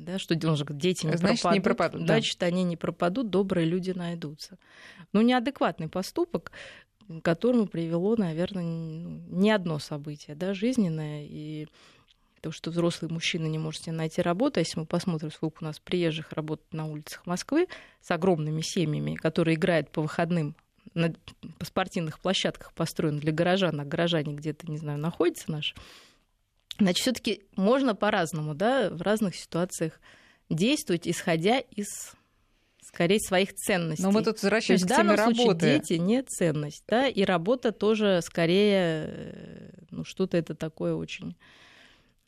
да, 0.00 0.18
что 0.18 0.34
он 0.48 0.56
же, 0.56 0.64
дети 0.70 1.06
не 1.06 1.16
Значит, 1.16 1.42
пропадут, 1.42 1.54
не 1.54 1.60
пропадут 1.60 2.00
да. 2.02 2.14
значит, 2.14 2.42
они 2.42 2.62
не 2.62 2.76
пропадут, 2.76 3.30
добрые 3.30 3.66
люди 3.66 3.90
найдутся. 3.90 4.58
Ну, 5.12 5.20
неадекватный 5.20 5.88
поступок, 5.88 6.52
к 7.08 7.20
которому 7.20 7.66
привело, 7.66 8.16
наверное, 8.16 8.62
ну, 8.62 9.22
не 9.28 9.50
одно 9.50 9.78
событие 9.80 10.34
да, 10.36 10.54
жизненное. 10.54 11.26
И 11.28 11.68
то, 12.44 12.52
что 12.52 12.70
взрослый 12.70 13.10
мужчина 13.10 13.46
не 13.46 13.58
может 13.58 13.84
себе 13.84 13.92
найти 13.92 14.20
работу, 14.20 14.58
а 14.58 14.60
если 14.60 14.78
мы 14.78 14.84
посмотрим, 14.84 15.30
сколько 15.30 15.62
у 15.62 15.64
нас 15.64 15.78
приезжих 15.78 16.32
работает 16.32 16.74
на 16.74 16.84
улицах 16.84 17.24
Москвы 17.24 17.68
с 18.02 18.10
огромными 18.10 18.60
семьями, 18.60 19.14
которые 19.14 19.54
играют 19.54 19.90
по 19.90 20.02
выходным 20.02 20.54
на 20.92 21.14
по 21.58 21.64
спортивных 21.64 22.20
площадках 22.20 22.74
построены 22.74 23.18
для 23.18 23.32
горожан, 23.32 23.80
а 23.80 23.86
горожане 23.86 24.34
где-то, 24.34 24.70
не 24.70 24.76
знаю, 24.76 24.98
находятся 24.98 25.50
наши, 25.50 25.74
значит, 26.78 27.00
все 27.00 27.12
таки 27.12 27.44
можно 27.56 27.94
по-разному, 27.94 28.54
да, 28.54 28.90
в 28.90 29.00
разных 29.00 29.36
ситуациях 29.36 29.98
действовать, 30.50 31.08
исходя 31.08 31.60
из 31.60 32.12
скорее 32.82 33.20
своих 33.20 33.54
ценностей. 33.54 34.02
Но 34.02 34.10
мы 34.10 34.22
тут 34.22 34.34
возвращаемся 34.34 34.86
к 34.86 34.88
теме 34.94 35.14
работы. 35.14 35.78
дети 35.78 35.94
не 35.94 36.22
ценность, 36.22 36.84
да, 36.86 37.08
и 37.08 37.24
работа 37.24 37.72
тоже 37.72 38.20
скорее, 38.22 39.06
э, 39.08 39.70
ну, 39.90 40.04
что-то 40.04 40.36
это 40.36 40.54
такое 40.54 40.94
очень 40.94 41.34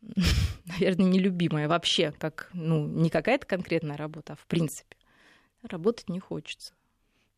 наверное, 0.66 1.07
нелюбимая 1.07 1.68
вообще, 1.68 2.12
как, 2.18 2.51
ну, 2.53 2.86
не 2.86 3.11
какая-то 3.11 3.47
конкретная 3.47 3.97
работа, 3.97 4.34
а 4.34 4.36
в 4.36 4.47
принципе. 4.47 4.97
Работать 5.62 6.09
не 6.09 6.20
хочется. 6.20 6.72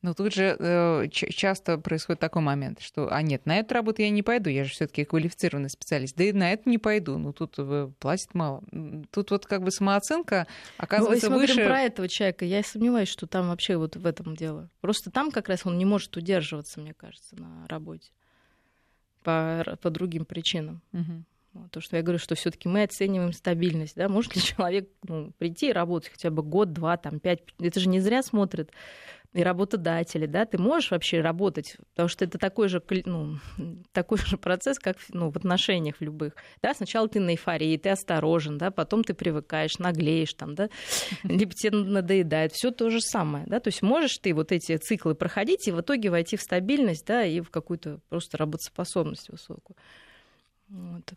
Но 0.00 0.14
тут 0.14 0.32
же 0.32 0.56
э, 0.56 1.08
часто 1.10 1.76
происходит 1.76 2.20
такой 2.20 2.40
момент, 2.40 2.80
что, 2.80 3.12
а 3.12 3.20
нет, 3.20 3.46
на 3.46 3.58
эту 3.58 3.74
работу 3.74 4.00
я 4.00 4.10
не 4.10 4.22
пойду, 4.22 4.48
я 4.48 4.62
же 4.62 4.70
все-таки 4.70 5.04
квалифицированный 5.04 5.70
специалист, 5.70 6.14
да 6.14 6.22
и 6.22 6.32
на 6.32 6.52
это 6.52 6.68
не 6.68 6.78
пойду, 6.78 7.18
ну 7.18 7.32
тут 7.32 7.54
э, 7.58 7.90
платит 7.98 8.32
мало. 8.34 8.62
Тут 9.10 9.32
вот 9.32 9.46
как 9.46 9.62
бы 9.62 9.72
самооценка 9.72 10.46
оказывается 10.76 11.28
ну, 11.28 11.40
если 11.40 11.54
выше. 11.54 11.62
мы 11.62 11.68
про 11.68 11.80
этого 11.80 12.08
человека, 12.08 12.44
я 12.44 12.62
сомневаюсь, 12.62 13.08
что 13.08 13.26
там 13.26 13.48
вообще 13.48 13.76
вот 13.76 13.96
в 13.96 14.06
этом 14.06 14.36
дело. 14.36 14.70
Просто 14.80 15.10
там 15.10 15.32
как 15.32 15.48
раз 15.48 15.66
он 15.66 15.78
не 15.78 15.84
может 15.84 16.16
удерживаться, 16.16 16.78
мне 16.78 16.94
кажется, 16.94 17.34
на 17.34 17.66
работе 17.66 18.12
по, 19.24 19.76
по 19.82 19.90
другим 19.90 20.24
причинам. 20.24 20.80
Угу. 20.92 21.24
То, 21.70 21.80
что 21.80 21.96
я 21.96 22.02
говорю, 22.02 22.18
что 22.18 22.34
все-таки 22.34 22.68
мы 22.68 22.82
оцениваем 22.82 23.32
стабильность. 23.32 23.96
Да? 23.96 24.08
Может 24.08 24.36
ли 24.36 24.42
человек 24.42 24.88
ну, 25.06 25.32
прийти 25.38 25.70
и 25.70 25.72
работать 25.72 26.10
хотя 26.12 26.30
бы 26.30 26.42
год, 26.42 26.72
два, 26.72 26.96
там, 26.96 27.20
пять? 27.20 27.40
Это 27.58 27.80
же 27.80 27.88
не 27.88 28.00
зря 28.00 28.22
смотрят 28.22 28.70
и 29.34 29.42
работодатели, 29.42 30.26
да, 30.26 30.46
ты 30.46 30.58
можешь 30.58 30.90
вообще 30.90 31.20
работать, 31.20 31.76
потому 31.90 32.08
что 32.08 32.24
это 32.24 32.38
такой 32.38 32.68
же, 32.68 32.82
ну, 33.04 33.38
такой 33.92 34.18
же 34.18 34.38
процесс, 34.38 34.78
как 34.78 34.96
ну, 35.10 35.30
в 35.30 35.36
отношениях 35.36 35.96
в 35.96 36.00
любых. 36.00 36.34
Да, 36.62 36.74
сначала 36.74 37.08
ты 37.08 37.20
на 37.20 37.30
эйфории, 37.30 37.76
ты 37.76 37.90
осторожен, 37.90 38.56
да, 38.56 38.70
потом 38.70 39.04
ты 39.04 39.14
привыкаешь, 39.14 39.78
наглеешь 39.78 40.32
там, 40.32 40.54
да, 40.54 40.70
либо 41.24 41.52
тебе 41.52 41.76
надоедает, 41.76 42.52
все 42.52 42.70
то 42.70 42.88
же 42.90 43.00
самое, 43.00 43.44
да, 43.46 43.60
то 43.60 43.68
есть 43.68 43.82
можешь 43.82 44.16
ты 44.18 44.32
вот 44.32 44.50
эти 44.50 44.76
циклы 44.78 45.14
проходить 45.14 45.68
и 45.68 45.72
в 45.72 45.80
итоге 45.80 46.10
войти 46.10 46.36
в 46.36 46.42
стабильность, 46.42 47.06
да, 47.06 47.24
и 47.24 47.40
в 47.40 47.50
какую-то 47.50 48.00
просто 48.08 48.38
работоспособность 48.38 49.28
высокую. 49.28 49.76
Вот. 50.68 51.12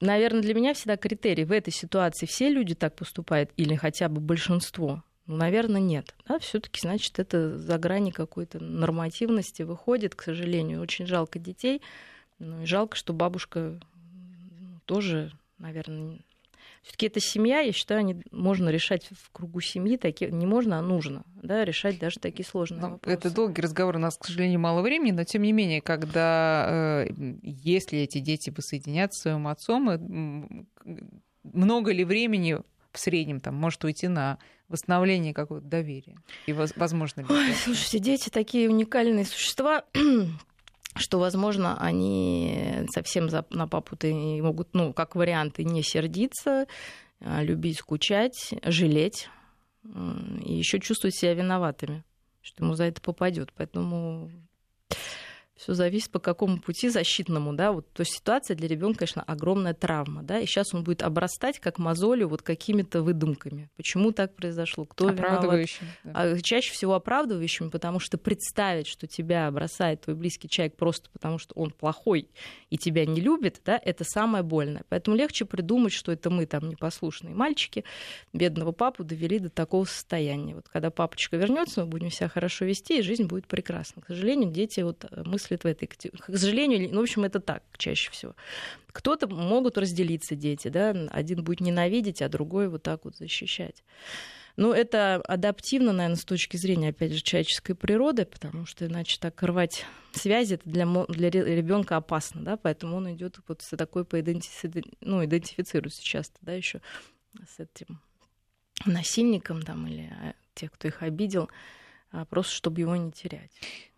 Наверное, 0.00 0.42
для 0.42 0.54
меня 0.54 0.74
всегда 0.74 0.96
критерий 0.96 1.44
в 1.44 1.52
этой 1.52 1.72
ситуации 1.72 2.26
все 2.26 2.48
люди 2.48 2.74
так 2.74 2.96
поступают 2.96 3.50
или 3.56 3.76
хотя 3.76 4.08
бы 4.08 4.20
большинство. 4.20 5.04
Ну, 5.26 5.36
наверное, 5.36 5.80
нет. 5.80 6.14
Да, 6.26 6.38
все-таки, 6.40 6.80
значит, 6.80 7.18
это 7.18 7.56
за 7.56 7.78
грани 7.78 8.10
какой-то 8.10 8.58
нормативности 8.58 9.62
выходит, 9.62 10.14
к 10.16 10.22
сожалению. 10.22 10.80
Очень 10.80 11.06
жалко 11.06 11.38
детей. 11.38 11.82
Ну 12.40 12.62
и 12.62 12.66
жалко, 12.66 12.96
что 12.96 13.12
бабушка 13.12 13.80
тоже, 14.84 15.30
наверное, 15.58 16.18
Все-таки 16.82 17.06
это 17.06 17.20
семья, 17.20 17.60
я 17.60 17.72
считаю, 17.72 18.00
они 18.00 18.22
можно 18.32 18.68
решать 18.68 19.08
в 19.12 19.30
кругу 19.30 19.60
семьи, 19.60 19.96
такие, 19.96 20.32
не 20.32 20.46
можно, 20.46 20.78
а 20.78 20.82
нужно, 20.82 21.24
да, 21.36 21.64
решать 21.64 21.98
даже 22.00 22.18
такие 22.18 22.44
сложные 22.44 22.80
ну, 22.80 22.90
вопросы. 22.90 23.16
Это 23.16 23.30
долгий 23.30 23.62
разговор, 23.62 23.96
у 23.96 24.00
нас, 24.00 24.18
к 24.18 24.26
сожалению, 24.26 24.58
мало 24.58 24.82
времени, 24.82 25.12
но 25.12 25.22
тем 25.22 25.42
не 25.42 25.52
менее, 25.52 25.80
когда, 25.80 27.04
э, 27.06 27.12
если 27.42 28.00
эти 28.00 28.18
дети 28.18 28.50
воссоединятся 28.50 29.18
с 29.18 29.22
своим 29.22 29.46
отцом, 29.46 29.90
э, 29.90 30.64
много 31.44 31.92
ли 31.92 32.04
времени 32.04 32.58
в 32.90 32.98
среднем 32.98 33.40
там 33.40 33.54
может 33.54 33.84
уйти 33.84 34.08
на 34.08 34.38
восстановление 34.68 35.32
какого-то 35.32 35.66
доверия? 35.66 36.16
И 36.46 36.52
возможно 36.52 37.20
ли 37.20 37.26
Ой, 37.28 37.52
слушайте, 37.54 38.00
дети 38.00 38.28
такие 38.28 38.68
уникальные 38.68 39.24
существа, 39.24 39.84
что, 40.94 41.18
возможно, 41.18 41.76
они 41.80 42.86
совсем 42.92 43.28
на 43.50 43.66
папу-то 43.66 44.06
могут, 44.06 44.74
ну, 44.74 44.92
как 44.92 45.16
варианты, 45.16 45.64
не 45.64 45.82
сердиться, 45.82 46.66
а 47.20 47.42
любить, 47.42 47.78
скучать, 47.78 48.54
жалеть 48.64 49.28
и 49.84 50.52
еще 50.54 50.80
чувствовать 50.80 51.16
себя 51.16 51.34
виноватыми, 51.34 52.04
что 52.40 52.64
ему 52.64 52.74
за 52.74 52.84
это 52.84 53.00
попадет. 53.00 53.52
Поэтому 53.56 54.30
все 55.62 55.74
зависит 55.74 56.10
по 56.10 56.18
какому 56.18 56.58
пути 56.58 56.88
защитному, 56.88 57.52
да, 57.52 57.70
вот, 57.70 57.88
то 57.92 58.00
есть 58.00 58.16
ситуация 58.16 58.56
для 58.56 58.66
ребенка, 58.66 59.00
конечно, 59.00 59.22
огромная 59.22 59.74
травма, 59.74 60.22
да, 60.24 60.40
и 60.40 60.46
сейчас 60.46 60.74
он 60.74 60.82
будет 60.82 61.02
обрастать 61.02 61.60
как 61.60 61.78
мозолью 61.78 62.28
вот 62.28 62.42
какими-то 62.42 63.02
выдумками. 63.02 63.70
Почему 63.76 64.10
так 64.10 64.34
произошло, 64.34 64.84
кто 64.84 65.08
виноват? 65.08 65.68
Да. 66.02 66.12
А 66.14 66.40
чаще 66.40 66.72
всего 66.72 66.94
оправдывающими, 66.94 67.68
потому 67.68 68.00
что 68.00 68.18
представить, 68.18 68.88
что 68.88 69.06
тебя 69.06 69.48
бросает 69.52 70.02
твой 70.02 70.16
близкий 70.16 70.48
человек 70.48 70.74
просто 70.76 71.08
потому, 71.10 71.38
что 71.38 71.54
он 71.54 71.70
плохой 71.70 72.28
и 72.70 72.76
тебя 72.76 73.06
не 73.06 73.20
любит, 73.20 73.60
да, 73.64 73.80
это 73.82 74.02
самое 74.04 74.42
больное. 74.42 74.82
Поэтому 74.88 75.16
легче 75.16 75.44
придумать, 75.44 75.92
что 75.92 76.10
это 76.10 76.28
мы 76.28 76.46
там 76.46 76.68
непослушные 76.68 77.34
мальчики, 77.34 77.84
бедного 78.32 78.72
папу 78.72 79.04
довели 79.04 79.38
до 79.38 79.48
такого 79.48 79.84
состояния. 79.84 80.56
Вот 80.56 80.68
когда 80.68 80.90
папочка 80.90 81.36
вернется, 81.36 81.82
мы 81.82 81.86
будем 81.86 82.10
себя 82.10 82.28
хорошо 82.28 82.64
вести, 82.64 82.98
и 82.98 83.02
жизнь 83.02 83.24
будет 83.24 83.46
прекрасна. 83.46 84.02
К 84.02 84.08
сожалению, 84.08 84.50
дети 84.50 84.80
вот 84.80 85.04
мысли 85.24 85.51
в 85.58 85.64
этой 85.66 85.86
категории. 85.86 86.22
К 86.22 86.38
сожалению, 86.38 86.88
ну, 86.92 87.00
в 87.00 87.02
общем, 87.02 87.24
это 87.24 87.40
так 87.40 87.62
чаще 87.76 88.10
всего. 88.10 88.34
Кто-то 88.88 89.26
могут 89.28 89.78
разделиться 89.78 90.34
дети, 90.34 90.68
да, 90.68 90.90
один 91.10 91.42
будет 91.44 91.60
ненавидеть, 91.60 92.22
а 92.22 92.28
другой 92.28 92.68
вот 92.68 92.82
так 92.82 93.04
вот 93.04 93.16
защищать. 93.16 93.82
Ну, 94.56 94.72
это 94.72 95.16
адаптивно, 95.16 95.92
наверное, 95.92 96.16
с 96.16 96.24
точки 96.24 96.56
зрения, 96.58 96.90
опять 96.90 97.12
же, 97.12 97.22
человеческой 97.22 97.74
природы, 97.74 98.26
потому 98.26 98.66
что 98.66 98.86
иначе 98.86 99.18
так 99.18 99.42
рвать 99.42 99.86
связи 100.12 100.54
это 100.54 100.68
для, 100.68 100.84
для 100.86 101.30
ребенка 101.30 101.96
опасно, 101.96 102.42
да, 102.42 102.56
поэтому 102.58 102.96
он 102.96 103.12
идет 103.14 103.38
вот 103.48 103.62
с 103.62 103.76
такой 103.76 104.04
по 104.04 104.20
идентифи... 104.20 104.84
ну, 105.00 105.24
идентифицируется 105.24 106.04
часто, 106.04 106.36
да, 106.42 106.52
еще 106.52 106.82
с 107.48 107.60
этим 107.60 108.00
насильником 108.84 109.62
там 109.62 109.86
или 109.86 110.12
а, 110.20 110.34
тех, 110.54 110.72
кто 110.72 110.88
их 110.88 111.02
обидел, 111.02 111.48
а, 112.10 112.26
просто 112.26 112.52
чтобы 112.52 112.80
его 112.80 112.94
не 112.94 113.10
терять. 113.10 113.52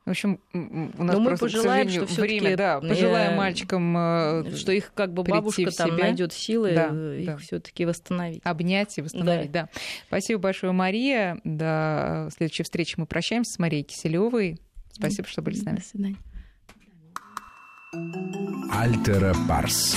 В 0.05 0.11
общем, 0.11 0.39
у 0.53 0.59
нас 1.03 1.17
Но 1.17 1.21
мы 1.21 1.29
просто, 1.29 1.47
пожелаем, 1.47 1.89
что 1.89 2.05
время, 2.21 2.57
да, 2.59 2.79
пожелаем 2.79 3.37
мальчикам, 3.37 3.97
э, 3.97 4.55
что 4.55 4.73
их 4.73 4.93
как 4.95 5.15
бы 5.15 5.23
бабушка 5.23 5.71
там 5.71 5.97
найдет 5.97 6.35
силы 6.35 6.75
да, 6.75 6.89
их 6.89 7.27
да. 7.27 7.37
все-таки 7.39 7.87
восстановить, 7.87 8.43
обнять 8.45 8.99
и 8.99 9.03
восстановить, 9.03 9.51
да. 9.51 9.63
да. 9.63 9.81
Спасибо 10.09 10.41
большое, 10.41 10.73
Мария. 10.73 11.41
До 11.45 12.29
следующей 12.37 12.65
встречи 12.65 12.95
мы 12.99 13.07
прощаемся 13.07 13.53
с 13.53 13.59
Марией 13.59 13.83
Киселевой. 13.83 14.59
Спасибо, 14.93 15.27
что 15.27 15.41
были 15.41 15.55
с 15.55 15.63
нами. 15.63 15.77
До 15.77 15.83
свидания. 15.83 16.17
Альтера 18.71 19.35
Парс. 19.49 19.97